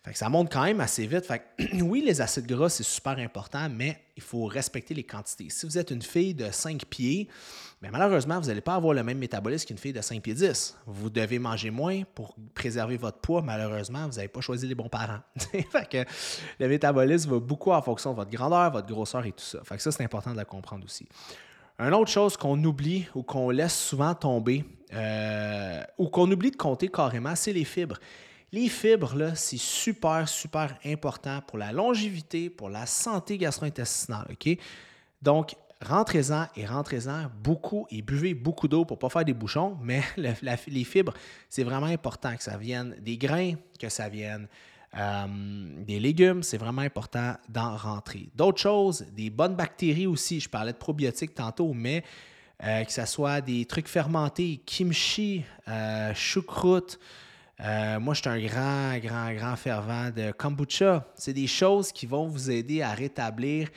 Fait 0.05 0.13
que 0.13 0.19
ça 0.19 0.29
monte 0.29 0.53
quand 0.53 0.65
même 0.65 0.81
assez 0.81 1.07
vite. 1.07 1.25
Fait 1.25 1.43
que, 1.59 1.77
oui, 1.83 2.03
les 2.05 2.21
acides 2.21 2.47
gras, 2.47 2.69
c'est 2.69 2.83
super 2.83 3.19
important, 3.19 3.69
mais 3.69 4.01
il 4.17 4.23
faut 4.23 4.47
respecter 4.47 4.95
les 4.95 5.05
quantités. 5.05 5.49
Si 5.51 5.67
vous 5.67 5.79
êtes 5.79 5.91
une 5.91 6.03
fille 6.03 6.35
de 6.35 6.51
5 6.51 6.85
pieds, 6.87 7.29
mais 7.83 7.91
malheureusement, 7.91 8.41
vous 8.41 8.47
n'allez 8.47 8.63
pas 8.63 8.75
avoir 8.75 8.95
le 8.95 9.03
même 9.03 9.19
métabolisme 9.19 9.67
qu'une 9.67 9.79
fille 9.79 9.93
de 9.93 10.01
5 10.01 10.23
pieds 10.23 10.35
10. 10.35 10.79
Vous 10.87 11.11
devez 11.11 11.39
manger 11.39 11.71
moins 11.71 12.03
pour 12.15 12.35
préserver 12.55 12.97
votre 12.97 13.19
poids. 13.19 13.43
Malheureusement, 13.43 14.07
vous 14.07 14.17
n'avez 14.17 14.29
pas 14.29 14.41
choisi 14.41 14.67
les 14.67 14.75
bons 14.75 14.89
parents. 14.89 15.21
fait 15.37 15.89
que 15.89 16.05
le 16.59 16.69
métabolisme 16.69 17.31
va 17.31 17.39
beaucoup 17.39 17.73
en 17.73 17.83
fonction 17.83 18.13
de 18.13 18.17
votre 18.17 18.31
grandeur, 18.31 18.73
votre 18.73 18.89
grosseur 18.89 19.25
et 19.27 19.33
tout 19.33 19.45
ça. 19.45 19.61
Fait 19.65 19.77
que 19.77 19.83
ça, 19.83 19.93
c'est 19.93 20.05
important 20.05 20.33
de 20.33 20.37
la 20.37 20.47
comprendre 20.47 20.85
aussi. 20.85 21.07
Une 21.79 21.93
autre 21.93 22.11
chose 22.11 22.39
qu'on 22.39 22.63
oublie 22.65 23.07
ou 23.15 23.23
qu'on 23.23 23.51
laisse 23.51 23.77
souvent 23.77 24.15
tomber 24.15 24.65
euh, 24.95 25.83
ou 25.99 26.09
qu'on 26.09 26.31
oublie 26.31 26.51
de 26.51 26.57
compter 26.57 26.89
carrément, 26.89 27.37
c'est 27.37 27.53
les 27.53 27.65
fibres. 27.65 27.99
Les 28.53 28.69
fibres, 28.69 29.33
c'est 29.35 29.59
super, 29.59 30.29
super 30.29 30.79
important 30.85 31.41
pour 31.47 31.59
la 31.59 31.73
longévité, 31.73 32.49
pour 32.49 32.71
la 32.71 32.87
santé 32.87 33.39
gastro-intestinale. 33.39 34.29
OK? 34.31 34.57
Donc, 35.21 35.57
rentrez-en 35.81 36.47
et 36.57 36.65
rentrez-en 36.65 37.27
beaucoup 37.43 37.87
et 37.91 38.03
buvez 38.03 38.35
beaucoup 38.35 38.69
d'eau 38.69 38.85
pour 38.85 38.97
ne 38.97 39.01
pas 39.01 39.09
faire 39.09 39.25
des 39.25 39.35
bouchons, 39.35 39.77
mais 39.83 40.03
les 40.17 40.85
fibres, 40.85 41.13
c'est 41.49 41.65
vraiment 41.65 41.87
important 41.87 42.37
que 42.37 42.43
ça 42.43 42.57
vienne 42.57 42.97
des 43.01 43.19
grains, 43.19 43.55
que 43.79 43.89
ça 43.89 44.09
vienne 44.09 44.49
euh, 44.97 45.27
des 45.85 46.01
légumes, 46.01 46.43
c'est 46.43 46.57
vraiment 46.57 46.83
important 46.83 47.35
d'en 47.49 47.77
rentrer. 47.77 48.29
D'autres 48.35 48.61
choses, 48.61 49.05
des 49.13 49.29
bonnes 49.29 49.55
bactéries 49.55 50.07
aussi. 50.07 50.41
Je 50.41 50.49
parlais 50.49 50.73
de 50.73 50.79
probiotiques 50.79 51.35
tantôt, 51.35 51.75
mais 51.75 52.03
euh, 52.65 52.85
que 52.85 52.93
ce 52.93 53.05
soit 53.05 53.41
des 53.43 53.67
trucs 53.67 53.89
fermentés, 53.89 54.63
kimchi, 54.65 55.45
euh, 55.69 56.15
choucroute, 56.15 56.99
Euh, 57.61 57.99
moi, 58.01 58.15
je 58.15 58.21
suis 58.21 58.29
un 58.29 58.39
grand, 58.39 58.99
grand, 58.99 59.33
grand 59.35 59.57
fervent 59.57 60.11
de 60.11 60.31
kombucha. 60.33 61.07
C'est 61.15 61.33
des 61.33 61.47
choses 61.47 61.91
qui 61.91 62.07
vont 62.07 62.27
vous 62.27 62.51
aider 62.51 62.83
à 62.83 62.93
rétablir 62.93 63.69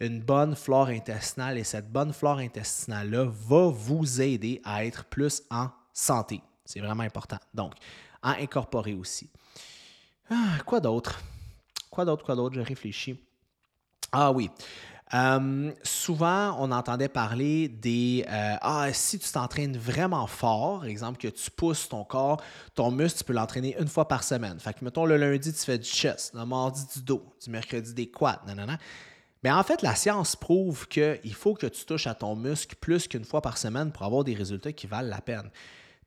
une 0.00 0.20
bonne 0.20 0.54
flore 0.54 0.88
intestinale 0.88 1.58
et 1.58 1.64
cette 1.64 1.90
bonne 1.90 2.12
flore 2.12 2.38
intestinale-là 2.38 3.26
va 3.30 3.68
vous 3.68 4.20
aider 4.20 4.60
à 4.64 4.84
être 4.84 5.04
plus 5.04 5.42
en 5.50 5.68
santé. 5.92 6.40
C'est 6.64 6.80
vraiment 6.80 7.02
important. 7.02 7.38
Donc, 7.52 7.74
à 8.22 8.36
incorporer 8.40 8.94
aussi. 8.94 9.28
Ah, 10.30 10.58
quoi 10.64 10.80
d'autre? 10.80 11.20
Quoi 11.90 12.04
d'autre, 12.04 12.24
quoi 12.24 12.34
d'autre? 12.34 12.54
Je 12.54 12.60
réfléchis. 12.60 13.20
Ah 14.10 14.32
oui. 14.32 14.50
Souvent, 15.82 16.56
on 16.58 16.72
entendait 16.72 17.08
parler 17.08 17.68
des 17.68 18.24
euh, 18.28 18.56
Ah, 18.60 18.88
si 18.92 19.18
tu 19.18 19.30
t'entraînes 19.30 19.76
vraiment 19.76 20.26
fort, 20.26 20.84
exemple 20.86 21.18
que 21.18 21.28
tu 21.28 21.50
pousses 21.50 21.88
ton 21.88 22.04
corps, 22.04 22.42
ton 22.74 22.90
muscle, 22.90 23.18
tu 23.18 23.24
peux 23.24 23.32
l'entraîner 23.32 23.76
une 23.78 23.88
fois 23.88 24.08
par 24.08 24.24
semaine. 24.24 24.58
Fait 24.58 24.72
que, 24.74 24.84
mettons, 24.84 25.04
le 25.04 25.16
lundi, 25.16 25.52
tu 25.52 25.60
fais 25.60 25.78
du 25.78 25.88
chest, 25.88 26.34
le 26.34 26.44
mardi, 26.44 26.82
du 26.94 27.02
dos, 27.02 27.22
du 27.42 27.50
mercredi, 27.50 27.94
des 27.94 28.10
quads, 28.10 28.40
nanana. 28.46 28.78
Mais 29.44 29.52
en 29.52 29.62
fait, 29.62 29.82
la 29.82 29.94
science 29.94 30.36
prouve 30.36 30.88
qu'il 30.88 31.34
faut 31.34 31.54
que 31.54 31.66
tu 31.66 31.84
touches 31.84 32.06
à 32.06 32.14
ton 32.14 32.34
muscle 32.34 32.74
plus 32.76 33.06
qu'une 33.06 33.26
fois 33.26 33.42
par 33.42 33.58
semaine 33.58 33.92
pour 33.92 34.04
avoir 34.04 34.24
des 34.24 34.34
résultats 34.34 34.72
qui 34.72 34.86
valent 34.86 35.10
la 35.10 35.20
peine. 35.20 35.50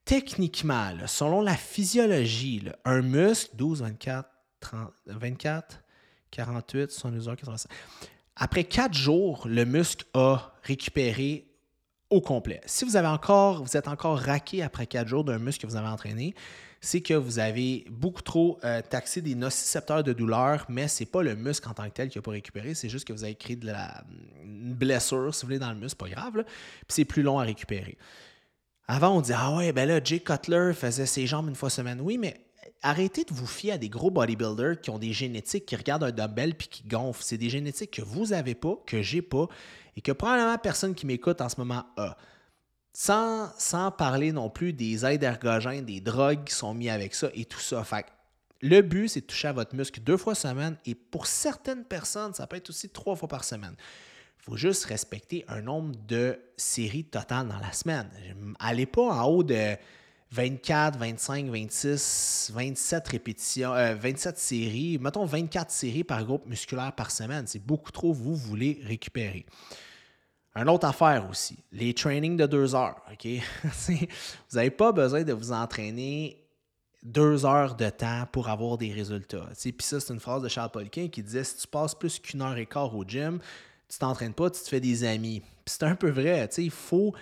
Techniquement, 0.05 0.91
selon 1.05 1.41
la 1.41 1.55
physiologie, 1.55 2.63
un 2.83 3.01
muscle, 3.03 3.55
12, 3.55 3.81
24, 3.83 4.29
30, 4.60 4.91
24, 5.05 5.83
48, 6.31 6.91
72 6.91 7.29
heures, 7.29 7.36
85. 7.36 7.71
Après 8.39 8.63
quatre 8.63 8.93
jours, 8.93 9.47
le 9.47 9.65
muscle 9.65 10.06
a 10.13 10.54
récupéré 10.62 11.47
au 12.12 12.21
complet. 12.21 12.62
Si 12.65 12.86
vous 12.86 12.95
avez 12.95 13.08
encore, 13.08 13.63
vous 13.63 13.76
êtes 13.76 13.88
encore 13.88 14.19
raqué 14.19 14.62
après 14.62 14.86
quatre 14.86 15.08
jours 15.08 15.23
d'un 15.23 15.39
muscle 15.39 15.65
que 15.65 15.71
vous 15.71 15.76
avez 15.76 15.88
entraîné, 15.88 16.36
c'est 16.80 17.02
que 17.02 17.15
vous 17.15 17.39
avez 17.39 17.86
beaucoup 17.89 18.21
trop 18.21 18.60
euh, 18.63 18.82
taxé 18.88 19.21
des 19.21 19.34
nocicepteurs 19.34 20.04
de 20.04 20.13
douleur, 20.13 20.65
mais 20.69 20.88
ce 20.88 21.02
n'est 21.02 21.08
pas 21.08 21.23
le 21.23 21.36
muscle 21.36 21.67
en 21.67 21.73
tant 21.73 21.86
que 21.86 21.93
tel 21.95 22.10
qui 22.10 22.19
n'a 22.19 22.21
pas 22.21 22.32
récupéré, 22.32 22.76
c'est 22.76 22.89
juste 22.89 23.08
que 23.08 23.13
vous 23.13 23.23
avez 23.23 23.34
créé 23.36 23.56
de 23.56 23.65
la, 23.65 24.04
blessure, 24.45 25.34
si 25.34 25.41
vous 25.41 25.47
voulez, 25.47 25.60
dans 25.60 25.71
le 25.71 25.80
muscle, 25.80 25.97
pas 25.97 26.10
grave, 26.10 26.43
puis 26.43 26.86
c'est 26.89 27.06
plus 27.06 27.23
long 27.23 27.39
à 27.39 27.43
récupérer. 27.43 27.97
Avant, 28.88 29.17
on 29.17 29.21
dit 29.21 29.34
Ah 29.34 29.56
ouais, 29.56 29.73
ben 29.73 29.88
là, 29.88 30.00
Jay 30.02 30.19
Cutler 30.19 30.71
faisait 30.73 31.08
ses 31.08 31.26
jambes 31.26 31.50
une 31.50 31.56
fois 31.56 31.69
semaine. 31.69 32.00
Oui, 32.00 32.17
mais 32.17 32.39
arrêtez 32.82 33.23
de 33.23 33.34
vous 33.34 33.47
fier 33.47 33.73
à 33.73 33.77
des 33.77 33.89
gros 33.89 34.12
bodybuilders 34.12 34.82
qui 34.82 34.89
ont 34.89 34.99
des 34.99 35.13
génétiques 35.13 35.65
qui 35.65 35.75
regardent 35.75 36.03
un 36.03 36.12
dumbbell 36.12 36.56
puis 36.56 36.67
qui 36.67 36.84
gonflent. 36.84 37.23
C'est 37.23 37.38
des 37.38 37.49
génétiques 37.49 37.91
que 37.91 38.01
vous 38.01 38.27
n'avez 38.27 38.56
pas, 38.56 38.77
que 38.86 39.01
j'ai 39.01 39.21
pas, 39.21 39.47
et 39.95 40.01
que 40.01 40.12
probablement 40.12 40.58
personne 40.58 40.95
qui 40.95 41.06
m'écoute 41.06 41.41
en 41.41 41.49
ce 41.49 41.56
moment 41.58 41.86
a. 41.97 42.17
Sans, 42.93 43.91
parler 43.95 44.32
non 44.32 44.49
plus 44.49 44.73
des 44.73 45.06
aides 45.06 45.23
ergogènes, 45.23 45.86
des 45.86 46.01
drogues 46.01 46.45
qui 46.45 46.53
sont 46.53 46.73
mis 46.73 46.89
avec 46.89 47.13
ça 47.13 47.30
et 47.36 47.45
tout 47.45 47.60
ça. 47.60 47.84
Fait 47.84 48.06
le 48.62 48.82
but, 48.82 49.08
c'est 49.08 49.21
de 49.21 49.25
toucher 49.27 49.49
à 49.49 49.53
votre 49.53 49.75
muscle 49.75 49.99
deux 49.99 50.17
fois 50.17 50.34
semaine 50.34 50.77
et 50.86 50.95
pour 50.95 51.27
certaines 51.27 51.84
personnes, 51.84 52.34
ça 52.34 52.47
peut 52.47 52.56
être 52.56 52.69
aussi 52.69 52.89
trois 52.89 53.15
fois 53.15 53.27
par 53.27 53.43
semaine. 53.43 53.75
Il 54.39 54.43
faut 54.43 54.58
juste 54.58 54.86
respecter 54.86 55.45
un 55.47 55.62
nombre 55.62 55.95
de 56.08 56.39
séries 56.56 57.03
totales 57.03 57.47
dans 57.47 57.60
la 57.60 57.71
semaine. 57.71 58.10
Allez 58.60 58.88
pas 58.88 59.03
en 59.03 59.25
haut 59.25 59.43
de 59.43 59.75
24, 60.31 60.97
25, 60.97 61.47
26, 61.47 62.51
27 62.53 63.07
répétitions, 63.07 63.71
27 63.71 64.35
euh, 64.35 64.37
séries, 64.37 64.97
mettons 64.99 65.25
24 65.25 65.71
séries 65.71 66.03
par 66.03 66.23
groupe 66.25 66.45
musculaire 66.45 66.93
par 66.93 67.11
semaine. 67.11 67.47
C'est 67.47 67.65
beaucoup 67.65 67.91
trop, 67.91 68.11
vous 68.11 68.35
voulez 68.35 68.81
récupérer. 68.83 69.45
Une 70.55 70.69
autre 70.69 70.87
affaire 70.87 71.29
aussi, 71.29 71.59
les 71.71 71.93
trainings 71.93 72.35
de 72.35 72.45
deux 72.45 72.75
heures. 72.75 73.01
OK? 73.11 73.27
vous 73.63 74.07
n'avez 74.55 74.71
pas 74.71 74.91
besoin 74.91 75.23
de 75.23 75.31
vous 75.31 75.51
entraîner 75.51 76.43
deux 77.03 77.45
heures 77.45 77.75
de 77.75 77.89
temps 77.89 78.25
pour 78.31 78.49
avoir 78.49 78.77
des 78.77 78.91
résultats. 78.91 79.47
Puis 79.55 79.75
ça, 79.79 79.99
c'est 79.99 80.13
une 80.13 80.19
phrase 80.19 80.41
de 80.41 80.49
Charles 80.49 80.71
Poliquin 80.71 81.07
qui 81.07 81.23
disait 81.23 81.43
si 81.43 81.57
tu 81.57 81.67
passes 81.67 81.95
plus 81.95 82.19
qu'une 82.19 82.41
heure 82.41 82.57
et 82.57 82.65
quart 82.65 82.93
au 82.93 83.05
gym, 83.05 83.39
tu 83.87 83.97
t'entraînes 83.99 84.33
pas, 84.33 84.49
tu 84.49 84.61
te 84.61 84.67
fais 84.67 84.81
des 84.81 85.03
amis. 85.03 85.39
Puis 85.39 85.75
c'est 85.79 85.83
un 85.83 85.95
peu 85.95 86.09
vrai. 86.09 86.49
Il 86.57 86.71
faut 86.71 87.13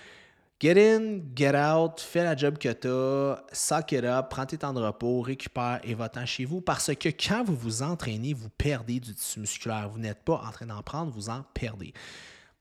get 0.60 0.78
in, 0.78 1.22
get 1.36 1.56
out, 1.56 2.00
fais 2.00 2.24
la 2.24 2.36
job 2.36 2.58
que 2.58 2.72
tu 2.72 2.88
as, 2.88 3.44
suck 3.52 3.92
it 3.92 4.04
up, 4.04 4.28
prends 4.30 4.46
tes 4.46 4.58
temps 4.58 4.74
de 4.74 4.82
repos, 4.82 5.22
récupère 5.22 5.80
et 5.84 5.94
va-t'en 5.94 6.26
chez 6.26 6.46
vous 6.46 6.62
parce 6.62 6.94
que 6.96 7.10
quand 7.10 7.44
vous 7.44 7.56
vous 7.56 7.84
entraînez, 7.84 8.34
vous 8.34 8.50
perdez 8.50 9.00
du 9.00 9.14
tissu 9.14 9.40
musculaire. 9.40 9.90
Vous 9.90 10.00
n'êtes 10.00 10.24
pas 10.24 10.42
en 10.46 10.52
train 10.52 10.66
d'en 10.66 10.82
prendre, 10.82 11.12
vous 11.12 11.30
en 11.30 11.44
perdez. 11.54 11.94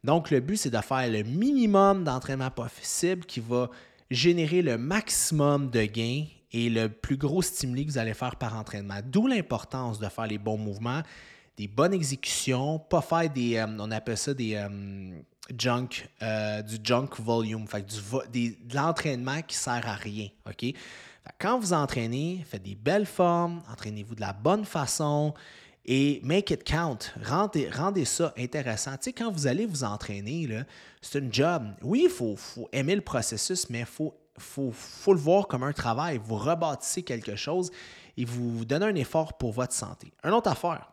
Donc, 0.03 0.31
le 0.31 0.41
but, 0.41 0.57
c'est 0.57 0.71
de 0.71 0.81
faire 0.81 1.09
le 1.09 1.23
minimum 1.23 2.05
d'entraînement 2.05 2.51
possible 2.51 3.25
qui 3.25 3.41
va 3.41 3.71
générer 4.11 4.61
le 4.61 4.77
maximum 4.77 5.71
de 5.71 5.85
gains 5.85 6.25
et 6.53 6.69
le 6.69 6.89
plus 6.89 7.17
gros 7.17 7.43
stimuli 7.43 7.87
que 7.87 7.93
vous 7.93 7.99
allez 7.99 8.15
faire 8.15 8.37
par 8.37 8.57
entraînement. 8.57 9.01
D'où 9.03 9.27
l'importance 9.27 9.99
de 9.99 10.09
faire 10.09 10.27
les 10.27 10.39
bons 10.39 10.59
mouvements, 10.59 11.03
des 11.57 11.69
bonnes 11.69 11.95
exécutions, 11.95 12.79
pas 12.79 13.01
faire 13.01 13.31
des, 13.31 13.57
euh, 13.57 13.67
on 13.79 13.91
appelle 13.91 14.17
ça 14.17 14.35
des 14.35 14.55
euh, 14.55 14.69
junk, 15.57 16.09
euh, 16.23 16.63
du 16.63 16.79
junk 16.83 17.09
volume, 17.19 17.67
fait 17.67 17.83
du, 17.83 18.57
de 18.57 18.75
l'entraînement 18.75 19.43
qui 19.43 19.57
sert 19.57 19.87
à 19.87 19.95
rien. 19.95 20.29
Quand 21.39 21.59
vous 21.59 21.73
entraînez, 21.73 22.45
faites 22.49 22.63
des 22.63 22.75
belles 22.75 23.07
formes, 23.07 23.63
entraînez-vous 23.71 24.15
de 24.15 24.21
la 24.21 24.33
bonne 24.33 24.65
façon, 24.65 25.35
et 25.87 26.21
make 26.23 26.51
it 26.51 26.65
count. 26.65 26.99
Rendez, 27.23 28.05
ça 28.05 28.33
intéressant. 28.39 28.97
Quand 29.17 29.31
vous 29.31 29.47
allez 29.47 29.67
vous 29.67 29.85
entraîner, 29.85 30.49
c'est 31.03 31.23
un 31.23 31.31
job. 31.31 31.75
Oui, 31.83 32.03
il 32.05 32.11
faut, 32.11 32.37
aimer 32.73 32.95
le 32.95 33.03
processus, 33.03 33.69
mais 33.69 33.81
il 33.81 33.87
faut, 33.87 34.15
faut, 34.39 35.13
le 35.13 35.19
voir 35.19 35.47
comme 35.47 35.63
un 35.63 35.73
travail. 35.73 36.19
Vous 36.23 36.37
rebâtissez 36.37 37.03
quelque 37.03 37.37
chose 37.37 37.71
et 38.17 38.25
vous 38.25 38.65
donnez 38.65 38.87
un 38.87 38.95
effort 38.95 39.37
pour 39.37 39.53
votre 39.53 39.75
santé. 39.75 40.13
Une 40.25 40.31
autre 40.31 40.51
affaire, 40.51 40.91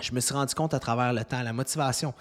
je 0.00 0.12
me 0.12 0.20
suis 0.20 0.34
rendu 0.34 0.54
compte 0.54 0.74
à 0.74 0.78
travers 0.78 1.12
le 1.12 1.24
temps, 1.24 1.42
la 1.42 1.52
motivation. 1.52 2.14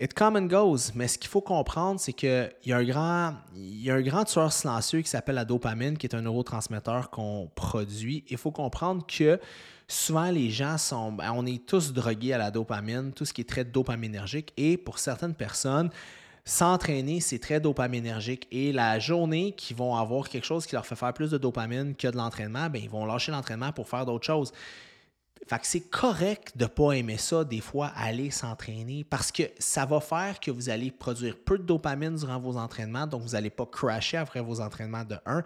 It 0.00 0.14
come 0.14 0.36
and 0.36 0.46
goes, 0.46 0.92
mais 0.94 1.08
ce 1.08 1.18
qu'il 1.18 1.28
faut 1.28 1.40
comprendre, 1.40 1.98
c'est 1.98 2.12
qu'il 2.12 2.52
y, 2.66 2.72
a 2.72 2.76
un 2.76 2.84
grand, 2.84 3.34
il 3.56 3.82
y 3.82 3.90
a 3.90 3.94
un 3.94 4.00
grand 4.00 4.22
tueur 4.22 4.52
silencieux 4.52 5.00
qui 5.02 5.08
s'appelle 5.08 5.34
la 5.34 5.44
dopamine, 5.44 5.98
qui 5.98 6.06
est 6.06 6.14
un 6.14 6.22
neurotransmetteur 6.22 7.10
qu'on 7.10 7.50
produit. 7.56 8.22
Il 8.28 8.36
faut 8.36 8.52
comprendre 8.52 9.04
que 9.04 9.40
souvent 9.88 10.30
les 10.30 10.50
gens 10.50 10.78
sont, 10.78 11.10
ben, 11.10 11.32
on 11.34 11.44
est 11.46 11.66
tous 11.66 11.92
drogués 11.92 12.32
à 12.32 12.38
la 12.38 12.52
dopamine, 12.52 13.12
tout 13.12 13.24
ce 13.24 13.32
qui 13.32 13.40
est 13.40 13.48
très 13.48 13.64
dopaminergique, 13.64 14.52
et 14.56 14.76
pour 14.76 15.00
certaines 15.00 15.34
personnes, 15.34 15.90
s'entraîner, 16.44 17.18
c'est 17.18 17.40
très 17.40 17.58
dopaminergique. 17.58 18.46
Et 18.52 18.72
la 18.72 19.00
journée 19.00 19.50
qu'ils 19.50 19.76
vont 19.76 19.96
avoir 19.96 20.28
quelque 20.28 20.46
chose 20.46 20.64
qui 20.64 20.76
leur 20.76 20.86
fait 20.86 20.94
faire 20.94 21.12
plus 21.12 21.32
de 21.32 21.38
dopamine 21.38 21.96
que 21.96 22.06
de 22.06 22.16
l'entraînement, 22.16 22.70
ben, 22.70 22.80
ils 22.80 22.88
vont 22.88 23.04
lâcher 23.04 23.32
l'entraînement 23.32 23.72
pour 23.72 23.88
faire 23.88 24.06
d'autres 24.06 24.26
choses. 24.26 24.52
Fait 25.46 25.58
que 25.58 25.66
c'est 25.66 25.88
correct 25.88 26.56
de 26.56 26.64
ne 26.64 26.68
pas 26.68 26.92
aimer 26.92 27.16
ça, 27.16 27.44
des 27.44 27.60
fois, 27.60 27.86
aller 27.96 28.30
s'entraîner, 28.30 29.04
parce 29.04 29.32
que 29.32 29.44
ça 29.58 29.86
va 29.86 30.00
faire 30.00 30.40
que 30.40 30.50
vous 30.50 30.68
allez 30.68 30.90
produire 30.90 31.36
peu 31.36 31.58
de 31.58 31.62
dopamine 31.62 32.16
durant 32.16 32.38
vos 32.38 32.56
entraînements, 32.56 33.06
donc 33.06 33.22
vous 33.22 33.30
n'allez 33.30 33.50
pas 33.50 33.66
crasher 33.66 34.18
après 34.18 34.40
vos 34.40 34.60
entraînements 34.60 35.04
de 35.04 35.16
1. 35.24 35.42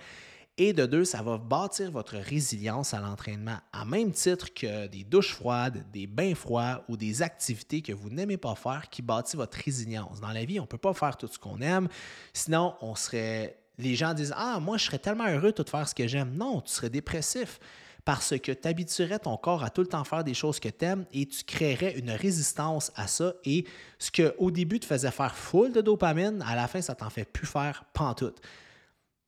Et 0.58 0.74
de 0.74 0.84
deux, 0.84 1.04
ça 1.04 1.22
va 1.22 1.38
bâtir 1.38 1.90
votre 1.90 2.16
résilience 2.18 2.92
à 2.92 3.00
l'entraînement, 3.00 3.56
à 3.72 3.86
même 3.86 4.12
titre 4.12 4.52
que 4.52 4.86
des 4.86 5.02
douches 5.02 5.32
froides, 5.32 5.82
des 5.92 6.06
bains 6.06 6.34
froids 6.34 6.84
ou 6.88 6.96
des 6.96 7.22
activités 7.22 7.80
que 7.80 7.92
vous 7.92 8.10
n'aimez 8.10 8.36
pas 8.36 8.54
faire 8.54 8.90
qui 8.90 9.00
bâtissent 9.00 9.36
votre 9.36 9.56
résilience. 9.56 10.20
Dans 10.20 10.30
la 10.30 10.44
vie, 10.44 10.60
on 10.60 10.64
ne 10.64 10.68
peut 10.68 10.76
pas 10.76 10.92
faire 10.92 11.16
tout 11.16 11.26
ce 11.26 11.38
qu'on 11.38 11.60
aime, 11.60 11.88
sinon 12.32 12.74
on 12.82 12.94
serait... 12.94 13.58
Les 13.78 13.94
gens 13.94 14.12
disent 14.12 14.34
Ah, 14.36 14.60
moi, 14.60 14.76
je 14.76 14.84
serais 14.84 14.98
tellement 14.98 15.26
heureux 15.26 15.52
de 15.52 15.64
faire 15.66 15.88
ce 15.88 15.94
que 15.94 16.06
j'aime. 16.06 16.36
Non, 16.36 16.60
tu 16.60 16.70
serais 16.70 16.90
dépressif 16.90 17.58
parce 18.04 18.36
que 18.38 18.52
tu 18.52 18.68
habituerais 18.68 19.18
ton 19.18 19.36
corps 19.36 19.62
à 19.62 19.70
tout 19.70 19.82
le 19.82 19.86
temps 19.86 20.04
faire 20.04 20.24
des 20.24 20.34
choses 20.34 20.58
que 20.58 20.68
tu 20.68 20.84
aimes 20.84 21.04
et 21.12 21.26
tu 21.26 21.44
créerais 21.44 21.98
une 21.98 22.10
résistance 22.10 22.90
à 22.96 23.06
ça. 23.06 23.34
Et 23.44 23.64
ce 23.98 24.10
que 24.10 24.34
au 24.38 24.50
début 24.50 24.80
te 24.80 24.86
faisait 24.86 25.10
faire 25.10 25.36
full 25.36 25.72
de 25.72 25.80
dopamine, 25.80 26.44
à 26.46 26.56
la 26.56 26.66
fin, 26.66 26.80
ça 26.80 26.94
t'en 26.94 27.10
fait 27.10 27.24
plus 27.24 27.46
faire 27.46 27.84
pantoute. 27.92 28.40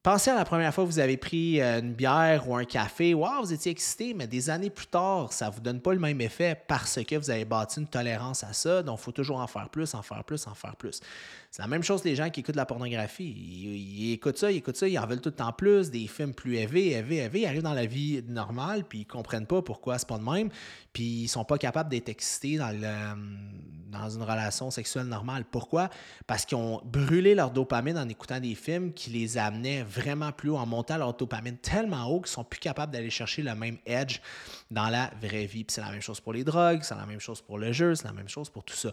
Pensez 0.05 0.31
à 0.31 0.35
la 0.35 0.45
première 0.45 0.75
fois 0.75 0.85
que 0.85 0.91
vous 0.91 0.99
avez 0.99 1.17
pris 1.17 1.63
euh, 1.63 1.81
une 1.81 1.95
bière 1.95 2.47
ou 2.47 2.55
un 2.55 2.67
café. 2.67 3.15
Wow, 3.15 3.41
vous 3.41 3.55
étiez 3.55 3.73
excité, 3.73 4.13
mais 4.13 4.27
des 4.27 4.51
années 4.51 4.69
plus 4.69 4.87
tard, 4.87 5.33
ça 5.33 5.49
ne 5.49 5.53
vous 5.53 5.61
donne 5.61 5.81
pas 5.81 5.95
le 5.95 5.99
même 5.99 6.21
effet 6.21 6.61
parce 6.69 7.03
que 7.03 7.17
vous 7.17 7.31
avez 7.31 7.47
bâti 7.47 7.81
une 7.81 7.87
tolérance 7.87 8.45
à 8.45 8.53
ça. 8.53 8.83
Donc, 8.83 8.99
il 9.01 9.03
faut 9.03 9.13
toujours 9.13 9.39
en 9.39 9.47
faire 9.47 9.71
plus, 9.71 9.95
en 9.95 10.03
faire 10.03 10.23
plus, 10.23 10.47
en 10.47 10.55
faire 10.55 10.77
plus. 10.77 11.01
C'est 11.55 11.63
la 11.63 11.69
même 11.69 11.85
chose 11.85 12.03
les 12.03 12.17
gens 12.17 12.31
qui 12.31 12.41
écoutent 12.41 12.57
la 12.57 12.67
pornographie. 12.67 13.31
Ils, 13.31 14.13
écoutent 14.15 14.39
ça, 14.39 14.51
ils 14.51 14.57
écoutent 14.57 14.77
ça, 14.77 14.89
ils 14.89 14.99
en 14.99 15.07
veulent 15.07 15.21
tout 15.21 15.29
le 15.29 15.37
temps 15.37 15.53
plus, 15.53 15.89
des 15.89 16.09
films 16.09 16.35
plus 16.35 16.57
élevés, 16.57 16.89
élevés, 16.89 17.19
élevés. 17.19 17.41
Ils 17.43 17.47
arrivent 17.47 17.63
dans 17.63 17.75
la 17.75 17.87
vie 17.87 18.25
normale, 18.27 18.83
puis 18.83 18.99
ils 18.99 19.07
ne 19.07 19.07
comprennent 19.07 19.47
pas 19.47 19.63
pourquoi 19.63 19.97
c'est 19.97 20.09
pas 20.09 20.19
de 20.19 20.25
même. 20.25 20.49
Puis 20.93 21.05
ils 21.05 21.29
sont 21.29 21.45
pas 21.45 21.57
capables 21.57 21.89
d'être 21.89 22.09
excités 22.09 22.57
dans, 22.57 22.75
dans 23.87 24.11
une 24.11 24.25
relation 24.25 24.73
sexuelle 24.73 25.07
normale. 25.07 25.45
Pourquoi? 25.49 25.91
Parce 26.27 26.45
qu'ils 26.45 26.59
ont 26.59 26.81
brûlé 26.85 27.37
leur 27.37 27.53
dopamine 27.53 27.99
en 27.99 28.09
écoutant 28.09 28.41
des 28.41 28.57
films 28.57 28.93
qui 28.93 29.11
les 29.11 29.39
amenaient 29.39 29.85
vraiment 29.85 30.33
plus 30.33 30.51
haut, 30.51 30.57
en 30.57 30.67
montant 30.67 30.99
leur 30.99 31.15
dopamine 31.15 31.57
tellement 31.59 32.07
haut 32.07 32.21
qu'ils 32.21 32.33
sont 32.33 32.43
plus 32.43 32.59
capables 32.59 32.93
d'aller 32.93 33.11
chercher 33.11 33.43
le 33.43 33.55
même 33.55 33.79
edge 33.87 34.19
dans 34.73 34.89
la 34.89 35.09
vraie 35.23 35.47
vie. 35.47 35.63
Puis 35.63 35.75
c'est 35.75 35.83
la 35.83 35.93
même 35.93 36.03
chose 36.03 36.19
pour 36.19 36.33
les 36.33 36.43
drogues, 36.43 36.81
c'est 36.83 36.97
la 36.97 37.07
même 37.07 37.21
chose 37.21 37.41
pour 37.41 37.59
le 37.59 37.71
jeu, 37.71 37.95
c'est 37.95 38.09
la 38.09 38.13
même 38.13 38.29
chose 38.29 38.51
pour 38.51 38.65
tout 38.65 38.75
ça. 38.75 38.91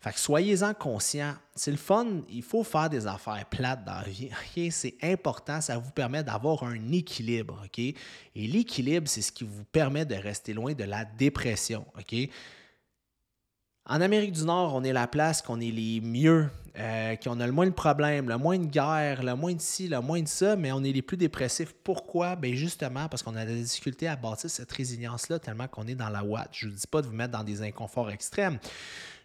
Fait 0.00 0.12
que 0.12 0.20
soyez-en 0.20 0.74
conscients. 0.74 1.34
C'est 1.56 1.72
le 1.72 1.76
fun, 1.76 2.06
il 2.28 2.42
faut 2.42 2.62
faire 2.62 2.88
des 2.88 3.06
affaires 3.06 3.44
plates 3.46 3.84
dans 3.84 3.94
la 3.94 4.02
vie. 4.02 4.30
C'est 4.70 4.94
important, 5.02 5.60
ça 5.60 5.76
vous 5.76 5.90
permet 5.90 6.22
d'avoir 6.22 6.62
un 6.62 6.92
équilibre. 6.92 7.60
OK? 7.64 7.78
Et 7.80 7.96
l'équilibre, 8.34 9.08
c'est 9.08 9.22
ce 9.22 9.32
qui 9.32 9.42
vous 9.44 9.64
permet 9.64 10.04
de 10.04 10.14
rester 10.14 10.54
loin 10.54 10.72
de 10.72 10.84
la 10.84 11.04
dépression. 11.04 11.84
OK? 11.98 12.14
En 13.86 14.00
Amérique 14.00 14.32
du 14.32 14.44
Nord, 14.44 14.74
on 14.74 14.84
est 14.84 14.92
la 14.92 15.08
place 15.08 15.42
qu'on 15.42 15.60
est 15.60 15.70
les 15.70 16.00
mieux, 16.00 16.48
euh, 16.78 17.16
qu'on 17.16 17.40
a 17.40 17.46
le 17.46 17.52
moins 17.52 17.66
de 17.66 17.72
problèmes, 17.72 18.28
le 18.28 18.38
moins 18.38 18.56
de 18.58 18.66
guerres, 18.66 19.22
le 19.22 19.34
moins 19.34 19.52
de 19.52 19.60
ci, 19.60 19.88
le 19.88 20.00
moins 20.00 20.22
de 20.22 20.28
ça, 20.28 20.54
mais 20.54 20.70
on 20.70 20.84
est 20.84 20.92
les 20.92 21.02
plus 21.02 21.16
dépressifs. 21.16 21.74
Pourquoi? 21.82 22.36
Bien 22.36 22.54
justement 22.54 23.08
parce 23.08 23.22
qu'on 23.22 23.34
a 23.34 23.44
des 23.44 23.62
difficultés 23.62 24.06
à 24.06 24.14
bâtir 24.14 24.48
cette 24.48 24.70
résilience-là 24.70 25.40
tellement 25.40 25.66
qu'on 25.66 25.88
est 25.88 25.96
dans 25.96 26.08
la 26.08 26.22
ouate. 26.22 26.50
Je 26.52 26.66
ne 26.66 26.70
vous 26.70 26.76
dis 26.76 26.86
pas 26.86 27.02
de 27.02 27.08
vous 27.08 27.14
mettre 27.14 27.32
dans 27.32 27.42
des 27.42 27.62
inconforts 27.62 28.10
extrêmes. 28.10 28.58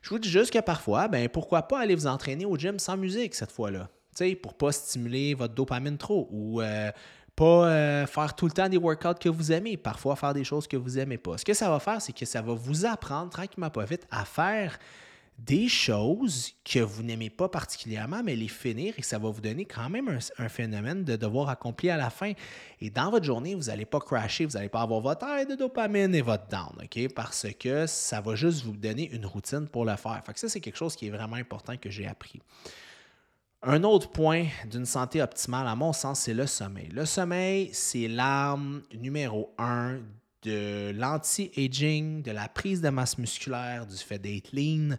Je 0.01 0.09
vous 0.09 0.19
dis 0.19 0.29
juste 0.29 0.51
que 0.51 0.59
parfois, 0.59 1.07
ben 1.07 1.29
pourquoi 1.29 1.61
pas 1.63 1.79
aller 1.79 1.93
vous 1.95 2.07
entraîner 2.07 2.45
au 2.45 2.57
gym 2.57 2.79
sans 2.79 2.97
musique 2.97 3.35
cette 3.35 3.51
fois-là? 3.51 3.87
Pour 4.41 4.51
ne 4.51 4.57
pas 4.57 4.71
stimuler 4.71 5.33
votre 5.33 5.53
dopamine 5.53 5.97
trop 5.97 6.27
ou 6.31 6.61
euh, 6.61 6.91
pas 7.35 7.67
euh, 7.67 8.05
faire 8.05 8.35
tout 8.35 8.45
le 8.45 8.51
temps 8.51 8.69
des 8.69 8.77
workouts 8.77 9.15
que 9.19 9.29
vous 9.29 9.51
aimez, 9.51 9.77
parfois 9.77 10.15
faire 10.15 10.33
des 10.33 10.43
choses 10.43 10.67
que 10.67 10.77
vous 10.77 10.91
n'aimez 10.91 11.17
pas. 11.17 11.37
Ce 11.37 11.45
que 11.45 11.53
ça 11.53 11.69
va 11.69 11.79
faire, 11.79 12.01
c'est 12.01 12.13
que 12.13 12.25
ça 12.25 12.41
va 12.41 12.53
vous 12.53 12.85
apprendre 12.85 13.29
tranquillement 13.29 13.69
pas 13.69 13.85
vite 13.85 14.07
à 14.11 14.25
faire 14.25 14.77
des 15.38 15.67
choses 15.67 16.54
que 16.63 16.80
vous 16.80 17.04
n'aimez 17.04 17.30
pas 17.30 17.50
particulièrement, 17.50 18.24
mais 18.24 18.36
les 18.36 18.48
finir 18.48 18.93
et 18.98 19.02
ça 19.02 19.17
va 19.17 19.30
vous 19.30 19.41
donner 19.41 19.65
quand 19.65 19.89
même 19.89 20.19
un, 20.38 20.50
phénomène 20.50 21.04
de 21.04 21.15
devoir 21.15 21.50
accomplir 21.50 21.96
à 21.96 21.98
la 21.98 22.10
fin. 22.10 22.34
Et 22.80 22.89
dans 22.89 23.10
votre 23.10 23.26
journée, 23.26 23.56
vous 23.56 23.63
n'allez 23.63 23.86
pas 23.86 24.00
crasher, 24.00 24.46
vous 24.46 24.54
n'allez 24.54 24.69
pas 24.69 24.82
avoir 24.82 25.02
votre 25.02 25.26
aide 25.28 25.50
de 25.50 25.56
dopamine 25.56 26.13
et 26.15 26.22
votre 26.22 26.48
down, 26.48 26.74
OK? 26.82 27.13
Parce 27.13 27.48
que 27.60 27.88
ça 27.88 28.22
va 28.22 28.36
juste 28.36 28.63
vous 28.63 28.78
donner 28.78 29.10
une 29.12 29.26
routine 29.26 29.67
pour 29.67 29.86
le 29.86 29.96
faire. 29.96 30.22
Fait 30.26 30.34
que 30.34 30.39
ça, 30.39 30.50
c'est 30.50 30.62
quelque 30.62 30.78
chose 30.78 30.96
qui 30.96 31.08
est 31.08 31.12
vraiment 31.12 31.36
important 31.36 31.76
que 31.78 31.89
j'ai 31.89 32.08
appris. 32.08 32.39
Un 33.63 33.84
autre 33.84 34.10
point 34.10 34.48
d'une 34.69 34.86
santé 34.86 35.22
optimale, 35.22 35.67
à 35.67 35.76
mon 35.76 35.93
sens, 35.93 36.19
c'est 36.19 36.34
le 36.34 36.48
sommeil. 36.48 36.89
Le 36.89 37.06
sommeil, 37.06 37.69
c'est 37.74 38.08
l'arme 38.08 38.82
numéro 38.93 39.54
un 39.58 40.00
de 40.43 40.91
l'anti-aging, 40.95 42.21
de 42.21 42.32
la 42.32 42.47
prise 42.47 42.82
de 42.82 42.89
masse 42.89 43.17
musculaire, 43.17 43.86
du 43.86 43.95
fait 43.97 44.19
d'être 44.19 44.51
lean, 44.53 44.97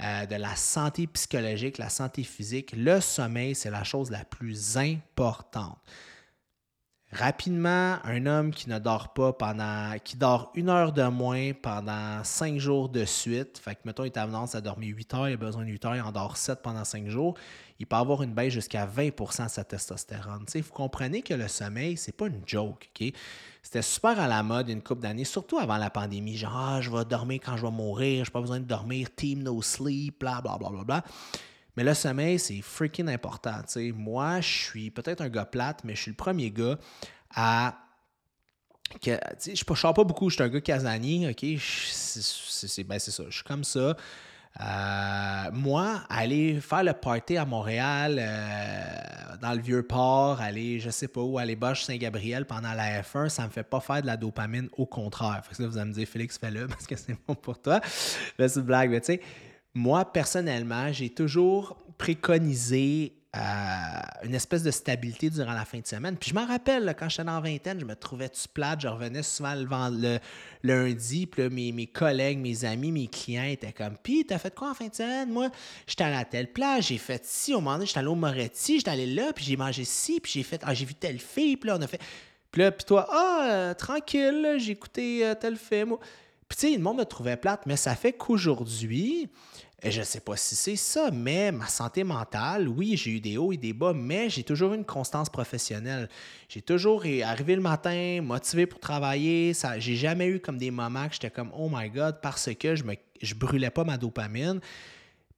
euh, 0.00 0.26
de 0.26 0.36
la 0.36 0.54
santé 0.56 1.06
psychologique, 1.06 1.78
la 1.78 1.88
santé 1.88 2.22
physique. 2.22 2.72
Le 2.76 3.00
sommeil, 3.00 3.54
c'est 3.54 3.70
la 3.70 3.84
chose 3.84 4.10
la 4.10 4.24
plus 4.24 4.76
importante. 4.76 5.78
Rapidement, 7.10 7.96
un 8.04 8.26
homme 8.26 8.50
qui 8.50 8.68
ne 8.68 8.78
dort 8.78 9.14
pas 9.14 9.32
pendant, 9.32 9.96
qui 10.04 10.18
dort 10.18 10.52
une 10.54 10.68
heure 10.68 10.92
de 10.92 11.04
moins 11.04 11.52
pendant 11.54 12.22
cinq 12.22 12.58
jours 12.58 12.90
de 12.90 13.06
suite, 13.06 13.58
fait 13.58 13.76
que 13.76 13.80
mettons, 13.86 14.04
il 14.04 14.08
a 14.08 14.10
tendance 14.10 14.54
à 14.54 14.60
dormir 14.60 14.94
8 14.94 15.14
heures, 15.14 15.28
il 15.30 15.32
a 15.32 15.36
besoin 15.38 15.64
de 15.64 15.70
8 15.70 15.84
heures, 15.86 15.96
il 15.96 16.02
en 16.02 16.12
dort 16.12 16.36
7 16.36 16.60
pendant 16.60 16.84
cinq 16.84 17.08
jours, 17.08 17.34
il 17.78 17.86
peut 17.86 17.96
avoir 17.96 18.22
une 18.22 18.34
baisse 18.34 18.52
jusqu'à 18.52 18.86
20% 18.86 19.46
de 19.46 19.50
sa 19.50 19.64
testostérone. 19.64 20.44
vous 20.54 20.72
comprenez 20.72 21.22
que 21.22 21.32
le 21.32 21.48
sommeil, 21.48 21.96
c'est 21.96 22.12
pas 22.12 22.26
une 22.26 22.42
joke, 22.44 22.90
OK? 22.94 23.12
C'était 23.68 23.82
super 23.82 24.18
à 24.18 24.26
la 24.26 24.42
mode 24.42 24.70
une 24.70 24.80
couple 24.80 25.02
d'années, 25.02 25.24
surtout 25.24 25.58
avant 25.58 25.76
la 25.76 25.90
pandémie. 25.90 26.38
Genre, 26.38 26.56
ah, 26.56 26.80
je 26.80 26.90
vais 26.90 27.04
dormir 27.04 27.38
quand 27.44 27.58
je 27.58 27.66
vais 27.66 27.70
mourir, 27.70 28.24
je 28.24 28.30
n'ai 28.30 28.32
pas 28.32 28.40
besoin 28.40 28.60
de 28.60 28.64
dormir, 28.64 29.08
team 29.14 29.42
no 29.42 29.60
sleep, 29.60 30.20
bla 30.20 30.40
bla 30.40 30.56
bla 30.56 30.70
bla 30.70 30.84
bla. 30.84 31.04
Mais 31.76 31.84
le 31.84 31.92
sommeil, 31.92 32.38
c'est 32.38 32.62
freaking 32.62 33.10
important. 33.10 33.60
Moi, 33.94 34.40
je 34.40 34.48
suis 34.48 34.90
peut-être 34.90 35.20
un 35.20 35.28
gars 35.28 35.44
plate, 35.44 35.84
mais 35.84 35.94
je 35.94 36.00
suis 36.00 36.10
le 36.12 36.16
premier 36.16 36.50
gars 36.50 36.78
à. 37.34 37.76
je 39.04 39.10
ne 39.10 39.76
sors 39.76 39.92
pas 39.92 40.04
beaucoup, 40.04 40.30
je 40.30 40.36
suis 40.36 40.42
un 40.42 40.48
gars 40.48 40.62
casanier, 40.62 41.28
OK? 41.28 41.60
C'est 41.60 42.84
ben, 42.84 42.98
ça, 42.98 43.22
je 43.28 43.34
suis 43.34 43.44
comme 43.44 43.64
ça. 43.64 43.94
Euh, 44.60 45.50
moi, 45.52 46.02
aller 46.08 46.60
faire 46.60 46.82
le 46.82 46.92
party 46.92 47.36
à 47.36 47.44
Montréal, 47.44 48.18
euh, 48.18 49.36
dans 49.40 49.52
le 49.52 49.60
Vieux-Port, 49.60 50.40
aller, 50.40 50.80
je 50.80 50.90
sais 50.90 51.06
pas 51.06 51.20
où, 51.20 51.38
aller 51.38 51.54
Bosch-Saint-Gabriel 51.54 52.44
pendant 52.44 52.72
la 52.72 53.02
F1, 53.02 53.28
ça 53.28 53.44
me 53.44 53.50
fait 53.50 53.62
pas 53.62 53.78
faire 53.80 54.02
de 54.02 54.06
la 54.06 54.16
dopamine, 54.16 54.68
au 54.76 54.86
contraire. 54.86 55.42
Fait 55.48 55.54
que 55.54 55.62
là, 55.62 55.68
vous 55.68 55.78
allez 55.78 55.90
me 55.90 55.94
dire, 55.94 56.08
Félix, 56.08 56.38
fais-le 56.38 56.66
parce 56.68 56.86
que 56.86 56.96
c'est 56.96 57.16
bon 57.26 57.34
pour 57.34 57.60
toi. 57.60 57.80
c'est 57.84 58.56
une 58.56 58.62
blague, 58.62 58.90
mais 58.90 59.00
tu 59.00 59.06
sais, 59.06 59.20
moi, 59.74 60.04
personnellement, 60.12 60.92
j'ai 60.92 61.10
toujours 61.10 61.76
préconisé 61.96 63.17
une 63.34 64.34
espèce 64.34 64.62
de 64.62 64.70
stabilité 64.70 65.28
durant 65.28 65.52
la 65.52 65.66
fin 65.66 65.78
de 65.78 65.86
semaine. 65.86 66.16
Puis 66.16 66.30
je 66.30 66.34
m'en 66.34 66.46
rappelle, 66.46 66.94
quand 66.98 67.08
j'étais 67.08 67.24
dans 67.24 67.34
la 67.34 67.40
vingtaine, 67.40 67.78
je 67.78 67.84
me 67.84 67.94
trouvais 67.94 68.28
tu 68.30 68.48
plate, 68.48 68.80
je 68.80 68.88
revenais 68.88 69.22
souvent 69.22 69.54
le, 69.54 70.18
lundi, 70.62 71.26
puis 71.26 71.42
là, 71.42 71.50
mes, 71.50 71.86
collègues, 71.86 72.38
mes 72.38 72.64
amis, 72.64 72.90
mes 72.90 73.06
clients 73.06 73.44
étaient 73.44 73.72
comme 73.72 73.96
Puis, 74.02 74.24
t'as 74.24 74.38
fait 74.38 74.54
quoi 74.54 74.70
en 74.70 74.74
fin 74.74 74.88
de 74.88 74.94
semaine? 74.94 75.30
Moi, 75.30 75.50
j'étais 75.86 76.04
à 76.04 76.24
telle 76.24 76.52
place, 76.52 76.86
j'ai 76.86 76.98
fait 76.98 77.22
ci, 77.24 77.52
au 77.54 77.60
moment 77.60 77.74
donné, 77.74 77.86
j'étais 77.86 77.98
allé 77.98 78.08
au 78.08 78.14
Moretti, 78.14 78.78
j'étais 78.78 78.90
allé 78.90 79.06
là, 79.06 79.32
puis 79.34 79.44
j'ai 79.44 79.56
mangé 79.56 79.84
ci, 79.84 80.20
puis 80.20 80.32
j'ai 80.32 80.42
fait 80.42 80.62
Ah, 80.64 80.72
j'ai 80.72 80.86
vu 80.86 80.94
telle 80.94 81.18
fille, 81.18 81.56
puis 81.56 81.68
là, 81.68 81.76
on 81.78 81.82
a 81.82 81.86
fait. 81.86 82.00
Puis 82.50 82.62
là, 82.62 82.72
puis 82.72 82.86
toi, 82.86 83.06
ah, 83.10 83.48
euh, 83.50 83.74
tranquille, 83.74 84.56
j'ai 84.56 84.72
écouté 84.72 85.26
euh, 85.26 85.34
tel 85.34 85.56
film. 85.56 85.96
Puis 86.48 86.58
tu 86.58 86.68
sais, 86.68 86.76
le 86.76 86.82
monde 86.82 86.96
me 86.96 87.04
trouvait 87.04 87.36
plate, 87.36 87.66
mais 87.66 87.76
ça 87.76 87.94
fait 87.94 88.14
qu'aujourd'hui, 88.14 89.28
je 89.84 90.00
ne 90.00 90.04
sais 90.04 90.20
pas 90.20 90.36
si 90.36 90.56
c'est 90.56 90.76
ça, 90.76 91.10
mais 91.12 91.52
ma 91.52 91.68
santé 91.68 92.02
mentale, 92.02 92.66
oui, 92.66 92.96
j'ai 92.96 93.12
eu 93.12 93.20
des 93.20 93.36
hauts 93.36 93.52
et 93.52 93.56
des 93.56 93.72
bas, 93.72 93.92
mais 93.92 94.28
j'ai 94.28 94.42
toujours 94.42 94.72
eu 94.72 94.76
une 94.76 94.84
constance 94.84 95.30
professionnelle. 95.30 96.08
J'ai 96.48 96.62
toujours 96.62 97.04
arrivé 97.22 97.54
le 97.54 97.62
matin, 97.62 98.20
motivé 98.22 98.66
pour 98.66 98.80
travailler. 98.80 99.54
Ça, 99.54 99.78
j'ai 99.78 99.94
jamais 99.94 100.26
eu 100.26 100.40
comme 100.40 100.58
des 100.58 100.72
moments 100.72 101.06
que 101.06 101.14
j'étais 101.14 101.30
comme 101.30 101.52
oh 101.56 101.70
my 101.72 101.90
god 101.90 102.20
parce 102.20 102.52
que 102.54 102.74
je 102.74 102.82
je 103.20 103.34
brûlais 103.34 103.70
pas 103.70 103.84
ma 103.84 103.96
dopamine. 103.98 104.60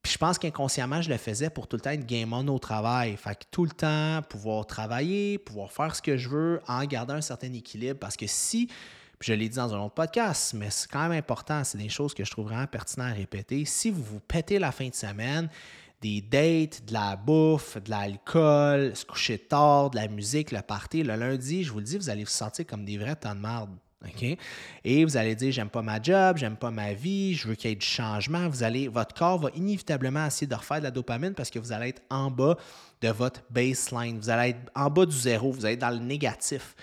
Puis 0.02 0.12
je 0.14 0.18
pense 0.18 0.38
qu'inconsciemment, 0.38 1.02
je 1.02 1.10
le 1.10 1.18
faisais 1.18 1.50
pour 1.50 1.66
tout 1.66 1.76
le 1.76 1.82
temps 1.82 1.90
être 1.90 2.06
game 2.06 2.32
on 2.32 2.48
au 2.48 2.58
travail. 2.58 3.16
Fait 3.18 3.34
que 3.34 3.44
tout 3.50 3.64
le 3.64 3.70
temps, 3.70 4.22
pouvoir 4.28 4.66
travailler, 4.66 5.36
pouvoir 5.36 5.70
faire 5.70 5.94
ce 5.94 6.00
que 6.00 6.16
je 6.16 6.28
veux 6.30 6.60
en 6.66 6.82
gardant 6.84 7.14
un 7.14 7.20
certain 7.20 7.52
équilibre. 7.52 7.98
Parce 7.98 8.16
que 8.16 8.26
si 8.26 8.68
je 9.20 9.34
l'ai 9.34 9.48
dit 9.48 9.56
dans 9.56 9.74
un 9.74 9.78
autre 9.80 9.94
podcast, 9.94 10.54
mais 10.54 10.70
c'est 10.70 10.90
quand 10.90 11.02
même 11.02 11.18
important. 11.18 11.62
C'est 11.62 11.78
des 11.78 11.90
choses 11.90 12.14
que 12.14 12.24
je 12.24 12.30
trouve 12.30 12.46
vraiment 12.46 12.66
pertinentes 12.66 13.12
à 13.12 13.14
répéter. 13.14 13.64
Si 13.66 13.90
vous 13.90 14.02
vous 14.02 14.20
pétez 14.20 14.58
la 14.58 14.72
fin 14.72 14.88
de 14.88 14.94
semaine, 14.94 15.48
des 16.00 16.22
dates, 16.22 16.86
de 16.86 16.94
la 16.94 17.16
bouffe, 17.16 17.76
de 17.76 17.90
l'alcool, 17.90 18.96
se 18.96 19.04
coucher 19.04 19.38
tard, 19.38 19.90
de 19.90 19.96
la 19.96 20.08
musique, 20.08 20.52
le 20.52 20.62
party, 20.62 21.02
le 21.02 21.16
lundi, 21.16 21.64
je 21.64 21.70
vous 21.70 21.78
le 21.78 21.84
dis, 21.84 21.98
vous 21.98 22.08
allez 22.08 22.24
vous 22.24 22.30
sentir 22.30 22.66
comme 22.66 22.86
des 22.86 22.96
vrais 22.96 23.16
tonnes 23.16 23.36
de 23.36 23.42
merde. 23.42 23.70
OK? 24.02 24.38
Et 24.84 25.04
vous 25.04 25.16
allez 25.18 25.34
dire, 25.34 25.52
j'aime 25.52 25.68
pas 25.68 25.82
ma 25.82 26.00
job, 26.00 26.38
j'aime 26.38 26.56
pas 26.56 26.70
ma 26.70 26.94
vie, 26.94 27.34
je 27.34 27.48
veux 27.48 27.54
qu'il 27.54 27.68
y 27.68 27.72
ait 27.74 27.76
du 27.76 27.84
changement. 27.84 28.48
Vous 28.48 28.62
allez, 28.62 28.88
votre 28.88 29.14
corps 29.14 29.38
va 29.38 29.50
inévitablement 29.54 30.24
essayer 30.24 30.46
de 30.46 30.54
refaire 30.54 30.78
de 30.78 30.84
la 30.84 30.90
dopamine 30.90 31.34
parce 31.34 31.50
que 31.50 31.58
vous 31.58 31.72
allez 31.72 31.88
être 31.88 32.02
en 32.08 32.30
bas 32.30 32.56
de 33.02 33.08
votre 33.08 33.42
baseline. 33.50 34.18
Vous 34.18 34.30
allez 34.30 34.50
être 34.50 34.70
en 34.74 34.88
bas 34.88 35.04
du 35.04 35.16
zéro, 35.16 35.52
vous 35.52 35.66
allez 35.66 35.74
être 35.74 35.80
dans 35.80 35.90
le 35.90 35.98
négatif. 35.98 36.74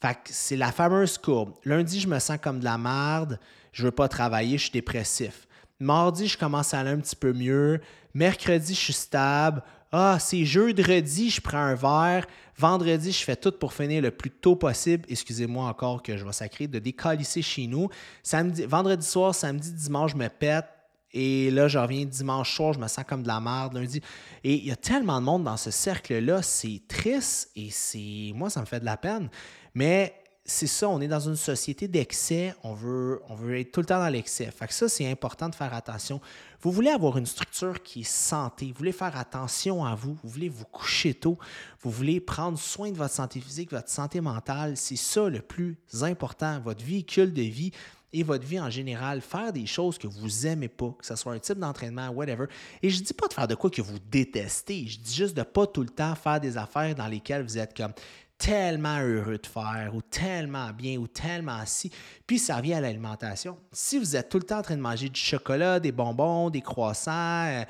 Fait 0.00 0.14
que 0.14 0.30
c'est 0.30 0.56
la 0.56 0.72
fameuse 0.72 1.18
courbe. 1.18 1.52
Lundi, 1.64 2.00
je 2.00 2.08
me 2.08 2.18
sens 2.18 2.38
comme 2.42 2.60
de 2.60 2.64
la 2.64 2.78
merde, 2.78 3.38
je 3.72 3.84
veux 3.84 3.90
pas 3.90 4.08
travailler, 4.08 4.56
je 4.56 4.64
suis 4.64 4.72
dépressif. 4.72 5.46
Mardi, 5.78 6.26
je 6.26 6.38
commence 6.38 6.74
à 6.74 6.80
aller 6.80 6.90
un 6.90 7.00
petit 7.00 7.16
peu 7.16 7.32
mieux. 7.32 7.80
Mercredi, 8.14 8.74
je 8.74 8.80
suis 8.80 8.92
stable. 8.92 9.62
Ah, 9.92 10.18
c'est 10.20 10.44
jeudi, 10.44 11.30
je 11.30 11.40
prends 11.40 11.58
un 11.58 11.74
verre. 11.74 12.26
Vendredi, 12.56 13.12
je 13.12 13.24
fais 13.24 13.36
tout 13.36 13.52
pour 13.52 13.72
finir 13.72 14.02
le 14.02 14.10
plus 14.10 14.30
tôt 14.30 14.54
possible. 14.54 15.04
Excusez-moi 15.08 15.66
encore 15.66 16.02
que 16.02 16.16
je 16.16 16.24
vais 16.24 16.32
sacrer 16.32 16.66
de 16.66 16.78
décalisser 16.78 17.42
chez 17.42 17.66
nous. 17.66 17.88
Samedi, 18.22 18.64
vendredi 18.66 19.06
soir, 19.06 19.34
samedi, 19.34 19.72
dimanche, 19.72 20.12
je 20.12 20.16
me 20.16 20.28
pète. 20.28 20.66
Et 21.12 21.50
là, 21.50 21.66
je 21.66 21.76
reviens 21.76 22.04
dimanche 22.04 22.54
soir, 22.54 22.72
je 22.72 22.78
me 22.78 22.86
sens 22.86 23.04
comme 23.04 23.22
de 23.22 23.28
la 23.28 23.40
merde 23.40 23.74
lundi. 23.74 24.00
Et 24.44 24.54
il 24.54 24.66
y 24.66 24.70
a 24.70 24.76
tellement 24.76 25.20
de 25.20 25.26
monde 25.26 25.44
dans 25.44 25.56
ce 25.56 25.72
cercle-là, 25.72 26.40
c'est 26.42 26.82
triste 26.86 27.50
et 27.56 27.70
c'est. 27.70 28.32
Moi, 28.34 28.48
ça 28.48 28.60
me 28.60 28.66
fait 28.66 28.78
de 28.78 28.84
la 28.84 28.96
peine. 28.96 29.28
Mais 29.74 30.14
c'est 30.44 30.66
ça, 30.66 30.88
on 30.88 31.00
est 31.00 31.08
dans 31.08 31.20
une 31.20 31.36
société 31.36 31.86
d'excès, 31.86 32.54
on 32.64 32.74
veut, 32.74 33.22
on 33.28 33.34
veut 33.34 33.60
être 33.60 33.70
tout 33.70 33.80
le 33.80 33.86
temps 33.86 34.00
dans 34.00 34.08
l'excès. 34.08 34.50
Fait 34.50 34.66
que 34.66 34.74
ça, 34.74 34.88
c'est 34.88 35.08
important 35.08 35.48
de 35.48 35.54
faire 35.54 35.72
attention. 35.72 36.20
Vous 36.60 36.72
voulez 36.72 36.90
avoir 36.90 37.18
une 37.18 37.26
structure 37.26 37.82
qui 37.82 38.00
est 38.00 38.10
santé, 38.10 38.66
vous 38.66 38.78
voulez 38.78 38.92
faire 38.92 39.16
attention 39.16 39.84
à 39.84 39.94
vous, 39.94 40.16
vous 40.22 40.28
voulez 40.28 40.48
vous 40.48 40.64
coucher 40.64 41.14
tôt, 41.14 41.38
vous 41.82 41.90
voulez 41.90 42.20
prendre 42.20 42.58
soin 42.58 42.90
de 42.90 42.96
votre 42.96 43.14
santé 43.14 43.40
physique, 43.40 43.70
votre 43.70 43.90
santé 43.90 44.20
mentale. 44.20 44.76
C'est 44.76 44.96
ça 44.96 45.28
le 45.28 45.40
plus 45.40 45.78
important, 46.02 46.58
votre 46.60 46.84
véhicule 46.84 47.32
de 47.32 47.42
vie 47.42 47.70
et 48.12 48.24
votre 48.24 48.44
vie 48.44 48.58
en 48.58 48.70
général, 48.70 49.20
faire 49.20 49.52
des 49.52 49.66
choses 49.66 49.98
que 49.98 50.08
vous 50.08 50.48
aimez 50.48 50.68
pas, 50.68 50.90
que 50.98 51.06
ce 51.06 51.14
soit 51.14 51.32
un 51.32 51.38
type 51.38 51.58
d'entraînement, 51.58 52.08
whatever. 52.08 52.46
Et 52.82 52.90
je 52.90 53.02
dis 53.02 53.14
pas 53.14 53.28
de 53.28 53.34
faire 53.34 53.46
de 53.46 53.54
quoi 53.54 53.70
que 53.70 53.82
vous 53.82 53.98
détestez, 54.10 54.88
je 54.88 54.98
dis 54.98 55.14
juste 55.14 55.36
de 55.36 55.42
pas 55.44 55.66
tout 55.68 55.82
le 55.82 55.90
temps 55.90 56.16
faire 56.16 56.40
des 56.40 56.56
affaires 56.56 56.94
dans 56.96 57.06
lesquelles 57.06 57.44
vous 57.44 57.56
êtes 57.56 57.76
comme 57.76 57.92
tellement 58.40 58.98
heureux 59.00 59.38
de 59.38 59.46
faire 59.46 59.92
ou 59.94 60.00
tellement 60.00 60.70
bien 60.72 60.96
ou 60.96 61.06
tellement 61.06 61.60
si. 61.66 61.92
Puis 62.26 62.38
ça 62.38 62.56
revient 62.56 62.74
à 62.74 62.80
l'alimentation. 62.80 63.58
Si 63.70 63.98
vous 63.98 64.16
êtes 64.16 64.30
tout 64.30 64.38
le 64.38 64.44
temps 64.44 64.58
en 64.58 64.62
train 64.62 64.76
de 64.76 64.80
manger 64.80 65.10
du 65.10 65.20
chocolat, 65.20 65.78
des 65.78 65.92
bonbons, 65.92 66.48
des 66.48 66.62
croissants, 66.62 67.44
euh, 67.46 67.64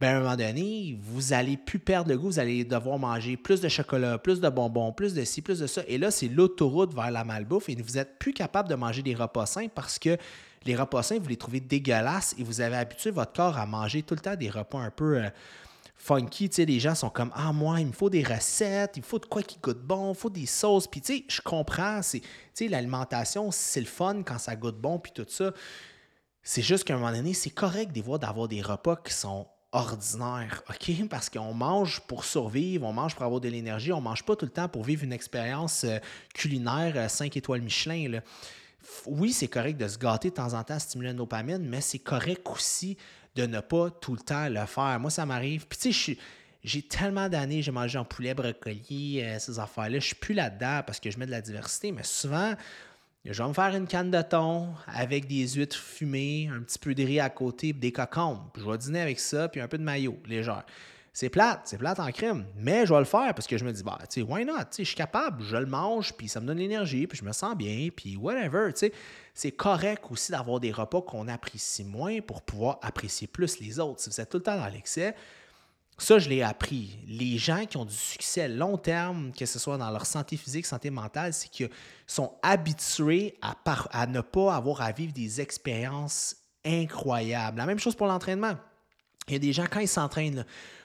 ben, 0.00 0.08
à 0.08 0.16
un 0.16 0.20
moment 0.20 0.36
donné, 0.36 0.98
vous 1.02 1.34
allez 1.34 1.58
plus 1.58 1.78
perdre 1.78 2.10
le 2.10 2.16
goût, 2.16 2.28
vous 2.28 2.38
allez 2.38 2.64
devoir 2.64 2.98
manger 2.98 3.36
plus 3.36 3.60
de 3.60 3.68
chocolat, 3.68 4.18
plus 4.18 4.40
de 4.40 4.48
bonbons, 4.48 4.92
plus 4.92 5.12
de 5.12 5.24
ci, 5.24 5.42
plus 5.42 5.60
de 5.60 5.66
ça. 5.66 5.82
Et 5.86 5.98
là, 5.98 6.10
c'est 6.10 6.28
l'autoroute 6.28 6.94
vers 6.94 7.10
la 7.10 7.22
malbouffe 7.22 7.68
et 7.68 7.76
vous 7.76 7.94
n'êtes 7.94 8.18
plus 8.18 8.32
capable 8.32 8.68
de 8.68 8.74
manger 8.74 9.02
des 9.02 9.14
repas 9.14 9.46
sains 9.46 9.68
parce 9.72 9.98
que 9.98 10.16
les 10.64 10.74
repas 10.74 11.02
sains, 11.02 11.18
vous 11.18 11.28
les 11.28 11.36
trouvez 11.36 11.60
dégueulasses 11.60 12.34
et 12.38 12.44
vous 12.44 12.62
avez 12.62 12.76
habitué 12.76 13.10
votre 13.10 13.34
corps 13.34 13.58
à 13.58 13.66
manger 13.66 14.02
tout 14.02 14.14
le 14.14 14.20
temps 14.20 14.36
des 14.36 14.48
repas 14.48 14.78
un 14.78 14.90
peu 14.90 15.18
euh, 15.18 15.28
funky. 16.04 16.48
Tu 16.48 16.56
sais, 16.56 16.64
les 16.64 16.80
gens 16.80 16.94
sont 16.94 17.10
comme 17.10 17.30
Ah, 17.34 17.52
moi, 17.52 17.80
il 17.80 17.86
me 17.86 17.92
faut 17.92 18.10
des 18.10 18.22
recettes, 18.22 18.96
il 18.96 19.02
faut 19.02 19.18
de 19.18 19.26
quoi 19.26 19.42
qui 19.42 19.58
goûte 19.58 19.80
bon, 19.80 20.12
il 20.12 20.16
faut 20.16 20.30
des 20.30 20.46
sauces. 20.46 20.86
Puis, 20.86 21.00
tu 21.00 21.16
sais, 21.16 21.24
je 21.28 21.40
comprends. 21.40 22.00
Tu 22.02 22.20
sais, 22.52 22.68
l'alimentation, 22.68 23.50
c'est 23.50 23.80
le 23.80 23.86
fun 23.86 24.22
quand 24.22 24.38
ça 24.38 24.54
goûte 24.54 24.78
bon, 24.78 24.98
puis 24.98 25.12
tout 25.12 25.26
ça. 25.28 25.52
C'est 26.42 26.62
juste 26.62 26.84
qu'à 26.84 26.94
un 26.94 26.98
moment 26.98 27.12
donné, 27.12 27.32
c'est 27.32 27.50
correct 27.50 27.92
des 27.92 28.02
fois 28.02 28.18
d'avoir 28.18 28.48
des 28.48 28.60
repas 28.60 28.96
qui 28.96 29.14
sont 29.14 29.46
ordinaires, 29.72 30.62
OK? 30.68 31.08
Parce 31.08 31.30
qu'on 31.30 31.54
mange 31.54 32.00
pour 32.00 32.24
survivre, 32.24 32.86
on 32.86 32.92
mange 32.92 33.14
pour 33.14 33.24
avoir 33.24 33.40
de 33.40 33.48
l'énergie, 33.48 33.92
on 33.92 34.02
mange 34.02 34.24
pas 34.24 34.36
tout 34.36 34.44
le 34.44 34.52
temps 34.52 34.68
pour 34.68 34.84
vivre 34.84 35.04
une 35.04 35.12
expérience 35.12 35.84
euh, 35.84 35.98
culinaire 36.34 37.10
5 37.10 37.34
euh, 37.34 37.38
étoiles 37.38 37.62
Michelin. 37.62 38.08
Là 38.08 38.20
oui, 39.06 39.32
c'est 39.32 39.48
correct 39.48 39.76
de 39.76 39.88
se 39.88 39.98
gâter 39.98 40.30
de 40.30 40.34
temps 40.34 40.54
en 40.54 40.62
temps, 40.62 40.78
stimuler 40.78 41.10
la 41.10 41.14
dopamine, 41.14 41.58
mais 41.58 41.80
c'est 41.80 41.98
correct 41.98 42.46
aussi 42.50 42.96
de 43.34 43.46
ne 43.46 43.60
pas 43.60 43.90
tout 43.90 44.12
le 44.12 44.20
temps 44.20 44.48
le 44.48 44.64
faire. 44.66 44.98
Moi, 45.00 45.10
ça 45.10 45.26
m'arrive. 45.26 45.66
Puis, 45.66 45.78
tu 45.78 45.92
sais, 45.92 46.18
j'ai 46.62 46.82
tellement 46.82 47.28
d'années, 47.28 47.62
j'ai 47.62 47.72
mangé 47.72 47.98
en 47.98 48.04
poulet, 48.04 48.34
brocoli, 48.34 49.20
euh, 49.20 49.38
ces 49.38 49.58
affaires-là. 49.58 49.98
Je 49.98 50.06
suis 50.06 50.14
plus 50.14 50.34
là-dedans 50.34 50.82
parce 50.86 51.00
que 51.00 51.10
je 51.10 51.18
mets 51.18 51.26
de 51.26 51.30
la 51.30 51.42
diversité, 51.42 51.92
mais 51.92 52.04
souvent, 52.04 52.54
je 53.24 53.42
vais 53.42 53.48
me 53.48 53.54
faire 53.54 53.74
une 53.74 53.86
canne 53.86 54.10
de 54.10 54.22
thon 54.22 54.68
avec 54.86 55.26
des 55.26 55.48
huîtres 55.48 55.76
fumées, 55.76 56.50
un 56.52 56.60
petit 56.60 56.78
peu 56.78 56.94
de 56.94 57.02
riz 57.02 57.20
à 57.20 57.30
côté, 57.30 57.72
des 57.72 57.92
cocombes. 57.92 58.40
Je 58.56 58.64
vais 58.64 58.78
dîner 58.78 59.00
avec 59.00 59.18
ça, 59.18 59.48
puis 59.48 59.60
un 59.60 59.68
peu 59.68 59.78
de 59.78 59.82
maillot 59.82 60.18
légère. 60.26 60.64
C'est 61.16 61.28
plate, 61.28 61.60
c'est 61.66 61.78
plate 61.78 62.00
en 62.00 62.10
crème, 62.10 62.44
mais 62.56 62.86
je 62.86 62.92
vais 62.92 62.98
le 62.98 63.04
faire 63.04 63.32
parce 63.34 63.46
que 63.46 63.56
je 63.56 63.64
me 63.64 63.72
dis, 63.72 63.84
bah, 63.84 63.96
tu 64.00 64.20
sais, 64.20 64.22
why 64.22 64.44
not? 64.44 64.54
je 64.76 64.82
suis 64.82 64.96
capable, 64.96 65.44
je 65.44 65.56
le 65.56 65.66
mange, 65.66 66.12
puis 66.12 66.26
ça 66.26 66.40
me 66.40 66.46
donne 66.46 66.58
l'énergie, 66.58 67.06
puis 67.06 67.16
je 67.16 67.24
me 67.24 67.30
sens 67.30 67.54
bien, 67.54 67.88
puis 67.94 68.16
whatever. 68.16 68.72
C'est 69.32 69.52
correct 69.52 70.02
aussi 70.10 70.32
d'avoir 70.32 70.58
des 70.58 70.72
repas 70.72 71.02
qu'on 71.02 71.28
apprécie 71.28 71.84
moins 71.84 72.20
pour 72.20 72.42
pouvoir 72.42 72.80
apprécier 72.82 73.28
plus 73.28 73.60
les 73.60 73.78
autres. 73.78 74.00
Si 74.00 74.10
vous 74.10 74.20
êtes 74.20 74.28
tout 74.28 74.38
le 74.38 74.42
temps 74.42 74.58
dans 74.58 74.66
l'excès, 74.66 75.14
ça, 75.98 76.18
je 76.18 76.28
l'ai 76.28 76.42
appris. 76.42 76.98
Les 77.06 77.38
gens 77.38 77.64
qui 77.64 77.76
ont 77.76 77.84
du 77.84 77.94
succès 77.94 78.48
long 78.48 78.76
terme, 78.76 79.30
que 79.30 79.46
ce 79.46 79.60
soit 79.60 79.78
dans 79.78 79.90
leur 79.92 80.06
santé 80.06 80.36
physique, 80.36 80.66
santé 80.66 80.90
mentale, 80.90 81.32
c'est 81.32 81.48
qu'ils 81.48 81.70
sont 82.08 82.32
habitués 82.42 83.38
à, 83.40 83.54
à 83.92 84.08
ne 84.08 84.20
pas 84.20 84.56
avoir 84.56 84.82
à 84.82 84.90
vivre 84.90 85.12
des 85.12 85.40
expériences 85.40 86.34
incroyables. 86.64 87.58
La 87.58 87.66
même 87.66 87.78
chose 87.78 87.94
pour 87.94 88.08
l'entraînement. 88.08 88.54
Il 89.28 89.34
y 89.34 89.36
a 89.36 89.38
des 89.38 89.52
gens, 89.52 89.66
quand 89.70 89.80
ils 89.80 89.88
s'entraînent, 89.88 90.44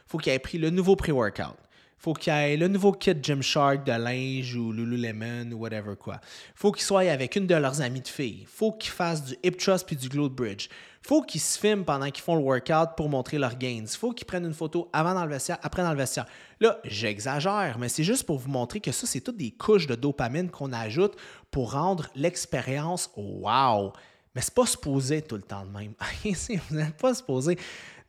faut 0.10 0.18
qu'il 0.18 0.34
ait 0.34 0.40
pris 0.40 0.58
le 0.58 0.72
nouveau 0.72 0.96
pré-workout. 0.96 1.56
faut 2.00 2.14
qu'il 2.14 2.34
ait 2.34 2.58
le 2.58 2.68
nouveau 2.68 2.92
kit 2.94 3.14
Gymshark 3.22 3.86
de 3.86 3.92
linge 3.92 4.56
ou 4.56 4.72
Lululemon 4.72 5.52
ou 5.52 5.60
whatever 5.60 5.96
quoi. 5.96 6.20
faut 6.56 6.72
qu'il 6.72 6.84
soit 6.84 7.02
avec 7.12 7.36
une 7.36 7.46
de 7.46 7.54
leurs 7.54 7.82
amies 7.82 8.02
de 8.02 8.08
filles. 8.08 8.46
faut 8.48 8.72
qu'ils 8.72 8.92
fassent 8.92 9.24
du 9.24 9.36
hip 9.44 9.52
thrust 9.52 9.86
puis 9.86 9.96
du 9.96 10.10
glute 10.10 10.34
bridge. 10.34 10.68
faut 11.04 11.22
qu'ils 11.22 11.42
se 11.42 11.60
filment 11.60 11.86
pendant 11.86 12.10
qu'ils 12.10 12.24
font 12.24 12.36
le 12.36 12.42
workout 12.42 12.96
pour 12.98 13.08
montrer 13.08 13.38
leurs 13.38 13.56
gains. 13.56 13.86
faut 13.86 14.12
qu'ils 14.12 14.26
prennent 14.26 14.46
une 14.46 14.54
photo 14.54 14.90
avant 14.94 15.14
dans 15.14 15.26
le 15.26 15.30
vestiaire, 15.30 15.60
après 15.62 15.84
dans 15.84 15.92
le 15.92 15.98
vestiaire. 15.98 16.26
Là, 16.60 16.80
j'exagère, 16.86 17.78
mais 17.78 17.88
c'est 17.88 18.04
juste 18.04 18.24
pour 18.24 18.40
vous 18.40 18.50
montrer 18.50 18.80
que 18.80 18.92
ça, 18.92 19.06
c'est 19.06 19.22
toutes 19.22 19.38
des 19.38 19.52
couches 19.52 19.86
de 19.86 19.94
dopamine 19.94 20.50
qu'on 20.50 20.74
ajoute 20.74 21.16
pour 21.52 21.74
rendre 21.74 22.08
l'expérience 22.16 23.12
wow. 23.16 23.94
Mais 24.34 24.42
c'est 24.42 24.54
pas 24.54 24.66
supposé 24.66 25.22
tout 25.22 25.36
le 25.36 25.42
temps 25.42 25.66
de 25.66 25.72
même. 25.72 25.94
vous 26.70 26.76
n'êtes 26.76 26.98
pas 26.98 27.14
supposé. 27.14 27.58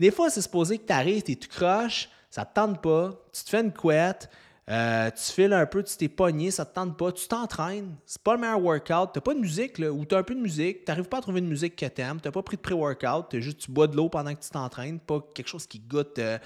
Des 0.01 0.11
fois, 0.11 0.30
c'est 0.30 0.40
supposé 0.40 0.78
que 0.78 0.86
tu 0.86 0.92
arrives, 0.94 1.22
tu 1.22 1.36
croches, 1.46 2.09
ça 2.30 2.46
te 2.46 2.55
tente 2.55 2.80
pas, 2.80 3.11
tu 3.34 3.44
te 3.44 3.51
fais 3.51 3.61
une 3.61 3.70
couette, 3.70 4.30
euh, 4.70 5.11
tu 5.11 5.32
files 5.32 5.53
un 5.53 5.66
peu, 5.66 5.82
tu 5.82 5.94
t'es 5.94 6.09
pogné, 6.09 6.51
ça 6.51 6.64
te 6.64 6.74
tente 6.74 6.96
pas, 6.96 7.12
tu 7.12 7.28
t'entraînes, 7.28 7.96
c'est 8.07 8.22
pas 8.22 8.32
le 8.32 8.40
meilleur 8.40 8.62
workout, 8.62 9.11
t'as 9.12 9.20
pas 9.20 9.34
de 9.34 9.40
musique, 9.40 9.76
là, 9.76 9.92
ou 9.92 10.07
t'as 10.07 10.20
un 10.20 10.22
peu 10.22 10.34
de 10.34 10.40
musique, 10.40 10.86
t'arrives 10.86 11.09
pas 11.09 11.18
à 11.18 11.20
trouver 11.20 11.40
une 11.40 11.48
musique 11.48 11.76
que 11.76 11.84
t'aimes, 11.84 12.18
t'as 12.18 12.30
pas 12.30 12.42
pris 12.42 12.57
de 12.57 12.62
pré-workout, 12.62 13.26
t'as 13.28 13.40
juste, 13.40 13.59
tu 13.59 13.70
bois 13.70 13.88
de 13.88 13.96
l'eau 13.96 14.09
pendant 14.09 14.34
que 14.34 14.40
tu 14.40 14.48
t'entraînes, 14.48 15.01
pas 15.01 15.20
quelque 15.34 15.48
chose 15.48 15.66
qui 15.66 15.80
goûte 15.80 16.18
euh, 16.18 16.38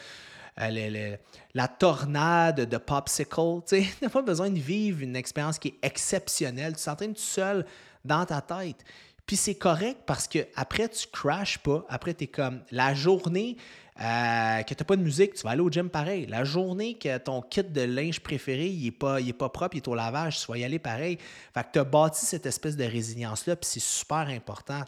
euh, 0.60 1.16
la 1.54 1.68
tornade 1.68 2.62
de 2.62 2.76
popsicle, 2.76 3.62
tu 3.68 3.86
n'as 4.02 4.08
pas 4.12 4.22
besoin 4.22 4.50
de 4.50 4.58
vivre 4.58 5.00
une 5.00 5.14
expérience 5.14 5.60
qui 5.60 5.68
est 5.68 5.78
exceptionnelle, 5.80 6.74
tu 6.74 6.82
t'entraînes 6.82 7.14
tout 7.14 7.20
seul 7.20 7.64
dans 8.04 8.24
ta 8.24 8.40
tête. 8.40 8.84
Puis 9.26 9.36
c'est 9.36 9.54
correct 9.54 10.00
parce 10.06 10.28
que 10.28 10.40
après 10.54 10.88
tu 10.88 11.06
crashes 11.10 11.58
pas. 11.58 11.84
Après, 11.88 12.14
tu 12.14 12.24
es 12.24 12.26
comme 12.26 12.60
la 12.70 12.94
journée 12.94 13.56
euh, 14.00 14.62
que 14.62 14.74
tu 14.74 14.84
pas 14.84 14.96
de 14.96 15.02
musique, 15.02 15.34
tu 15.34 15.42
vas 15.44 15.50
aller 15.50 15.60
au 15.60 15.70
gym 15.70 15.88
pareil. 15.88 16.26
La 16.26 16.44
journée 16.44 16.94
que 16.94 17.16
ton 17.18 17.40
kit 17.40 17.62
de 17.62 17.82
linge 17.82 18.20
préféré 18.20 18.66
il 18.66 18.84
n'est 18.84 18.90
pas, 18.90 19.18
pas 19.38 19.48
propre, 19.48 19.76
il 19.76 19.78
est 19.78 19.88
au 19.88 19.94
lavage, 19.94 20.40
tu 20.40 20.46
vas 20.50 20.58
y 20.58 20.64
aller 20.64 20.80
pareil. 20.80 21.18
Fait 21.54 21.62
que 21.62 21.68
tu 21.72 21.78
as 21.78 21.84
bâti 21.84 22.26
cette 22.26 22.44
espèce 22.44 22.76
de 22.76 22.84
résilience-là, 22.84 23.56
puis 23.56 23.70
c'est 23.70 23.80
super 23.80 24.28
important. 24.28 24.82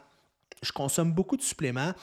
Je 0.61 0.71
consomme 0.71 1.13
beaucoup 1.13 1.37
de 1.37 1.41
suppléments, 1.43 1.93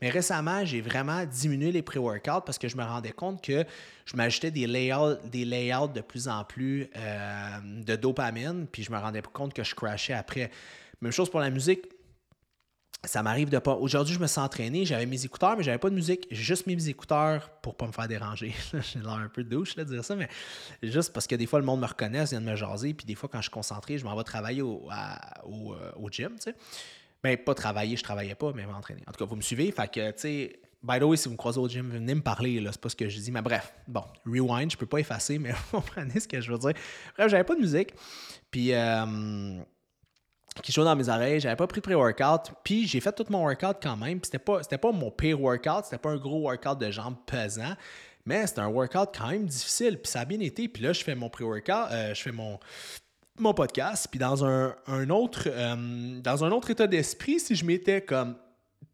mais 0.00 0.08
récemment, 0.08 0.64
j'ai 0.64 0.80
vraiment 0.80 1.24
diminué 1.26 1.72
les 1.72 1.82
pré-workouts 1.82 2.42
parce 2.46 2.58
que 2.58 2.68
je 2.68 2.76
me 2.76 2.84
rendais 2.84 3.10
compte 3.10 3.42
que 3.42 3.64
je 4.06 4.16
m'ajoutais 4.16 4.52
des 4.52 4.68
layouts, 4.68 5.16
des 5.30 5.44
layouts 5.44 5.88
de 5.88 6.00
plus 6.00 6.28
en 6.28 6.44
plus 6.44 6.88
euh, 6.96 7.58
de 7.62 7.96
dopamine, 7.96 8.66
puis 8.70 8.84
je 8.84 8.92
me 8.92 8.98
rendais 8.98 9.20
compte 9.20 9.52
que 9.52 9.64
je 9.64 9.74
crashais 9.74 10.14
après. 10.14 10.50
Même 11.04 11.12
chose 11.12 11.28
pour 11.28 11.40
la 11.40 11.50
musique. 11.50 11.84
Ça 13.04 13.22
m'arrive 13.22 13.50
de 13.50 13.58
pas. 13.58 13.74
Aujourd'hui, 13.74 14.14
je 14.14 14.18
me 14.18 14.26
suis 14.26 14.40
entraîné, 14.40 14.86
j'avais 14.86 15.04
mes 15.04 15.22
écouteurs, 15.22 15.54
mais 15.54 15.62
j'avais 15.62 15.76
pas 15.76 15.90
de 15.90 15.94
musique. 15.94 16.26
J'ai 16.30 16.42
juste 16.42 16.66
mes 16.66 16.88
écouteurs 16.88 17.50
pour 17.60 17.76
pas 17.76 17.86
me 17.86 17.92
faire 17.92 18.08
déranger. 18.08 18.54
J'ai 18.72 19.00
l'air 19.00 19.10
un 19.10 19.28
peu 19.28 19.44
douche 19.44 19.76
de 19.76 19.84
dire 19.84 20.02
ça, 20.02 20.16
mais 20.16 20.30
juste 20.82 21.12
parce 21.12 21.26
que 21.26 21.34
des 21.34 21.44
fois, 21.44 21.58
le 21.58 21.66
monde 21.66 21.82
me 21.82 21.86
reconnaît, 21.86 22.24
vient 22.24 22.40
de 22.40 22.46
me 22.46 22.56
jaser, 22.56 22.94
puis 22.94 23.04
des 23.04 23.14
fois, 23.14 23.28
quand 23.30 23.36
je 23.36 23.42
suis 23.42 23.50
concentré, 23.50 23.98
je 23.98 24.04
m'en 24.06 24.16
vais 24.16 24.24
travailler 24.24 24.62
au, 24.62 24.88
euh, 24.90 25.90
au, 25.96 26.10
gym, 26.10 26.36
tu 26.36 26.44
sais. 26.44 26.54
Ben, 27.22 27.36
pas 27.36 27.54
travailler, 27.54 27.98
je 27.98 28.02
travaillais 28.02 28.34
pas, 28.34 28.54
mais 28.54 28.64
m'entraîner. 28.64 29.02
En 29.06 29.12
tout 29.12 29.22
cas, 29.22 29.28
vous 29.28 29.36
me 29.36 29.42
suivez. 29.42 29.70
Fait 29.72 29.92
que, 29.92 30.10
tu 30.12 30.20
sais, 30.20 30.60
by 30.82 30.98
the 31.00 31.02
way, 31.02 31.18
si 31.18 31.28
vous 31.28 31.32
me 31.32 31.36
croisez 31.36 31.60
au 31.60 31.68
gym, 31.68 31.90
venez 31.90 32.14
me 32.14 32.22
parler, 32.22 32.60
là. 32.60 32.72
C'est 32.72 32.80
pas 32.80 32.88
ce 32.88 32.96
que 32.96 33.10
je 33.10 33.18
dis. 33.18 33.30
Mais 33.30 33.42
bref, 33.42 33.74
bon, 33.86 34.04
rewind, 34.24 34.70
je 34.70 34.78
peux 34.78 34.86
pas 34.86 35.00
effacer, 35.00 35.38
mais 35.38 35.52
vous 35.70 35.80
comprenez 35.82 36.18
ce 36.18 36.26
que 36.26 36.40
je 36.40 36.50
veux 36.50 36.58
dire. 36.58 36.72
Bref, 37.18 37.30
j'avais 37.30 37.44
pas 37.44 37.56
de 37.56 37.60
musique. 37.60 37.92
Puis, 38.50 38.72
euh, 38.72 39.60
qui 40.62 40.72
jouait 40.72 40.84
dans 40.84 40.96
mes 40.96 41.08
oreilles. 41.08 41.40
J'avais 41.40 41.56
pas 41.56 41.66
pris 41.66 41.80
de 41.80 41.84
pré-workout. 41.84 42.52
Puis 42.62 42.86
j'ai 42.86 43.00
fait 43.00 43.12
tout 43.12 43.26
mon 43.28 43.44
workout 43.44 43.76
quand 43.82 43.96
même. 43.96 44.20
Puis 44.20 44.30
c'était 44.32 44.38
pas, 44.38 44.60
pas 44.60 44.92
mon 44.92 45.10
pire 45.10 45.40
workout. 45.40 45.84
C'était 45.84 45.98
pas 45.98 46.10
un 46.10 46.16
gros 46.16 46.42
workout 46.42 46.78
de 46.78 46.90
jambes 46.90 47.16
pesant. 47.26 47.74
Mais 48.26 48.46
c'était 48.46 48.60
un 48.60 48.68
workout 48.68 49.10
quand 49.16 49.28
même 49.28 49.46
difficile. 49.46 49.98
Puis 50.00 50.10
ça 50.10 50.20
a 50.20 50.24
bien 50.24 50.40
été. 50.40 50.68
Puis 50.68 50.82
là, 50.82 50.92
je 50.92 51.02
fais 51.02 51.14
mon 51.14 51.28
pré-workout. 51.28 51.90
Euh, 51.90 52.14
je 52.14 52.22
fais 52.22 52.32
mon, 52.32 52.58
mon 53.38 53.52
podcast. 53.52 54.06
Puis 54.10 54.18
dans 54.18 54.44
un, 54.44 54.74
autre, 55.10 55.48
euh, 55.48 56.20
dans 56.20 56.44
un 56.44 56.50
autre 56.50 56.70
état 56.70 56.86
d'esprit, 56.86 57.40
si 57.40 57.54
je 57.54 57.64
m'étais 57.64 58.02
comme 58.02 58.36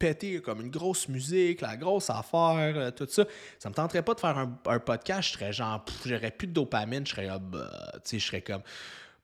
pété 0.01 0.41
comme 0.41 0.61
une 0.61 0.71
grosse 0.71 1.07
musique, 1.09 1.61
la 1.61 1.77
grosse 1.77 2.09
affaire, 2.09 2.73
euh, 2.75 2.91
tout 2.91 3.07
ça. 3.07 3.23
Ça 3.59 3.69
me 3.69 3.75
tenterait 3.75 4.01
pas 4.01 4.15
de 4.15 4.19
faire 4.19 4.35
un, 4.37 4.79
podcast, 4.79 5.29
je 5.29 5.33
serais 5.33 5.53
genre, 5.53 5.85
j'aurais 6.05 6.31
plus 6.31 6.47
de 6.47 6.53
dopamine, 6.53 7.05
je 7.05 7.11
serais, 7.11 7.27
bah, 7.39 7.69
tu 7.93 7.99
sais, 8.03 8.19
je 8.19 8.25
serais 8.25 8.41
comme, 8.41 8.63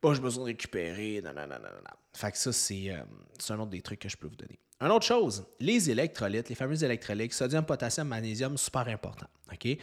Bon, 0.01 0.13
j'ai 0.13 0.21
besoin 0.21 0.43
de 0.43 0.47
récupérer. 0.47 1.21
Non, 1.23 1.33
non, 1.33 1.47
non, 1.47 1.57
non. 1.59 1.97
Fait 2.13 2.31
que 2.31 2.37
ça, 2.37 2.49
euh, 2.49 3.03
c'est 3.39 3.53
un 3.53 3.59
autre 3.59 3.71
des 3.71 3.81
trucs 3.81 3.99
que 3.99 4.09
je 4.09 4.17
peux 4.17 4.27
vous 4.27 4.35
donner. 4.35 4.59
Une 4.79 4.91
autre 4.91 5.05
chose, 5.05 5.45
les 5.59 5.89
électrolytes, 5.89 6.49
les 6.49 6.55
fameux 6.55 6.83
électrolytes, 6.83 7.33
sodium, 7.33 7.65
potassium, 7.65 8.07
magnésium, 8.07 8.57
super 8.57 8.87
important. 8.87 9.25
OK? 9.51 9.77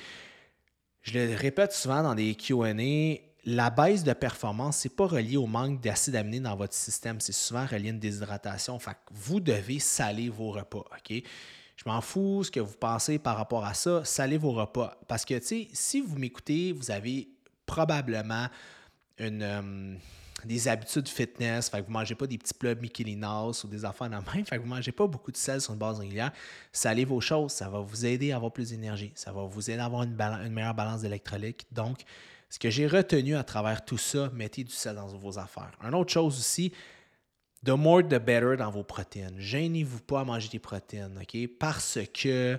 Je 1.03 1.19
le 1.19 1.35
répète 1.35 1.73
souvent 1.73 2.03
dans 2.03 2.15
des 2.15 2.35
QA, 2.37 2.73
la 3.47 3.71
baisse 3.71 4.05
de 4.05 4.13
performance, 4.13 4.79
ce 4.79 4.89
n'est 4.89 4.95
pas 4.95 5.07
relié 5.07 5.37
au 5.37 5.47
manque 5.47 5.81
d'acide 5.81 6.17
aminé 6.17 6.41
dans 6.41 6.57
votre 6.57 6.75
système, 6.75 7.21
c'est 7.21 7.33
souvent 7.33 7.67
relié 7.67 7.89
à 7.89 7.91
une 7.91 7.99
déshydratation. 7.99 8.79
Fait 8.79 8.93
que 8.93 9.13
vous 9.13 9.41
devez 9.41 9.81
saler 9.81 10.29
vos 10.29 10.53
repas. 10.53 10.85
OK? 10.93 11.23
Je 11.77 11.83
m'en 11.87 12.01
fous 12.01 12.45
ce 12.45 12.51
que 12.51 12.61
vous 12.61 12.77
pensez 12.77 13.19
par 13.19 13.37
rapport 13.37 13.65
à 13.65 13.75
ça, 13.75 14.05
salez 14.05 14.39
vos 14.39 14.53
repas. 14.53 14.97
Parce 15.09 15.25
que, 15.25 15.35
tu 15.35 15.47
sais, 15.47 15.69
si 15.73 16.01
vous 16.01 16.17
m'écoutez, 16.19 16.73
vous 16.73 16.91
avez 16.91 17.29
probablement 17.67 18.47
une, 19.19 19.43
euh, 19.43 19.97
des 20.45 20.69
habitudes 20.69 21.09
fitness, 21.09 21.69
fait 21.69 21.79
que 21.79 21.85
vous 21.85 21.93
ne 21.93 21.99
mangez 21.99 22.15
pas 22.15 22.27
des 22.27 22.39
petits 22.39 22.55
plats 22.55 22.75
Michelinos 22.75 23.65
ou 23.65 23.69
des 23.69 23.85
affaires 23.85 24.09
de 24.09 24.15
même, 24.15 24.25
fait 24.45 24.57
que 24.57 24.61
vous 24.61 24.69
ne 24.69 24.75
mangez 24.75 24.93
pas 24.93 25.07
beaucoup 25.07 25.33
de 25.33 25.37
sel 25.37 25.61
sur 25.61 25.73
une 25.73 25.79
base 25.79 25.99
régulière, 25.99 26.33
salez 26.73 27.05
vos 27.05 27.21
choses, 27.21 27.53
ça 27.53 27.69
va 27.69 27.81
vous 27.81 28.07
aider 28.07 28.33
à 28.33 28.37
avoir 28.37 28.53
plus 28.53 28.71
d'énergie, 28.71 29.13
ça 29.15 29.33
va 29.33 29.45
vous 29.45 29.71
aider 29.71 29.81
à 29.81 29.87
avoir 29.87 30.03
une, 30.03 30.21
une 30.21 30.53
meilleure 30.53 30.75
balance 30.75 31.03
d'électrolyte. 31.03 31.67
Donc, 31.73 32.03
ce 32.51 32.59
que 32.59 32.71
j'ai 32.71 32.87
retenu 32.87 33.37
à 33.37 33.43
travers 33.43 33.85
tout 33.85 33.99
ça, 33.99 34.31
mettez 34.33 34.65
du 34.65 34.73
sel 34.73 34.97
dans 34.97 35.09
vos 35.09 35.39
affaires. 35.39 35.73
Une 35.83 35.95
autre 35.95 36.13
chose 36.13 36.39
aussi, 36.39 36.73
the 37.65 37.71
more 37.71 38.03
the 38.03 38.19
better 38.19 38.57
dans 38.57 38.71
vos 38.71 38.85
protéines. 38.85 39.39
Gênez-vous 39.39 40.01
pas 40.01 40.21
à 40.21 40.25
manger 40.25 40.49
des 40.49 40.59
protéines, 40.59 41.19
OK? 41.21 41.49
Parce 41.59 41.99
que 42.13 42.59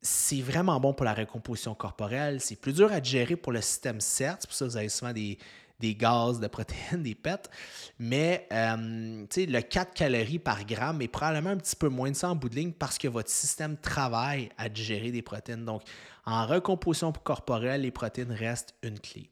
c'est 0.00 0.42
vraiment 0.42 0.78
bon 0.78 0.92
pour 0.92 1.04
la 1.04 1.14
récomposition 1.14 1.74
corporelle. 1.74 2.40
C'est 2.40 2.56
plus 2.56 2.74
dur 2.74 2.92
à 2.92 3.00
digérer 3.00 3.36
pour 3.36 3.52
le 3.52 3.62
système 3.62 4.00
certes. 4.00 4.42
C'est 4.42 4.46
pour 4.48 4.56
ça 4.56 4.66
que 4.66 4.70
vous 4.70 4.76
avez 4.76 4.88
souvent 4.90 5.12
des, 5.12 5.38
des 5.84 5.94
gaz, 5.94 6.40
de 6.40 6.46
protéines, 6.46 7.02
des 7.02 7.14
pets. 7.14 7.50
Mais 7.98 8.48
euh, 8.52 9.26
le 9.36 9.60
4 9.60 9.92
calories 9.92 10.38
par 10.38 10.64
gramme 10.64 11.02
est 11.02 11.08
probablement 11.08 11.50
un 11.50 11.56
petit 11.58 11.76
peu 11.76 11.88
moins 11.88 12.10
de 12.10 12.16
ça 12.16 12.30
en 12.30 12.34
bout 12.34 12.48
de 12.48 12.56
ligne 12.56 12.72
parce 12.72 12.96
que 12.96 13.08
votre 13.08 13.30
système 13.30 13.76
travaille 13.76 14.48
à 14.56 14.68
digérer 14.68 15.10
des 15.10 15.22
protéines. 15.22 15.64
Donc, 15.64 15.82
en 16.24 16.46
recomposition 16.46 17.12
corporelle, 17.12 17.82
les 17.82 17.90
protéines 17.90 18.32
restent 18.32 18.74
une 18.82 18.98
clé. 18.98 19.28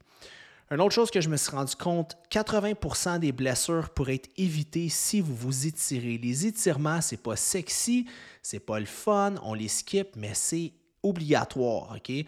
Une 0.69 0.79
autre 0.79 0.93
chose 0.93 1.11
que 1.11 1.21
je 1.21 1.29
me 1.29 1.37
suis 1.37 1.51
rendu 1.51 1.75
compte, 1.75 2.17
80% 2.31 3.19
des 3.19 3.31
blessures 3.31 3.89
pourraient 3.89 4.15
être 4.15 4.29
évitées 4.37 4.89
si 4.89 5.21
vous 5.21 5.35
vous 5.35 5.67
étirez. 5.67 6.17
Les 6.17 6.45
étirements, 6.45 7.01
c'est 7.01 7.21
pas 7.21 7.35
sexy, 7.35 8.07
c'est 8.41 8.59
pas 8.59 8.79
le 8.79 8.85
fun, 8.85 9.35
on 9.43 9.53
les 9.53 9.67
skip, 9.67 10.15
mais 10.15 10.31
c'est 10.33 10.71
obligatoire, 11.01 11.95
OK? 11.95 12.25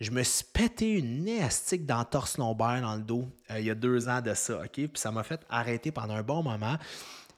Je 0.00 0.12
me 0.12 0.22
suis 0.22 0.44
pété 0.52 0.92
une 0.92 1.24
néastique 1.24 1.84
d'entorse 1.84 2.38
lombaire 2.38 2.80
dans 2.82 2.94
le 2.94 3.02
dos 3.02 3.24
euh, 3.50 3.58
il 3.58 3.66
y 3.66 3.70
a 3.70 3.74
deux 3.74 4.08
ans 4.08 4.20
de 4.20 4.32
ça, 4.32 4.60
OK? 4.60 4.72
Puis 4.72 4.90
ça 4.94 5.10
m'a 5.10 5.24
fait 5.24 5.40
arrêter 5.50 5.90
pendant 5.90 6.14
un 6.14 6.22
bon 6.22 6.42
moment. 6.42 6.76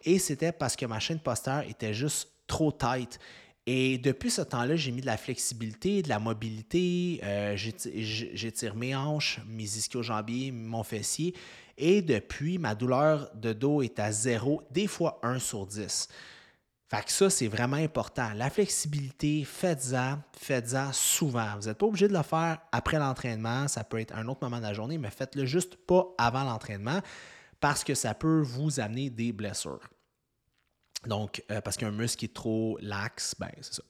Et 0.03 0.19
c'était 0.19 0.53
parce 0.53 0.77
que 0.77 0.85
ma 0.85 0.99
chaîne 0.99 1.21
postère 1.21 1.65
était 1.69 1.95
juste 1.95 2.29
trop 2.47 2.71
tight. 2.71 3.19
Et 3.67 3.99
depuis 3.99 4.31
ce 4.31 4.43
temps-là, 4.43 4.77
j'ai 4.77 4.91
mis 4.91 5.01
de 5.01 5.07
la 5.07 5.17
flexibilité, 5.17 6.03
de 6.03 6.09
la 6.09 6.19
mobilité, 6.19 7.21
euh, 7.23 7.57
j'étire 7.57 8.75
mes 8.75 8.97
hanches, 8.97 9.41
mes 9.47 9.65
ischio-jambiers, 9.65 10.51
mon 10.51 10.83
fessier. 10.83 11.35
Et 11.79 12.03
depuis, 12.03 12.59
ma 12.59 12.75
douleur 12.75 13.31
de 13.35 13.53
dos 13.53 13.81
est 13.81 13.99
à 13.99 14.13
0, 14.13 14.63
des 14.71 14.87
fois 14.87 15.19
1 15.23 15.39
sur 15.39 15.67
10. 15.67 16.09
Fait 16.91 17.05
que 17.05 17.13
ça, 17.13 17.31
c'est 17.31 17.47
vraiment 17.47 17.77
important. 17.77 18.33
La 18.35 18.51
flexibilité, 18.51 19.45
faites-en, 19.45 20.19
faites-en 20.37 20.93
souvent. 20.93 21.55
Vous 21.57 21.69
n'êtes 21.69 21.79
pas 21.79 21.87
obligé 21.87 22.09
de 22.09 22.13
le 22.13 22.23
faire 22.25 22.59
après 22.73 22.99
l'entraînement. 22.99 23.69
Ça 23.69 23.85
peut 23.85 24.01
être 24.01 24.13
un 24.17 24.27
autre 24.27 24.41
moment 24.43 24.57
de 24.57 24.65
la 24.65 24.75
journée, 24.75 24.99
mais 24.99 25.11
faites-le 25.11 25.47
juste 25.47 25.77
pas 25.77 26.05
avant 26.19 26.43
l'entraînement 26.43 27.01
parce 27.61 27.85
que 27.85 27.95
ça 27.95 28.15
peut 28.15 28.41
vous 28.41 28.81
amener 28.81 29.09
des 29.09 29.31
blessures. 29.33 29.89
Donc, 31.07 31.45
euh, 31.53 31.61
parce 31.61 31.77
qu'un 31.77 31.93
muscle 31.93 32.25
est 32.25 32.35
trop 32.35 32.77
lax, 32.81 33.37
ben 33.39 33.51
c'est 33.61 33.75
ça. 33.75 33.83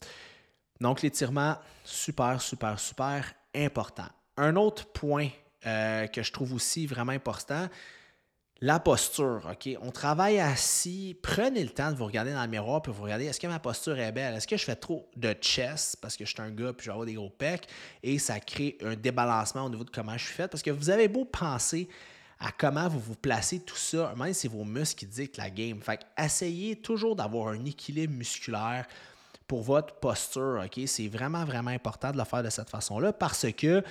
Donc, 0.81 1.01
l'étirement, 1.01 1.57
super, 1.85 2.41
super, 2.43 2.79
super 2.79 3.33
important. 3.55 4.09
Un 4.37 4.57
autre 4.57 4.87
point 4.93 5.29
euh, 5.67 6.07
que 6.07 6.23
je 6.23 6.33
trouve 6.33 6.53
aussi 6.53 6.87
vraiment 6.87 7.13
important, 7.13 7.67
la 8.63 8.79
posture, 8.79 9.41
OK? 9.51 9.77
On 9.81 9.91
travaille 9.91 10.39
assis. 10.39 11.17
Prenez 11.23 11.63
le 11.63 11.71
temps 11.71 11.91
de 11.91 11.97
vous 11.97 12.05
regarder 12.05 12.33
dans 12.33 12.43
le 12.43 12.49
miroir 12.49 12.83
puis 12.83 12.93
vous 12.93 13.03
regardez 13.03 13.25
est-ce 13.25 13.41
que 13.41 13.47
ma 13.47 13.59
posture 13.59 13.99
est 13.99 14.13
belle? 14.13 14.35
Est-ce 14.35 14.47
que 14.47 14.57
je 14.57 14.65
fais 14.65 14.77
trop 14.77 15.09
de 15.17 15.33
chest 15.33 15.97
parce 16.01 16.17
que 16.17 16.27
je 16.27 16.31
suis 16.31 16.43
un 16.43 16.51
gars 16.51 16.73
puis 16.75 16.85
je 16.85 16.91
avoir 16.91 17.07
des 17.07 17.15
gros 17.15 17.31
pecs? 17.31 17.67
Et 18.03 18.19
ça 18.19 18.39
crée 18.39 18.77
un 18.85 18.97
débalancement 18.97 19.65
au 19.65 19.71
niveau 19.71 19.85
de 19.85 19.91
comment 19.91 20.17
je 20.17 20.27
suis 20.27 20.35
fait? 20.35 20.49
Parce 20.49 20.63
que 20.63 20.71
vous 20.71 20.91
avez 20.91 21.09
beau 21.09 21.25
penser 21.25 21.89
à 22.39 22.53
comment 22.53 22.89
vous 22.89 23.01
vous 23.01 23.15
placez, 23.15 23.61
tout 23.61 23.77
ça. 23.77 24.15
Même 24.17 24.35
c'est 24.35 24.49
vos 24.49 24.65
muscles 24.65 25.01
qui 25.01 25.07
dictent 25.07 25.39
la 25.39 25.49
game. 25.49 25.81
Fait 25.81 26.01
essayez 26.19 26.77
toujours 26.77 27.17
d'avoir 27.17 27.49
un 27.49 27.65
équilibre 27.65 28.13
musculaire 28.13 28.87
pour 29.47 29.63
votre 29.63 29.95
posture. 29.95 30.63
OK? 30.63 30.83
C'est 30.87 31.09
vraiment, 31.09 31.47
vraiment 31.47 31.71
important 31.71 32.13
de 32.13 32.19
le 32.19 32.25
faire 32.25 32.43
de 32.43 32.51
cette 32.51 32.69
façon-là 32.69 33.15
parce 33.15 33.47
que 33.53 33.83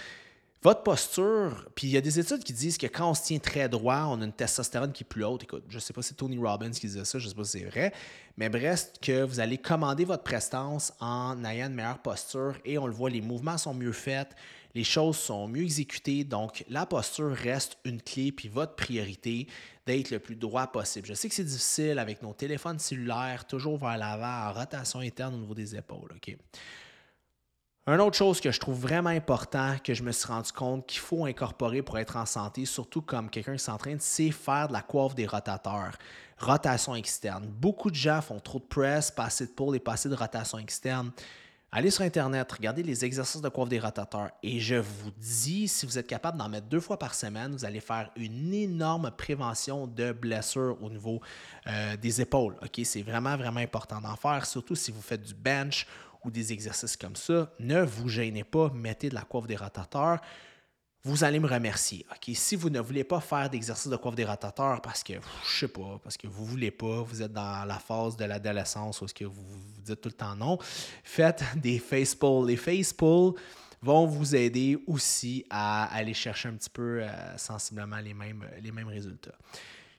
votre 0.61 0.83
posture, 0.83 1.69
puis 1.73 1.87
il 1.87 1.91
y 1.91 1.97
a 1.97 2.01
des 2.01 2.19
études 2.19 2.43
qui 2.43 2.51
disent 2.51 2.77
que 2.77 2.87
quand 2.87 3.09
on 3.09 3.13
se 3.13 3.23
tient 3.23 3.39
très 3.39 3.69
droit, 3.69 4.07
on 4.09 4.21
a 4.21 4.25
une 4.25 4.33
testostérone 4.33 4.91
qui 4.91 5.03
est 5.03 5.07
plus 5.07 5.23
haute. 5.23 5.43
Écoute, 5.43 5.63
je 5.69 5.75
ne 5.75 5.79
sais 5.79 5.93
pas 5.93 6.01
si 6.01 6.09
c'est 6.09 6.15
Tony 6.15 6.37
Robbins 6.37 6.71
qui 6.71 6.87
disait 6.87 7.05
ça, 7.05 7.17
je 7.17 7.25
ne 7.25 7.29
sais 7.29 7.35
pas 7.35 7.43
si 7.45 7.59
c'est 7.59 7.65
vrai, 7.65 7.93
mais 8.35 8.49
bref, 8.49 8.91
que 9.01 9.23
vous 9.23 9.39
allez 9.39 9.57
commander 9.57 10.03
votre 10.03 10.23
prestance 10.23 10.91
en 10.99 11.45
ayant 11.45 11.67
une 11.67 11.75
meilleure 11.75 12.01
posture 12.01 12.55
et 12.65 12.77
on 12.77 12.87
le 12.87 12.93
voit, 12.93 13.09
les 13.09 13.21
mouvements 13.21 13.57
sont 13.57 13.73
mieux 13.73 13.93
faits, 13.93 14.35
les 14.75 14.83
choses 14.83 15.17
sont 15.17 15.47
mieux 15.47 15.63
exécutées. 15.63 16.25
Donc, 16.25 16.65
la 16.69 16.85
posture 16.85 17.31
reste 17.31 17.77
une 17.85 18.01
clé, 18.01 18.33
puis 18.33 18.49
votre 18.49 18.75
priorité 18.75 19.47
d'être 19.85 20.11
le 20.11 20.19
plus 20.19 20.35
droit 20.35 20.67
possible. 20.67 21.07
Je 21.07 21.13
sais 21.13 21.29
que 21.29 21.35
c'est 21.35 21.43
difficile 21.43 21.97
avec 21.99 22.21
nos 22.21 22.33
téléphones 22.33 22.79
cellulaires, 22.79 23.45
toujours 23.47 23.77
vers 23.77 23.97
l'avant, 23.97 24.49
en 24.49 24.53
rotation 24.53 24.99
interne 24.99 25.35
au 25.35 25.37
niveau 25.37 25.55
des 25.55 25.75
épaules. 25.75 26.11
OK? 26.13 26.37
Une 27.89 28.01
autre 28.01 28.17
chose 28.17 28.39
que 28.39 28.51
je 28.51 28.59
trouve 28.59 28.79
vraiment 28.79 29.09
important, 29.09 29.75
que 29.83 29.95
je 29.95 30.03
me 30.03 30.11
suis 30.11 30.27
rendu 30.27 30.51
compte 30.51 30.85
qu'il 30.85 30.99
faut 30.99 31.25
incorporer 31.25 31.81
pour 31.81 31.97
être 31.97 32.17
en 32.17 32.25
santé, 32.27 32.65
surtout 32.65 33.01
comme 33.01 33.31
quelqu'un 33.31 33.53
qui 33.53 33.63
s'entraîne, 33.63 33.97
c'est 33.99 34.29
faire 34.29 34.67
de 34.67 34.73
la 34.73 34.83
coiffe 34.83 35.15
des 35.15 35.25
rotateurs. 35.25 35.97
Rotation 36.37 36.93
externe. 36.93 37.47
Beaucoup 37.47 37.89
de 37.89 37.95
gens 37.95 38.21
font 38.21 38.39
trop 38.39 38.59
de 38.59 38.65
press, 38.65 39.09
passer 39.09 39.47
de 39.47 39.51
pôle 39.51 39.75
et 39.75 39.79
passer 39.79 40.07
de 40.07 40.13
rotation 40.13 40.59
externe. 40.59 41.09
Allez 41.71 41.89
sur 41.89 42.03
Internet, 42.03 42.51
regardez 42.51 42.83
les 42.83 43.05
exercices 43.05 43.41
de 43.41 43.49
coiffe 43.49 43.69
des 43.69 43.79
rotateurs 43.79 44.29
et 44.43 44.59
je 44.59 44.75
vous 44.75 45.11
dis, 45.17 45.67
si 45.67 45.87
vous 45.87 45.97
êtes 45.97 46.07
capable 46.07 46.37
d'en 46.37 46.49
mettre 46.49 46.67
deux 46.67 46.79
fois 46.79 46.99
par 46.99 47.15
semaine, 47.15 47.53
vous 47.53 47.65
allez 47.65 47.79
faire 47.79 48.11
une 48.15 48.53
énorme 48.53 49.09
prévention 49.17 49.87
de 49.87 50.11
blessures 50.11 50.77
au 50.81 50.91
niveau 50.91 51.21
euh, 51.65 51.97
des 51.97 52.21
épaules. 52.21 52.55
C'est 52.83 53.01
vraiment, 53.01 53.35
vraiment 53.35 53.59
important 53.59 53.99
d'en 53.99 54.15
faire, 54.15 54.45
surtout 54.45 54.75
si 54.75 54.91
vous 54.91 55.01
faites 55.01 55.23
du 55.23 55.33
bench 55.33 55.87
ou 56.23 56.31
des 56.31 56.51
exercices 56.53 56.97
comme 56.97 57.15
ça. 57.15 57.51
Ne 57.59 57.83
vous 57.83 58.09
gênez 58.09 58.43
pas, 58.43 58.69
mettez 58.73 59.09
de 59.09 59.15
la 59.15 59.21
coiffe 59.21 59.47
des 59.47 59.55
rotateurs 59.55 60.19
vous 61.03 61.23
allez 61.23 61.39
me 61.39 61.47
remercier. 61.47 62.05
Si 62.33 62.55
vous 62.55 62.69
ne 62.69 62.79
voulez 62.79 63.03
pas 63.03 63.21
faire 63.21 63.49
d'exercice 63.49 63.87
de 63.87 63.95
coiffe 63.95 64.15
des 64.15 64.25
rotateurs 64.25 64.81
parce 64.81 65.03
que, 65.03 65.13
je 65.13 65.59
sais 65.59 65.67
pas, 65.67 65.99
parce 66.03 66.17
que 66.17 66.27
vous 66.27 66.43
ne 66.43 66.49
voulez 66.49 66.71
pas, 66.71 67.01
vous 67.01 67.21
êtes 67.21 67.31
dans 67.31 67.65
la 67.65 67.79
phase 67.79 68.17
de 68.17 68.25
l'adolescence 68.25 69.01
où 69.01 69.07
ce 69.07 69.13
que 69.13 69.25
vous, 69.25 69.41
vous 69.41 69.81
dites 69.81 70.01
tout 70.01 70.09
le 70.09 70.13
temps 70.13 70.35
non, 70.35 70.57
faites 71.03 71.43
des 71.55 71.79
face 71.79 72.15
pulls. 72.15 72.45
Les 72.47 72.57
face 72.57 72.91
pulls 72.91 73.33
vont 73.81 74.05
vous 74.05 74.35
aider 74.35 74.77
aussi 74.87 75.45
à 75.49 75.85
aller 75.85 76.13
chercher 76.13 76.49
un 76.49 76.53
petit 76.53 76.69
peu 76.69 77.01
euh, 77.01 77.37
sensiblement 77.37 77.99
les 77.99 78.13
mêmes, 78.13 78.45
les 78.61 78.71
mêmes 78.71 78.89
résultats. 78.89 79.35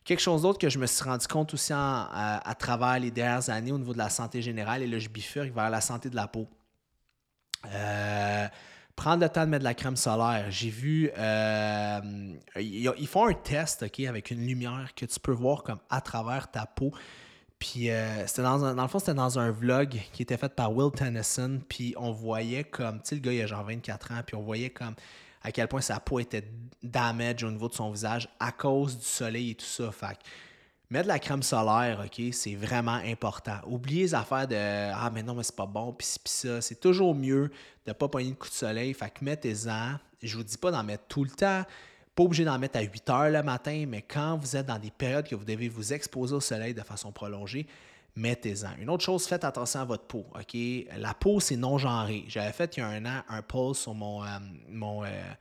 Quelque 0.05 0.20
chose 0.20 0.42
d'autre 0.42 0.59
que 0.59 0.68
je 0.68 0.78
me 0.78 0.86
suis 0.86 1.05
rendu 1.05 1.26
compte 1.26 1.55
aussi 1.55 1.72
à, 1.74 2.55
travers 2.59 2.98
les 2.98 3.11
dernières 3.11 3.51
années 3.51 3.72
au 3.72 3.78
niveau 3.78 3.92
de 3.92 3.98
la 3.98 4.09
santé 4.09 4.40
générale, 4.42 4.82
et 4.82 4.86
là 4.86 4.98
je 4.98 5.09
bifurque 5.09 5.51
vers 5.51 5.70
la 5.70 5.80
santé 5.80 6.09
de 6.09 6.16
la 6.16 6.26
peau. 6.26 6.48
Euh, 7.66 8.48
prendre 8.96 9.22
le 9.22 9.28
temps 9.28 9.44
de 9.44 9.51
mettre 9.51 9.61
de 9.61 9.68
la 9.68 9.74
crème 9.74 9.96
solaire. 9.96 10.46
J'ai 10.51 10.70
vu, 10.70 11.11
euh, 11.16 12.01
ils 12.57 13.07
font 13.07 13.28
un 13.28 13.34
test 13.34 13.82
ok, 13.82 14.01
avec 14.01 14.30
une 14.30 14.46
lumière 14.46 14.94
que 14.94 15.05
tu 15.05 15.20
peux 15.20 15.32
voir 15.32 15.62
comme 15.62 15.80
à 15.90 16.01
travers 16.01 16.51
ta 16.51 16.66
peau. 16.66 16.92
Puis 17.59 17.90
euh, 17.90 18.26
c'était 18.26 18.42
dans, 18.42 18.74
dans 18.74 18.82
le 18.82 18.88
fond, 18.88 18.98
c'était 18.98 19.14
dans 19.14 19.38
un 19.38 19.51
vlog 19.51 20.01
qui 20.12 20.22
était 20.22 20.38
fait 20.38 20.55
par 20.55 20.74
Will 20.74 20.90
Tennyson. 20.90 21.61
Puis 21.68 21.94
on 21.98 22.11
voyait 22.11 22.64
comme, 22.64 23.03
tu 23.03 23.09
sais, 23.11 23.14
le 23.16 23.20
gars, 23.20 23.32
il 23.32 23.42
a 23.42 23.46
genre 23.46 23.64
24 23.64 24.12
ans. 24.12 24.20
Puis 24.26 24.34
on 24.34 24.42
voyait 24.42 24.70
comme 24.70 24.94
à 25.43 25.53
quel 25.53 25.68
point 25.68 25.80
sa 25.80 26.01
peau 26.01 26.18
était 26.20 26.45
damage 26.82 27.45
au 27.45 27.51
niveau 27.51 27.68
de 27.68 27.74
son 27.74 27.91
visage 27.91 28.28
à 28.38 28.53
cause 28.53 28.99
du 28.99 29.05
soleil 29.05 29.51
et 29.51 29.55
tout 29.55 29.64
ça. 29.64 29.91
Fait 29.93 30.18
Mettre 30.93 31.07
la 31.07 31.20
crème 31.20 31.43
solaire, 31.45 32.03
OK, 32.05 32.20
c'est 32.32 32.57
vraiment 32.57 32.99
important. 33.05 33.59
Oubliez 33.68 34.03
les 34.03 34.14
affaires 34.14 34.49
de 34.49 34.57
Ah, 34.57 35.09
mais 35.14 35.22
non, 35.22 35.34
mais 35.36 35.45
c'est 35.45 35.55
pas 35.55 35.66
bon, 35.66 35.93
pis 35.93 36.18
ça. 36.24 36.61
C'est 36.61 36.80
toujours 36.80 37.14
mieux 37.14 37.53
de 37.86 37.93
pas 37.93 38.09
pogner 38.09 38.30
de 38.30 38.34
coup 38.34 38.49
de 38.49 38.55
soleil. 38.55 38.93
Fait 38.93 39.12
mettez-en. 39.22 39.99
Je 40.20 40.36
vous 40.36 40.43
dis 40.43 40.57
pas 40.59 40.72
d'en 40.72 40.82
mettre 40.82 41.05
tout 41.07 41.22
le 41.22 41.30
temps. 41.30 41.62
Pas 42.16 42.22
obligé 42.24 42.45
d'en 42.45 42.59
mettre 42.59 42.76
à 42.76 42.82
8 42.82 43.09
heures 43.09 43.30
le 43.30 43.43
matin, 43.45 43.84
mais 43.86 44.03
quand 44.03 44.36
vous 44.36 44.57
êtes 44.57 44.66
dans 44.66 44.80
des 44.80 44.91
périodes 44.91 45.28
que 45.28 45.36
vous 45.36 45.45
devez 45.45 45.68
vous 45.68 45.93
exposer 45.93 46.34
au 46.34 46.41
soleil 46.41 46.74
de 46.74 46.82
façon 46.82 47.12
prolongée, 47.12 47.68
mettez-en. 48.17 48.77
Une 48.79 48.91
autre 48.91 49.05
chose, 49.05 49.27
faites 49.27 49.45
attention 49.45 49.81
à 49.81 49.85
votre 49.85 50.05
peau. 50.05 50.27
OK? 50.35 50.57
La 50.99 51.15
peau, 51.15 51.41
c'est 51.41 51.57
non-genré. 51.57 52.25
J'avais 52.29 52.53
fait 52.53 52.77
il 52.77 52.81
y 52.81 52.83
a 52.83 52.89
un 52.89 53.05
an 53.07 53.23
un 53.29 53.43
post 53.43 53.83
sur 53.83 53.95
mon, 53.95 54.23
euh, 54.25 54.27
euh, 54.29 55.33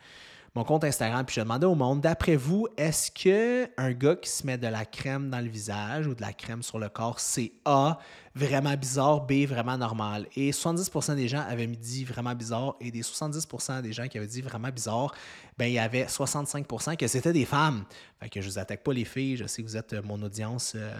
mon 0.60 0.66
compte 0.66 0.84
Instagram, 0.84 1.26
puis 1.26 1.36
je 1.36 1.40
demandais 1.40 1.66
au 1.66 1.74
monde, 1.74 2.02
d'après 2.02 2.36
vous, 2.36 2.68
est-ce 2.76 3.10
que 3.12 3.70
un 3.78 3.94
gars 3.94 4.18
qui 4.18 4.30
se 4.30 4.46
met 4.46 4.58
de 4.58 4.68
la 4.68 4.84
crème 4.84 5.30
dans 5.30 5.40
le 5.40 5.48
visage 5.48 6.06
ou 6.06 6.14
de 6.14 6.20
la 6.20 6.34
crème 6.34 6.64
sur 6.64 6.80
le 6.80 6.90
corps, 6.90 7.22
c'est 7.22 7.54
A, 7.64 7.98
vraiment 8.36 8.76
bizarre, 8.76 9.26
B, 9.26 9.46
vraiment 9.48 9.78
normal? 9.78 10.28
Et 10.36 10.52
70% 10.52 11.16
des 11.16 11.30
gens 11.30 11.46
avaient 11.48 11.66
dit 11.66 12.04
vraiment 12.04 12.36
bizarre, 12.36 12.76
et 12.82 12.92
des 12.92 13.04
70% 13.04 13.82
des 13.82 13.94
gens 13.94 14.10
qui 14.10 14.18
avaient 14.18 14.28
dit 14.28 14.42
vraiment 14.42 14.68
bizarre, 14.68 15.16
ben 15.58 15.68
il 15.68 15.76
y 15.76 15.80
avait 15.80 16.04
65% 16.04 16.98
que 16.98 17.08
c'était 17.08 17.32
des 17.32 17.46
femmes. 17.46 17.86
Fait 18.20 18.28
que 18.28 18.42
je 18.42 18.50
vous 18.50 18.60
attaque 18.60 18.84
pas 18.84 18.92
les 18.92 19.06
filles, 19.06 19.38
je 19.38 19.48
sais 19.48 19.64
que 19.64 19.68
vous 19.70 19.78
êtes 19.78 19.94
mon 20.04 20.22
audience 20.22 20.74
euh, 20.76 20.92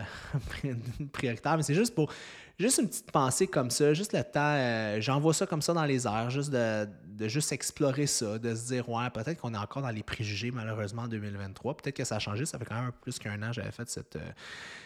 prioritaire, 1.12 1.58
mais 1.58 1.64
c'est 1.64 1.76
juste 1.76 1.94
pour 1.94 2.10
juste 2.58 2.78
une 2.78 2.88
petite 2.88 3.12
pensée 3.12 3.48
comme 3.48 3.72
ça, 3.72 3.94
juste 3.94 4.14
le 4.14 4.24
temps, 4.24 4.40
euh, 4.56 5.02
j'envoie 5.02 5.34
ça 5.34 5.46
comme 5.46 5.62
ça 5.62 5.74
dans 5.74 5.86
les 5.86 6.08
airs, 6.08 6.30
juste 6.30 6.50
de, 6.50 6.88
juste 7.28 7.52
explorer 7.52 8.08
ça, 8.08 8.40
de 8.40 8.56
se 8.56 8.68
dire, 8.68 8.88
ouais, 8.90 9.10
peut-être 9.10 9.42
qu'on 9.42 9.54
est 9.54 9.58
encore 9.58 9.82
dans 9.82 9.90
les 9.90 10.04
préjugés, 10.04 10.52
malheureusement, 10.52 11.04
en 11.04 11.08
2023. 11.08 11.78
Peut-être 11.78 11.96
que 11.96 12.04
ça 12.04 12.16
a 12.16 12.20
changé, 12.20 12.46
ça 12.46 12.58
fait 12.58 12.66
quand 12.66 12.82
même 12.82 12.92
plus 13.02 13.20
qu'un 13.20 13.42
an 13.44 13.48
que 13.48 13.54
j'avais 13.54 13.72
fait 13.72 13.90
cette, 13.90 14.16
euh, 14.16 14.32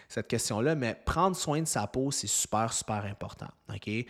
cette 0.09 0.27
question-là, 0.27 0.75
mais 0.75 0.99
prendre 1.05 1.35
soin 1.35 1.61
de 1.61 1.67
sa 1.67 1.87
peau, 1.87 2.11
c'est 2.11 2.27
super, 2.27 2.73
super 2.73 3.05
important, 3.05 3.49
OK? 3.73 3.87
Euh, 3.87 4.05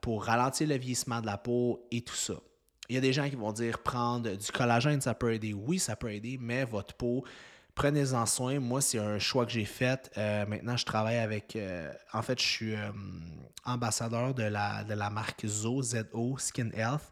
pour 0.00 0.24
ralentir 0.24 0.68
le 0.68 0.76
vieillissement 0.76 1.20
de 1.20 1.26
la 1.26 1.38
peau 1.38 1.86
et 1.90 2.02
tout 2.02 2.14
ça. 2.14 2.34
Il 2.88 2.94
y 2.94 2.98
a 2.98 3.00
des 3.00 3.12
gens 3.12 3.28
qui 3.28 3.36
vont 3.36 3.52
dire 3.52 3.78
prendre 3.78 4.30
du 4.36 4.52
collagène, 4.52 5.00
ça 5.00 5.14
peut 5.14 5.32
aider. 5.32 5.54
Oui, 5.54 5.78
ça 5.78 5.96
peut 5.96 6.12
aider, 6.12 6.38
mais 6.38 6.64
votre 6.64 6.94
peau, 6.94 7.24
prenez-en 7.74 8.26
soin. 8.26 8.60
Moi, 8.60 8.80
c'est 8.80 8.98
un 8.98 9.18
choix 9.18 9.44
que 9.46 9.52
j'ai 9.52 9.64
fait. 9.64 10.10
Euh, 10.16 10.46
maintenant, 10.46 10.76
je 10.76 10.84
travaille 10.84 11.18
avec. 11.18 11.56
Euh, 11.56 11.92
en 12.12 12.22
fait, 12.22 12.40
je 12.40 12.46
suis 12.46 12.74
euh, 12.74 12.90
ambassadeur 13.64 14.34
de 14.34 14.44
la, 14.44 14.84
de 14.84 14.94
la 14.94 15.10
marque 15.10 15.46
ZO, 15.46 15.82
ZO 15.82 16.38
Skin 16.38 16.70
Health. 16.74 17.10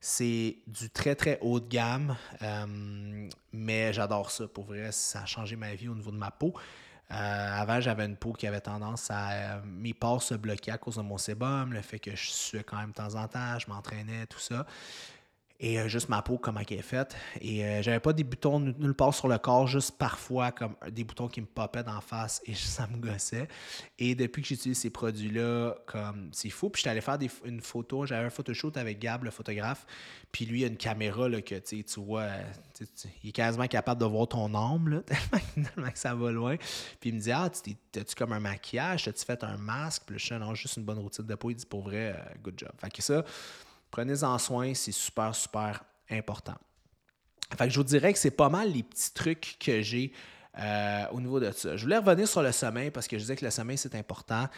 C'est 0.00 0.56
du 0.66 0.90
très, 0.90 1.14
très 1.14 1.38
haut 1.42 1.60
de 1.60 1.68
gamme, 1.68 2.16
mais 3.52 3.92
j'adore 3.92 4.32
ça. 4.32 4.48
Pour 4.48 4.64
vrai, 4.64 4.90
ça 4.90 5.22
a 5.22 5.26
changé 5.26 5.54
ma 5.54 5.76
vie 5.76 5.86
au 5.86 5.94
niveau 5.94 6.10
de 6.10 6.16
ma 6.16 6.32
peau. 6.32 6.52
avant, 7.08 7.80
j'avais 7.80 8.06
une 8.06 8.16
peau 8.16 8.32
qui 8.32 8.48
avait 8.48 8.60
tendance 8.60 9.12
à. 9.12 9.62
mes 9.64 9.94
pores 9.94 10.24
se 10.24 10.34
bloquer 10.34 10.72
à 10.72 10.78
cause 10.78 10.96
de 10.96 11.02
mon 11.02 11.18
sébum, 11.18 11.72
le 11.72 11.82
fait 11.82 12.00
que 12.00 12.16
je 12.16 12.30
suais 12.30 12.64
quand 12.64 12.78
même 12.78 12.88
de 12.88 12.94
temps 12.94 13.14
en 13.14 13.28
temps, 13.28 13.60
je 13.60 13.68
m'entraînais, 13.68 14.26
tout 14.26 14.40
ça 14.40 14.66
et 15.60 15.78
euh, 15.78 15.88
juste 15.88 16.08
ma 16.08 16.22
peau, 16.22 16.38
comment 16.38 16.60
elle 16.68 16.78
est 16.78 16.82
faite. 16.82 17.16
Et 17.40 17.64
euh, 17.64 17.82
j'avais 17.82 18.00
pas 18.00 18.12
des 18.12 18.24
boutons 18.24 18.60
nulle 18.60 18.94
part 18.94 19.14
sur 19.14 19.28
le 19.28 19.38
corps, 19.38 19.66
juste 19.66 19.96
parfois 19.98 20.50
comme 20.52 20.74
des 20.90 21.04
boutons 21.04 21.28
qui 21.28 21.40
me 21.40 21.46
popaient 21.46 21.84
d'en 21.84 22.00
face 22.00 22.42
et 22.46 22.54
ça 22.54 22.86
me 22.86 22.96
gossait. 22.98 23.48
Et 23.98 24.14
depuis 24.14 24.42
que 24.42 24.48
j'utilise 24.48 24.78
ces 24.78 24.90
produits-là, 24.90 25.74
comme 25.86 26.30
c'est 26.32 26.50
fou. 26.50 26.70
Puis 26.70 26.80
j'étais 26.80 26.90
allé 26.90 27.00
faire 27.00 27.18
une 27.44 27.60
photo, 27.60 28.06
j'avais 28.06 28.26
un 28.26 28.30
photoshoot 28.30 28.76
avec 28.76 28.98
Gab, 28.98 29.24
le 29.24 29.30
photographe. 29.30 29.86
Puis 30.32 30.46
lui, 30.46 30.60
il 30.60 30.64
a 30.64 30.66
une 30.68 30.76
caméra 30.76 31.28
là, 31.28 31.42
que 31.42 31.54
tu 31.54 31.84
vois, 32.00 32.28
il 33.22 33.28
est 33.28 33.32
quasiment 33.32 33.66
capable 33.66 34.00
de 34.00 34.06
voir 34.06 34.28
ton 34.28 34.54
âme, 34.54 35.02
tellement, 35.54 35.90
que 35.90 35.98
ça 35.98 36.14
va 36.14 36.30
loin. 36.32 36.56
Puis 37.00 37.10
il 37.10 37.14
me 37.14 37.20
dit 37.20 37.30
Ah, 37.30 37.50
t'as-tu 37.92 38.14
comme 38.14 38.32
un 38.32 38.40
maquillage, 38.40 39.04
t'as-tu 39.04 39.24
fait 39.24 39.44
un 39.44 39.56
masque? 39.56 40.02
Puis 40.06 40.18
je 40.18 40.54
juste 40.54 40.76
une 40.76 40.84
bonne 40.84 40.98
routine 40.98 41.26
de 41.26 41.34
peau. 41.34 41.50
Il 41.50 41.56
dit 41.56 41.66
Pour 41.66 41.82
vrai, 41.82 42.14
euh, 42.16 42.34
good 42.42 42.54
job. 42.58 42.72
Fait 42.78 42.90
que 42.90 43.02
ça, 43.02 43.24
Prenez-en 43.92 44.38
soin, 44.38 44.74
c'est 44.74 44.90
super, 44.90 45.34
super 45.34 45.84
important. 46.10 46.56
Fait 47.56 47.66
que 47.66 47.70
je 47.70 47.78
vous 47.78 47.84
dirais 47.84 48.12
que 48.12 48.18
c'est 48.18 48.30
pas 48.30 48.48
mal 48.48 48.72
les 48.72 48.82
petits 48.82 49.12
trucs 49.12 49.56
que 49.60 49.82
j'ai 49.82 50.12
euh, 50.58 51.04
au 51.12 51.20
niveau 51.20 51.38
de 51.38 51.50
ça. 51.52 51.76
Je 51.76 51.82
voulais 51.84 51.98
revenir 51.98 52.26
sur 52.26 52.42
le 52.42 52.52
sommeil 52.52 52.90
parce 52.90 53.06
que 53.06 53.18
je 53.18 53.22
disais 53.22 53.36
que 53.36 53.44
le 53.44 53.50
sommeil, 53.50 53.76
c'est 53.76 53.94
important. 53.94 54.48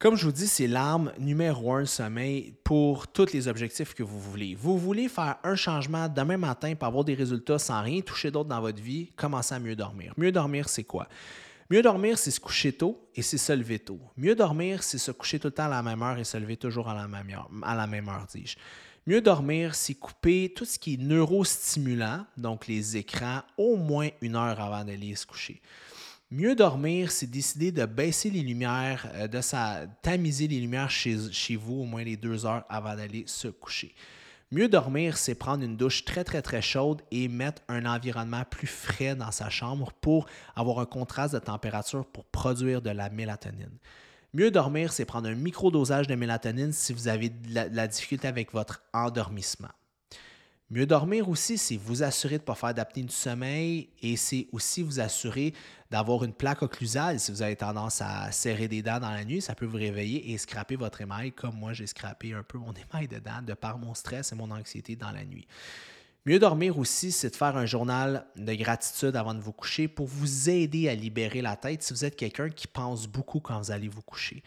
Comme 0.00 0.16
je 0.16 0.24
vous 0.24 0.32
dis, 0.32 0.48
c'est 0.48 0.66
l'arme 0.66 1.12
numéro 1.18 1.72
un, 1.72 1.80
le 1.80 1.86
sommeil, 1.86 2.52
pour 2.64 3.06
tous 3.06 3.32
les 3.32 3.46
objectifs 3.46 3.94
que 3.94 4.02
vous 4.02 4.20
voulez. 4.20 4.56
Vous 4.56 4.76
voulez 4.76 5.08
faire 5.08 5.36
un 5.44 5.54
changement 5.54 6.08
demain 6.08 6.36
matin 6.36 6.74
pour 6.74 6.88
avoir 6.88 7.04
des 7.04 7.14
résultats 7.14 7.60
sans 7.60 7.82
rien 7.82 8.00
toucher 8.00 8.32
d'autre 8.32 8.48
dans 8.48 8.60
votre 8.60 8.82
vie, 8.82 9.12
commencez 9.16 9.54
à 9.54 9.60
mieux 9.60 9.76
dormir. 9.76 10.14
Mieux 10.16 10.32
dormir, 10.32 10.68
c'est 10.68 10.84
quoi? 10.84 11.08
Mieux 11.70 11.82
dormir, 11.82 12.18
c'est 12.18 12.30
se 12.30 12.40
coucher 12.40 12.72
tôt 12.72 13.10
et 13.14 13.20
c'est 13.20 13.36
se 13.36 13.52
lever 13.52 13.78
tôt. 13.78 14.00
Mieux 14.16 14.34
dormir, 14.34 14.82
c'est 14.82 14.96
se 14.96 15.10
coucher 15.10 15.38
tout 15.38 15.48
le 15.48 15.52
temps 15.52 15.66
à 15.66 15.68
la 15.68 15.82
même 15.82 16.02
heure 16.02 16.18
et 16.18 16.24
se 16.24 16.38
lever 16.38 16.56
toujours 16.56 16.88
à 16.88 16.94
la 16.94 17.06
même 17.06 17.28
heure, 17.30 17.50
à 17.62 17.86
dis-je. 18.32 18.56
Mieux 19.06 19.20
dormir, 19.20 19.74
c'est 19.74 19.94
couper 19.94 20.52
tout 20.54 20.64
ce 20.64 20.78
qui 20.78 20.94
est 20.94 20.96
neurostimulant, 20.98 22.26
donc 22.36 22.66
les 22.66 22.96
écrans, 22.96 23.42
au 23.56 23.76
moins 23.76 24.08
une 24.20 24.36
heure 24.36 24.60
avant 24.60 24.84
d'aller 24.84 25.14
se 25.14 25.26
coucher. 25.26 25.60
Mieux 26.30 26.54
dormir, 26.54 27.10
c'est 27.10 27.30
décider 27.30 27.72
de 27.72 27.86
baisser 27.86 28.28
les 28.28 28.42
lumières, 28.42 29.10
euh, 29.14 29.28
de 29.28 29.40
tamiser 30.02 30.46
les 30.46 30.60
lumières 30.60 30.90
chez, 30.90 31.16
chez 31.32 31.56
vous 31.56 31.76
au 31.76 31.84
moins 31.84 32.04
les 32.04 32.18
deux 32.18 32.44
heures 32.44 32.64
avant 32.68 32.94
d'aller 32.94 33.24
se 33.26 33.48
coucher. 33.48 33.94
Mieux 34.50 34.68
dormir, 34.68 35.18
c'est 35.18 35.34
prendre 35.34 35.62
une 35.62 35.76
douche 35.76 36.06
très 36.06 36.24
très 36.24 36.40
très 36.40 36.62
chaude 36.62 37.02
et 37.10 37.28
mettre 37.28 37.60
un 37.68 37.84
environnement 37.84 38.44
plus 38.48 38.66
frais 38.66 39.14
dans 39.14 39.30
sa 39.30 39.50
chambre 39.50 39.92
pour 40.00 40.24
avoir 40.56 40.78
un 40.78 40.86
contraste 40.86 41.34
de 41.34 41.38
température 41.38 42.06
pour 42.06 42.24
produire 42.24 42.80
de 42.80 42.88
la 42.88 43.10
mélatonine. 43.10 43.76
Mieux 44.32 44.50
dormir, 44.50 44.90
c'est 44.94 45.04
prendre 45.04 45.28
un 45.28 45.34
micro-dosage 45.34 46.06
de 46.06 46.14
mélatonine 46.14 46.72
si 46.72 46.94
vous 46.94 47.08
avez 47.08 47.28
de 47.28 47.54
la, 47.54 47.86
difficulté 47.88 48.26
avec 48.26 48.52
votre 48.52 48.82
endormissement. 48.94 49.68
Mieux 50.70 50.84
dormir 50.84 51.30
aussi, 51.30 51.56
c'est 51.56 51.78
vous 51.78 52.02
assurer 52.02 52.36
de 52.36 52.42
ne 52.42 52.46
pas 52.46 52.54
faire 52.54 52.74
d'apnée 52.74 53.02
du 53.02 53.14
sommeil 53.14 53.88
et 54.02 54.18
c'est 54.18 54.48
aussi 54.52 54.82
vous 54.82 55.00
assurer 55.00 55.54
d'avoir 55.90 56.24
une 56.24 56.34
plaque 56.34 56.62
occlusale. 56.62 57.18
Si 57.18 57.32
vous 57.32 57.40
avez 57.40 57.56
tendance 57.56 58.02
à 58.02 58.30
serrer 58.32 58.68
des 58.68 58.82
dents 58.82 59.00
dans 59.00 59.10
la 59.10 59.24
nuit, 59.24 59.40
ça 59.40 59.54
peut 59.54 59.64
vous 59.64 59.78
réveiller 59.78 60.30
et 60.30 60.36
scraper 60.36 60.76
votre 60.76 61.00
émail, 61.00 61.32
comme 61.32 61.56
moi 61.56 61.72
j'ai 61.72 61.86
scrapé 61.86 62.34
un 62.34 62.42
peu 62.42 62.58
mon 62.58 62.74
émail 62.92 63.08
de 63.08 63.18
dents 63.18 63.40
de 63.40 63.54
par 63.54 63.78
mon 63.78 63.94
stress 63.94 64.32
et 64.32 64.34
mon 64.34 64.50
anxiété 64.50 64.94
dans 64.94 65.10
la 65.10 65.24
nuit. 65.24 65.46
Mieux 66.26 66.38
dormir 66.38 66.78
aussi, 66.78 67.12
c'est 67.12 67.30
de 67.30 67.36
faire 67.36 67.56
un 67.56 67.64
journal 67.64 68.26
de 68.36 68.52
gratitude 68.52 69.16
avant 69.16 69.32
de 69.32 69.40
vous 69.40 69.52
coucher 69.52 69.88
pour 69.88 70.06
vous 70.06 70.50
aider 70.50 70.90
à 70.90 70.94
libérer 70.94 71.40
la 71.40 71.56
tête 71.56 71.82
si 71.82 71.94
vous 71.94 72.04
êtes 72.04 72.16
quelqu'un 72.16 72.50
qui 72.50 72.66
pense 72.66 73.06
beaucoup 73.06 73.40
quand 73.40 73.58
vous 73.58 73.70
allez 73.70 73.88
vous 73.88 74.02
coucher. 74.02 74.42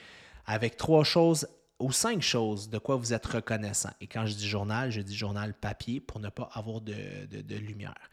Avec 0.46 0.78
trois 0.78 1.04
choses 1.04 1.48
ou 1.82 1.92
cinq 1.92 2.22
choses 2.22 2.70
de 2.70 2.78
quoi 2.78 2.96
vous 2.96 3.14
êtes 3.14 3.26
reconnaissant. 3.26 3.92
Et 4.00 4.08
quand 4.08 4.26
je 4.26 4.34
dis 4.34 4.48
journal, 4.48 4.92
je 4.92 5.02
dis 5.02 5.16
journal 5.16 5.54
papier 5.54 6.00
pour 6.00 6.20
ne 6.20 6.30
pas 6.30 6.50
avoir 6.54 6.82
de, 6.82 6.94
lumière. 7.56 8.10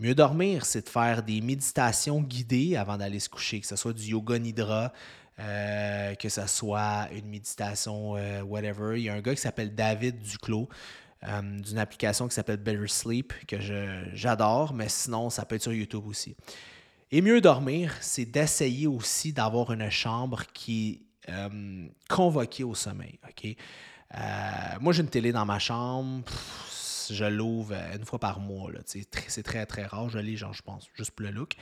Mieux 0.00 0.14
dormir, 0.14 0.64
c'est 0.64 0.84
de 0.84 0.88
faire 0.88 1.22
des 1.22 1.40
méditations 1.40 2.20
guidées 2.20 2.76
avant 2.76 2.96
d'aller 2.96 3.18
se 3.18 3.28
coucher, 3.28 3.60
que 3.60 3.66
ce 3.66 3.76
soit 3.76 3.92
du 3.92 4.10
yoga 4.10 4.38
nidra, 4.38 4.92
euh, 5.40 6.14
que 6.14 6.28
ce 6.28 6.46
soit 6.46 7.08
une 7.12 7.28
méditation 7.28 8.16
euh, 8.16 8.42
whatever. 8.42 8.98
Il 8.98 9.04
y 9.04 9.08
a 9.08 9.14
un 9.14 9.20
gars 9.20 9.34
qui 9.34 9.40
s'appelle 9.40 9.74
David 9.74 10.20
Duclos. 10.20 10.68
Euh, 11.24 11.40
d'une 11.42 11.78
application 11.78 12.28
qui 12.28 12.34
s'appelle 12.36 12.58
Better 12.58 12.86
Sleep, 12.86 13.32
que 13.48 13.56
j'adore, 14.12 14.72
mais 14.72 14.88
sinon, 14.88 15.30
ça 15.30 15.44
peut 15.44 15.56
être 15.56 15.62
sur 15.62 15.72
YouTube 15.72 16.06
aussi. 16.06 16.36
Et 17.10 17.22
mieux 17.22 17.40
dormir, 17.40 17.92
c'est 18.00 18.24
d'essayer 18.24 18.86
aussi 18.86 19.32
d'avoir 19.32 19.72
une 19.72 19.90
chambre 19.90 20.44
qui 20.52 21.07
euh, 21.28 21.86
convoqué 22.08 22.64
au 22.64 22.74
sommeil. 22.74 23.18
Euh, 24.14 24.18
moi, 24.80 24.92
j'ai 24.92 25.02
une 25.02 25.08
télé 25.08 25.32
dans 25.32 25.44
ma 25.44 25.58
chambre. 25.58 26.24
je 27.10 27.24
l'ouvre 27.24 27.74
une 27.94 28.04
fois 28.04 28.18
par 28.18 28.40
mois. 28.40 28.70
C'est 28.86 29.42
très, 29.42 29.66
très 29.66 29.86
rare. 29.86 30.08
Je 30.08 30.18
lis, 30.18 30.36
genre, 30.36 30.52
je 30.52 30.62
pense, 30.62 30.88
juste 30.94 31.12
pour 31.12 31.26
le 31.26 31.32
look. 31.32 31.54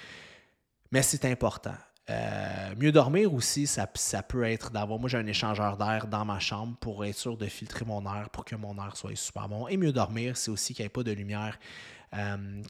Mais 0.93 1.03
c'est 1.03 1.25
important. 1.25 1.75
Euh, 2.09 2.75
mieux 2.77 2.93
dormir 2.93 3.35
aussi, 3.35 3.67
ça, 3.67 3.89
ça 3.95 4.23
peut 4.23 4.45
être 4.45 4.71
d'avoir. 4.71 5.01
Moi, 5.01 5.09
j'ai 5.09 5.19
un 5.19 5.27
échangeur 5.27 5.77
d'air 5.77 6.07
dans 6.07 6.25
ma 6.25 6.39
chambre 6.39 6.77
pour 6.79 7.05
être 7.05 7.17
sûr 7.17 7.37
de 7.37 7.47
filtrer 7.47 7.85
mon 7.85 8.05
air 8.05 8.31
pour 8.31 8.45
que 8.45 8.55
mon 8.55 8.77
air 8.77 8.97
soit 8.97 9.17
super 9.17 9.49
bon. 9.49 9.67
Et 9.67 9.77
mieux 9.77 9.93
dormir, 9.93 10.37
c'est 10.37 10.51
aussi 10.51 10.73
qu'il 10.73 10.85
n'y 10.85 10.87
ait 10.87 10.91
pas 10.91 11.03
de 11.03 11.11
lumière 11.11 11.59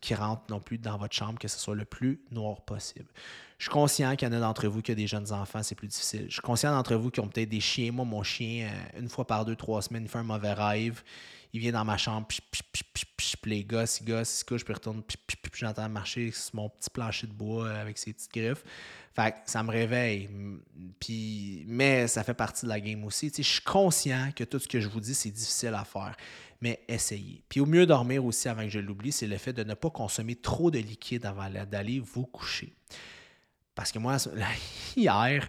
qui 0.01 0.14
rentre 0.14 0.43
non 0.49 0.61
plus 0.61 0.78
dans 0.78 0.99
votre 0.99 1.14
chambre, 1.14 1.39
que 1.39 1.49
ce 1.49 1.59
soit 1.59 1.74
le 1.74 1.84
plus 1.84 2.20
noir 2.30 2.62
possible. 2.62 3.07
Je 3.59 3.64
suis 3.64 3.70
conscient 3.70 4.14
qu'il 4.16 4.28
y 4.28 4.30
en 4.30 4.34
a 4.34 4.41
d'entre 4.41 4.68
vous 4.68 4.82
qui 4.82 4.93
ont 4.93 4.97
des 4.97 5.07
jeunes 5.07 5.32
enfants, 5.32 5.62
c'est 5.62 5.74
plus 5.74 5.89
difficile. 5.89 6.26
Je 6.28 6.34
suis 6.34 6.43
conscient 6.43 6.72
d'entre 6.72 6.95
vous 6.95 7.11
qui 7.11 7.20
ont 7.20 7.28
peut-être 7.28 7.49
des 7.49 7.61
chiens. 7.61 7.91
Moi, 7.91 8.05
mon 8.05 8.22
chien, 8.22 8.68
euh, 8.68 9.01
une 9.01 9.09
fois 9.09 9.26
par 9.26 9.45
deux, 9.47 9.57
trois 9.57 9.80
semaines, 9.80 10.03
il 10.03 10.09
fait 10.09 10.18
un 10.18 10.24
mauvais 10.24 10.53
rêve. 10.53 11.03
Il 11.55 11.61
vient 11.61 11.72
dans 11.72 11.84
ma 11.84 11.97
chambre, 11.97 12.26
puis 12.26 12.41
les 13.47 13.64
gosses, 13.64 14.01
il 14.01 14.07
gosse, 14.07 14.34
il 14.34 14.39
se 14.41 14.45
couche, 14.45 14.64
puis 14.64 14.74
retourne, 14.74 15.03
puis 15.03 15.18
j'entends 15.55 15.89
marcher 15.89 16.30
sur 16.32 16.57
mon 16.57 16.68
petit 16.68 16.91
plancher 16.91 17.26
de 17.26 17.32
bois 17.32 17.66
euh, 17.66 17.80
avec 17.80 17.97
ses 17.97 18.12
petites 18.12 18.32
griffes. 18.32 18.64
Fait 19.14 19.32
que 19.32 19.39
ça 19.47 19.62
me 19.62 19.70
réveille. 19.70 20.28
Puis, 21.01 21.64
mais 21.66 22.07
ça 22.09 22.22
fait 22.22 22.34
partie 22.34 22.66
de 22.66 22.68
la 22.68 22.80
game 22.80 23.03
aussi. 23.05 23.32
je 23.34 23.43
suis 23.43 23.62
conscient 23.62 24.30
que 24.37 24.45
tout 24.45 24.59
ce 24.59 24.68
que 24.68 24.80
je 24.80 24.89
vous 24.89 25.01
dis, 25.01 25.14
c'est 25.14 25.30
difficile 25.30 25.72
à 25.72 25.84
faire. 25.84 26.14
Mais 26.61 26.80
essayez. 26.88 27.42
Puis 27.48 27.61
au 27.61 27.66
mieux 27.66 27.86
dormir 27.86 28.24
aussi, 28.24 28.48
avant 28.48 28.62
que 28.62 28.70
je 28.70 28.78
l'oublie, 28.78 29.12
c'est 29.12 29.26
le 29.26 29.36
fait 29.36 29.52
de 29.52 29.62
ne 29.62 29.74
pas 29.74 29.90
consommer 29.90 30.36
trop 30.36 30.70
de 30.70 30.78
liquide 30.78 31.26
avant 31.26 31.48
d'aller 31.50 32.00
vous 32.00 32.26
coucher. 32.26 32.74
Parce 33.74 33.92
que 33.92 33.98
moi, 33.98 34.16
hier, 34.96 35.48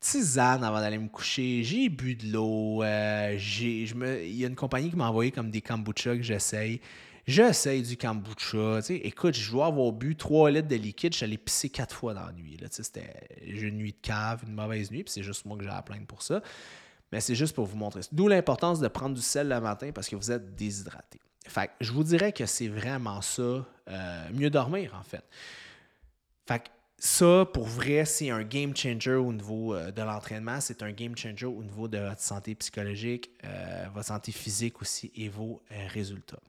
tisane 0.00 0.64
avant 0.64 0.80
d'aller 0.80 0.98
me 0.98 1.08
coucher, 1.08 1.62
j'ai 1.62 1.88
bu 1.88 2.14
de 2.14 2.32
l'eau. 2.32 2.82
Euh, 2.82 3.38
il 3.38 4.36
y 4.36 4.44
a 4.44 4.48
une 4.48 4.56
compagnie 4.56 4.90
qui 4.90 4.96
m'a 4.96 5.08
envoyé 5.08 5.30
comme 5.30 5.50
des 5.50 5.60
kombucha 5.60 6.16
que 6.16 6.22
j'essaye. 6.22 6.80
J'essaye 7.26 7.82
du 7.82 7.96
kombucha. 7.96 8.80
Écoute, 8.88 9.34
je 9.34 9.50
dois 9.50 9.66
avoir 9.66 9.92
bu 9.92 10.14
3 10.14 10.52
litres 10.52 10.68
de 10.68 10.76
liquide. 10.76 11.12
Je 11.12 11.18
suis 11.18 11.24
allé 11.24 11.38
pisser 11.38 11.68
4 11.68 11.94
fois 11.94 12.14
dans 12.14 12.24
la 12.24 12.32
nuit. 12.32 12.56
J'ai 13.44 13.66
une 13.66 13.78
nuit 13.78 13.92
de 13.92 13.98
cave, 14.00 14.44
une 14.46 14.54
mauvaise 14.54 14.90
nuit, 14.90 15.02
puis 15.02 15.12
c'est 15.12 15.24
juste 15.24 15.44
moi 15.44 15.58
que 15.58 15.64
j'ai 15.64 15.70
à 15.70 15.82
plaindre 15.82 16.06
pour 16.06 16.22
ça. 16.22 16.40
Mais 17.12 17.20
c'est 17.20 17.34
juste 17.34 17.54
pour 17.54 17.66
vous 17.66 17.76
montrer. 17.76 18.00
D'où 18.12 18.28
l'importance 18.28 18.80
de 18.80 18.88
prendre 18.88 19.14
du 19.14 19.22
sel 19.22 19.48
le 19.48 19.60
matin 19.60 19.90
parce 19.94 20.08
que 20.08 20.16
vous 20.16 20.30
êtes 20.30 20.54
déshydraté. 20.54 21.20
Fait 21.46 21.70
je 21.80 21.92
vous 21.92 22.02
dirais 22.02 22.32
que 22.32 22.46
c'est 22.46 22.68
vraiment 22.68 23.22
ça. 23.22 23.64
Euh, 23.88 24.28
mieux 24.32 24.50
dormir, 24.50 24.94
en 24.98 25.04
fait. 25.04 25.24
Fait 26.46 26.62
ça, 26.98 27.46
pour 27.52 27.66
vrai, 27.66 28.04
c'est 28.04 28.30
un 28.30 28.42
game 28.42 28.74
changer 28.74 29.14
au 29.14 29.32
niveau 29.32 29.74
euh, 29.74 29.92
de 29.92 30.02
l'entraînement. 30.02 30.60
C'est 30.60 30.82
un 30.82 30.92
game 30.92 31.16
changer 31.16 31.46
au 31.46 31.62
niveau 31.62 31.88
de 31.88 31.98
votre 31.98 32.20
santé 32.20 32.54
psychologique, 32.54 33.30
euh, 33.44 33.86
votre 33.94 34.06
santé 34.06 34.32
physique 34.32 34.80
aussi 34.80 35.12
et 35.14 35.28
vos 35.28 35.62
résultats. 35.92 36.40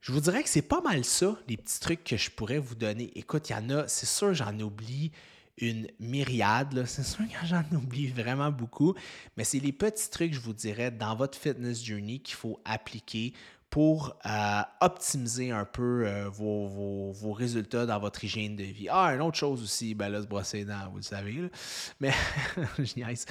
Je 0.00 0.12
vous 0.12 0.20
dirais 0.20 0.42
que 0.42 0.48
c'est 0.48 0.62
pas 0.62 0.80
mal 0.80 1.04
ça, 1.04 1.36
les 1.48 1.56
petits 1.56 1.80
trucs 1.80 2.04
que 2.04 2.16
je 2.16 2.30
pourrais 2.30 2.58
vous 2.58 2.74
donner. 2.74 3.10
Écoute, 3.14 3.48
il 3.48 3.52
y 3.52 3.56
en 3.56 3.70
a, 3.70 3.88
c'est 3.88 4.06
sûr, 4.06 4.34
j'en 4.34 4.58
oublie 4.60 5.12
une 5.58 5.88
myriade. 6.00 6.84
C'est 6.86 7.04
sûr 7.04 7.24
que 7.28 7.46
j'en 7.46 7.64
oublie 7.72 8.08
vraiment 8.08 8.50
beaucoup, 8.50 8.94
mais 9.36 9.44
c'est 9.44 9.60
les 9.60 9.72
petits 9.72 10.10
trucs, 10.10 10.34
je 10.34 10.40
vous 10.40 10.54
dirais, 10.54 10.90
dans 10.90 11.14
votre 11.14 11.38
fitness 11.38 11.84
journey 11.84 12.20
qu'il 12.20 12.36
faut 12.36 12.60
appliquer 12.64 13.32
pour 13.74 14.16
euh, 14.24 14.62
optimiser 14.80 15.50
un 15.50 15.64
peu 15.64 16.06
euh, 16.06 16.28
vos, 16.28 17.32
résultats 17.32 17.86
dans 17.86 17.98
votre 17.98 18.22
hygiène 18.22 18.54
de 18.54 18.62
vie. 18.62 18.86
Ah, 18.88 19.12
une 19.12 19.20
autre 19.20 19.36
chose 19.36 19.60
aussi, 19.64 19.96
ben 19.96 20.10
là, 20.10 20.22
se 20.22 20.28
brosser 20.28 20.58
les 20.58 20.64
dents, 20.66 20.88
vous 20.92 20.98
le 20.98 21.02
savez. 21.02 21.50
Mais 21.98 22.12
je 22.78 22.94
niaise. 22.96 23.26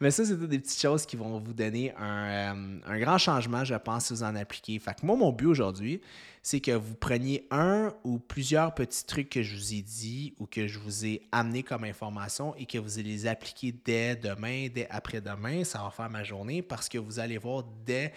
Mais 0.00 0.10
ça, 0.10 0.24
c'est 0.24 0.36
des 0.48 0.58
petites 0.58 0.80
choses 0.80 1.06
qui 1.06 1.14
vont 1.14 1.38
vous 1.38 1.52
donner 1.52 1.94
un, 1.94 2.80
euh, 2.88 2.98
grand 2.98 3.18
changement, 3.18 3.62
je 3.62 3.76
pense, 3.76 4.06
si 4.06 4.14
vous 4.14 4.24
en 4.24 4.34
appliquez. 4.34 4.80
Fait 4.80 4.98
que 4.98 5.06
moi, 5.06 5.14
mon 5.14 5.30
but 5.30 5.46
aujourd'hui, 5.46 6.00
c'est 6.42 6.58
que 6.58 6.72
vous 6.72 6.96
preniez 6.96 7.46
un 7.52 7.94
ou 8.02 8.18
plusieurs 8.18 8.74
petits 8.74 9.06
trucs 9.06 9.30
que 9.30 9.44
je 9.44 9.54
vous 9.54 9.74
ai 9.74 9.82
dit 9.82 10.34
ou 10.40 10.46
que 10.46 10.66
je 10.66 10.80
vous 10.80 11.06
ai 11.06 11.22
amené 11.30 11.62
comme 11.62 11.84
information 11.84 12.52
et 12.56 12.66
que 12.66 12.78
vous 12.78 12.98
allez 12.98 13.10
les 13.10 13.26
appliquer 13.28 13.72
dès 13.84 14.16
demain, 14.16 14.66
dès 14.74 14.88
après-demain. 14.90 15.62
Ça 15.62 15.84
va 15.84 15.90
faire 15.90 16.10
ma 16.10 16.24
journée 16.24 16.62
parce 16.62 16.88
que 16.88 16.98
vous 16.98 17.20
allez 17.20 17.38
voir 17.38 17.62
dès 17.86 18.12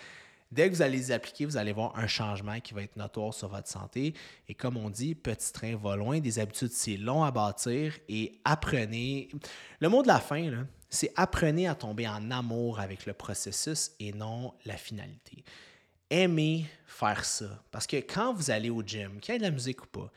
Dès 0.52 0.70
que 0.70 0.76
vous 0.76 0.82
allez 0.82 0.98
les 0.98 1.12
appliquer, 1.12 1.46
vous 1.46 1.58
allez 1.58 1.74
voir 1.74 1.98
un 1.98 2.08
changement 2.08 2.60
qui 2.60 2.74
va 2.74 2.82
être 2.82 2.96
notoire 2.96 3.34
sur 3.34 3.50
votre 3.50 3.68
santé. 3.68 4.14
Et 4.48 4.54
comme 4.54 4.78
on 4.78 4.90
dit, 4.90 5.14
petit 5.14 5.52
train 5.52 5.76
va 5.76 5.96
loin. 5.96 6.20
Des 6.20 6.40
habitudes, 6.40 6.72
c'est 6.72 6.98
long 6.98 7.24
à 7.24 7.32
bâtir. 7.32 7.94
Et 8.08 8.40
apprenez. 8.46 9.30
Le 9.80 9.90
mot 9.90 10.02
de 10.04 10.08
la 10.08 10.20
fin, 10.20 10.66
c'est 10.90 11.12
apprenez 11.16 11.68
à 11.68 11.76
tomber 11.76 12.08
en 12.08 12.32
amour 12.32 12.80
avec 12.80 13.06
le 13.06 13.14
processus 13.14 13.92
et 14.00 14.14
non 14.14 14.54
la 14.66 14.78
finalité. 14.78 15.44
Aimez 16.10 16.66
faire 16.86 17.26
ça. 17.26 17.62
Parce 17.70 17.86
que 17.86 17.98
quand 17.98 18.34
vous 18.34 18.50
allez 18.50 18.70
au 18.70 18.82
gym, 18.82 19.20
qu'il 19.20 19.34
y 19.34 19.36
ait 19.36 19.40
de 19.40 19.44
la 19.44 19.52
musique 19.52 19.84
ou 19.84 19.88
pas, 19.88 20.10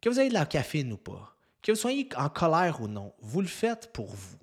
que 0.00 0.08
vous 0.08 0.18
ayez 0.18 0.30
de 0.30 0.34
la 0.34 0.46
caféine 0.46 0.92
ou 0.92 0.96
pas, 0.96 1.36
que 1.62 1.72
vous 1.72 1.78
soyez 1.78 2.08
en 2.16 2.30
colère 2.30 2.80
ou 2.80 2.88
non, 2.88 3.12
vous 3.20 3.42
le 3.42 3.46
faites 3.46 3.92
pour 3.92 4.14
vous. 4.14 4.38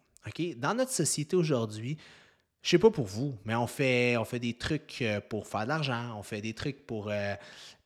Dans 0.57 0.73
notre 0.75 0.91
société 0.91 1.35
aujourd'hui, 1.35 1.97
je 2.63 2.69
sais 2.69 2.79
pas 2.79 2.89
pour 2.89 3.05
vous, 3.05 3.35
mais 3.43 3.55
on 3.55 3.67
fait, 3.67 4.17
des 4.39 4.53
trucs 4.53 5.01
euh, 5.01 5.19
pour 5.19 5.47
faire 5.47 5.63
de 5.63 5.67
l'argent, 5.67 6.17
on 6.17 6.23
fait 6.23 6.39
des 6.39 6.53
trucs 6.53 6.87
pour, 6.87 7.09
euh, 7.09 7.35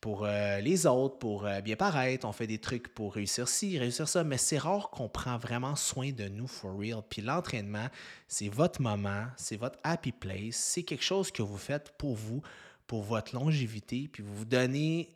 euh, 0.06 0.60
les 0.60 0.86
autres, 0.86 1.18
pour 1.18 1.48
bien 1.64 1.74
paraître, 1.74 2.24
on 2.24 2.32
fait 2.32 2.46
des 2.46 2.58
trucs 2.58 2.94
pour 2.94 3.14
réussir 3.14 3.48
ci, 3.48 3.76
réussir 3.76 4.08
ça, 4.08 4.22
mais 4.22 4.38
c'est 4.38 4.56
rare 4.56 4.90
qu'on 4.90 5.08
prend 5.08 5.36
vraiment 5.36 5.74
soin 5.74 6.12
de 6.12 6.28
nous 6.28 6.46
for 6.46 6.78
real. 6.78 7.02
Puis 7.10 7.22
l'entraînement, 7.22 7.88
c'est 8.28 8.48
votre 8.48 8.80
moment, 8.80 9.24
c'est 9.36 9.56
votre 9.56 9.80
happy 9.82 10.12
place, 10.12 10.54
c'est 10.54 10.84
quelque 10.84 11.04
chose 11.04 11.32
que 11.32 11.42
vous 11.42 11.58
faites 11.58 11.92
pour 11.98 12.14
vous, 12.14 12.40
pour 12.86 13.02
votre 13.02 13.34
longévité, 13.34 14.08
puis 14.10 14.22
vous 14.22 14.34
vous 14.34 14.44
donnez, 14.44 15.08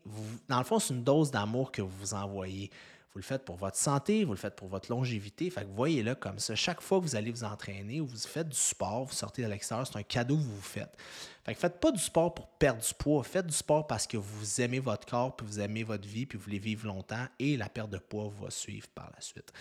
dans 0.48 0.58
le 0.58 0.64
fond, 0.64 0.80
c'est 0.80 0.92
une 0.92 1.04
dose 1.04 1.30
d'amour 1.30 1.70
que 1.70 1.82
vous 1.82 1.96
vous 2.00 2.14
envoyez. 2.14 2.68
Vous 3.12 3.18
le 3.18 3.24
faites 3.24 3.44
pour 3.44 3.56
votre 3.56 3.76
santé, 3.76 4.24
vous 4.24 4.32
le 4.32 4.38
faites 4.38 4.56
pour 4.56 4.68
votre 4.68 4.90
longévité. 4.90 5.50
Fait 5.50 5.64
que 5.64 5.70
voyez-le 5.70 6.14
comme 6.14 6.38
ça. 6.38 6.54
Chaque 6.54 6.80
fois 6.80 6.98
que 6.98 7.04
vous 7.04 7.14
allez 7.14 7.30
vous 7.30 7.44
entraîner 7.44 8.00
ou 8.00 8.06
vous 8.06 8.16
faites 8.16 8.48
du 8.48 8.56
sport, 8.56 9.04
vous 9.04 9.12
sortez 9.12 9.44
à 9.44 9.48
l'extérieur, 9.48 9.86
c'est 9.86 9.98
un 9.98 10.02
cadeau 10.02 10.36
que 10.36 10.42
vous 10.42 10.56
vous 10.56 10.62
faites. 10.62 10.96
Faites 11.54 11.78
pas 11.78 11.90
du 11.90 11.98
sport 11.98 12.32
pour 12.32 12.46
perdre 12.46 12.80
du 12.80 12.94
poids. 12.94 13.22
Faites 13.22 13.46
du 13.46 13.52
sport 13.52 13.86
parce 13.86 14.06
que 14.06 14.16
vous 14.16 14.60
aimez 14.62 14.78
votre 14.78 15.06
corps, 15.06 15.36
puis 15.36 15.46
vous 15.46 15.60
aimez 15.60 15.82
votre 15.82 16.08
vie, 16.08 16.24
puis 16.24 16.38
vous 16.38 16.44
voulez 16.44 16.58
vivre 16.58 16.86
longtemps 16.86 17.26
et 17.38 17.58
la 17.58 17.68
perte 17.68 17.90
de 17.90 17.98
poids 17.98 18.32
va 18.40 18.48
suivre 18.50 18.88
par 18.94 19.10
la 19.14 19.20
suite. 19.20 19.52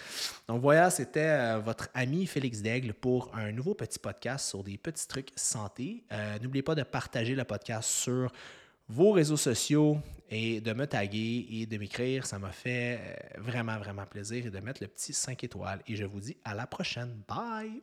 Donc 0.47 0.61
voilà, 0.61 0.89
c'était 0.89 1.19
euh, 1.19 1.59
votre 1.59 1.89
ami 1.93 2.27
Félix 2.27 2.61
Daigle 2.61 2.93
pour 2.93 3.35
un 3.35 3.51
nouveau 3.51 3.73
petit 3.73 3.99
podcast 3.99 4.47
sur 4.47 4.63
des 4.63 4.77
petits 4.77 5.07
trucs 5.07 5.31
santé. 5.35 6.05
Euh, 6.13 6.39
n'oubliez 6.39 6.63
pas 6.63 6.75
de 6.75 6.83
partager 6.83 7.35
le 7.35 7.43
podcast 7.43 7.89
sur 7.89 8.31
vos 8.91 9.11
réseaux 9.11 9.37
sociaux 9.37 9.97
et 10.29 10.59
de 10.61 10.73
me 10.73 10.85
taguer 10.85 11.47
et 11.49 11.65
de 11.65 11.77
m'écrire. 11.77 12.25
Ça 12.25 12.39
m'a 12.39 12.51
fait 12.51 12.99
euh, 12.99 13.41
vraiment, 13.41 13.77
vraiment 13.77 14.05
plaisir 14.05 14.45
et 14.45 14.49
de 14.49 14.59
mettre 14.59 14.81
le 14.81 14.87
petit 14.87 15.13
5 15.13 15.43
étoiles. 15.43 15.81
Et 15.87 15.95
je 15.95 16.05
vous 16.05 16.19
dis 16.19 16.37
à 16.43 16.53
la 16.53 16.67
prochaine. 16.67 17.21
Bye! 17.27 17.81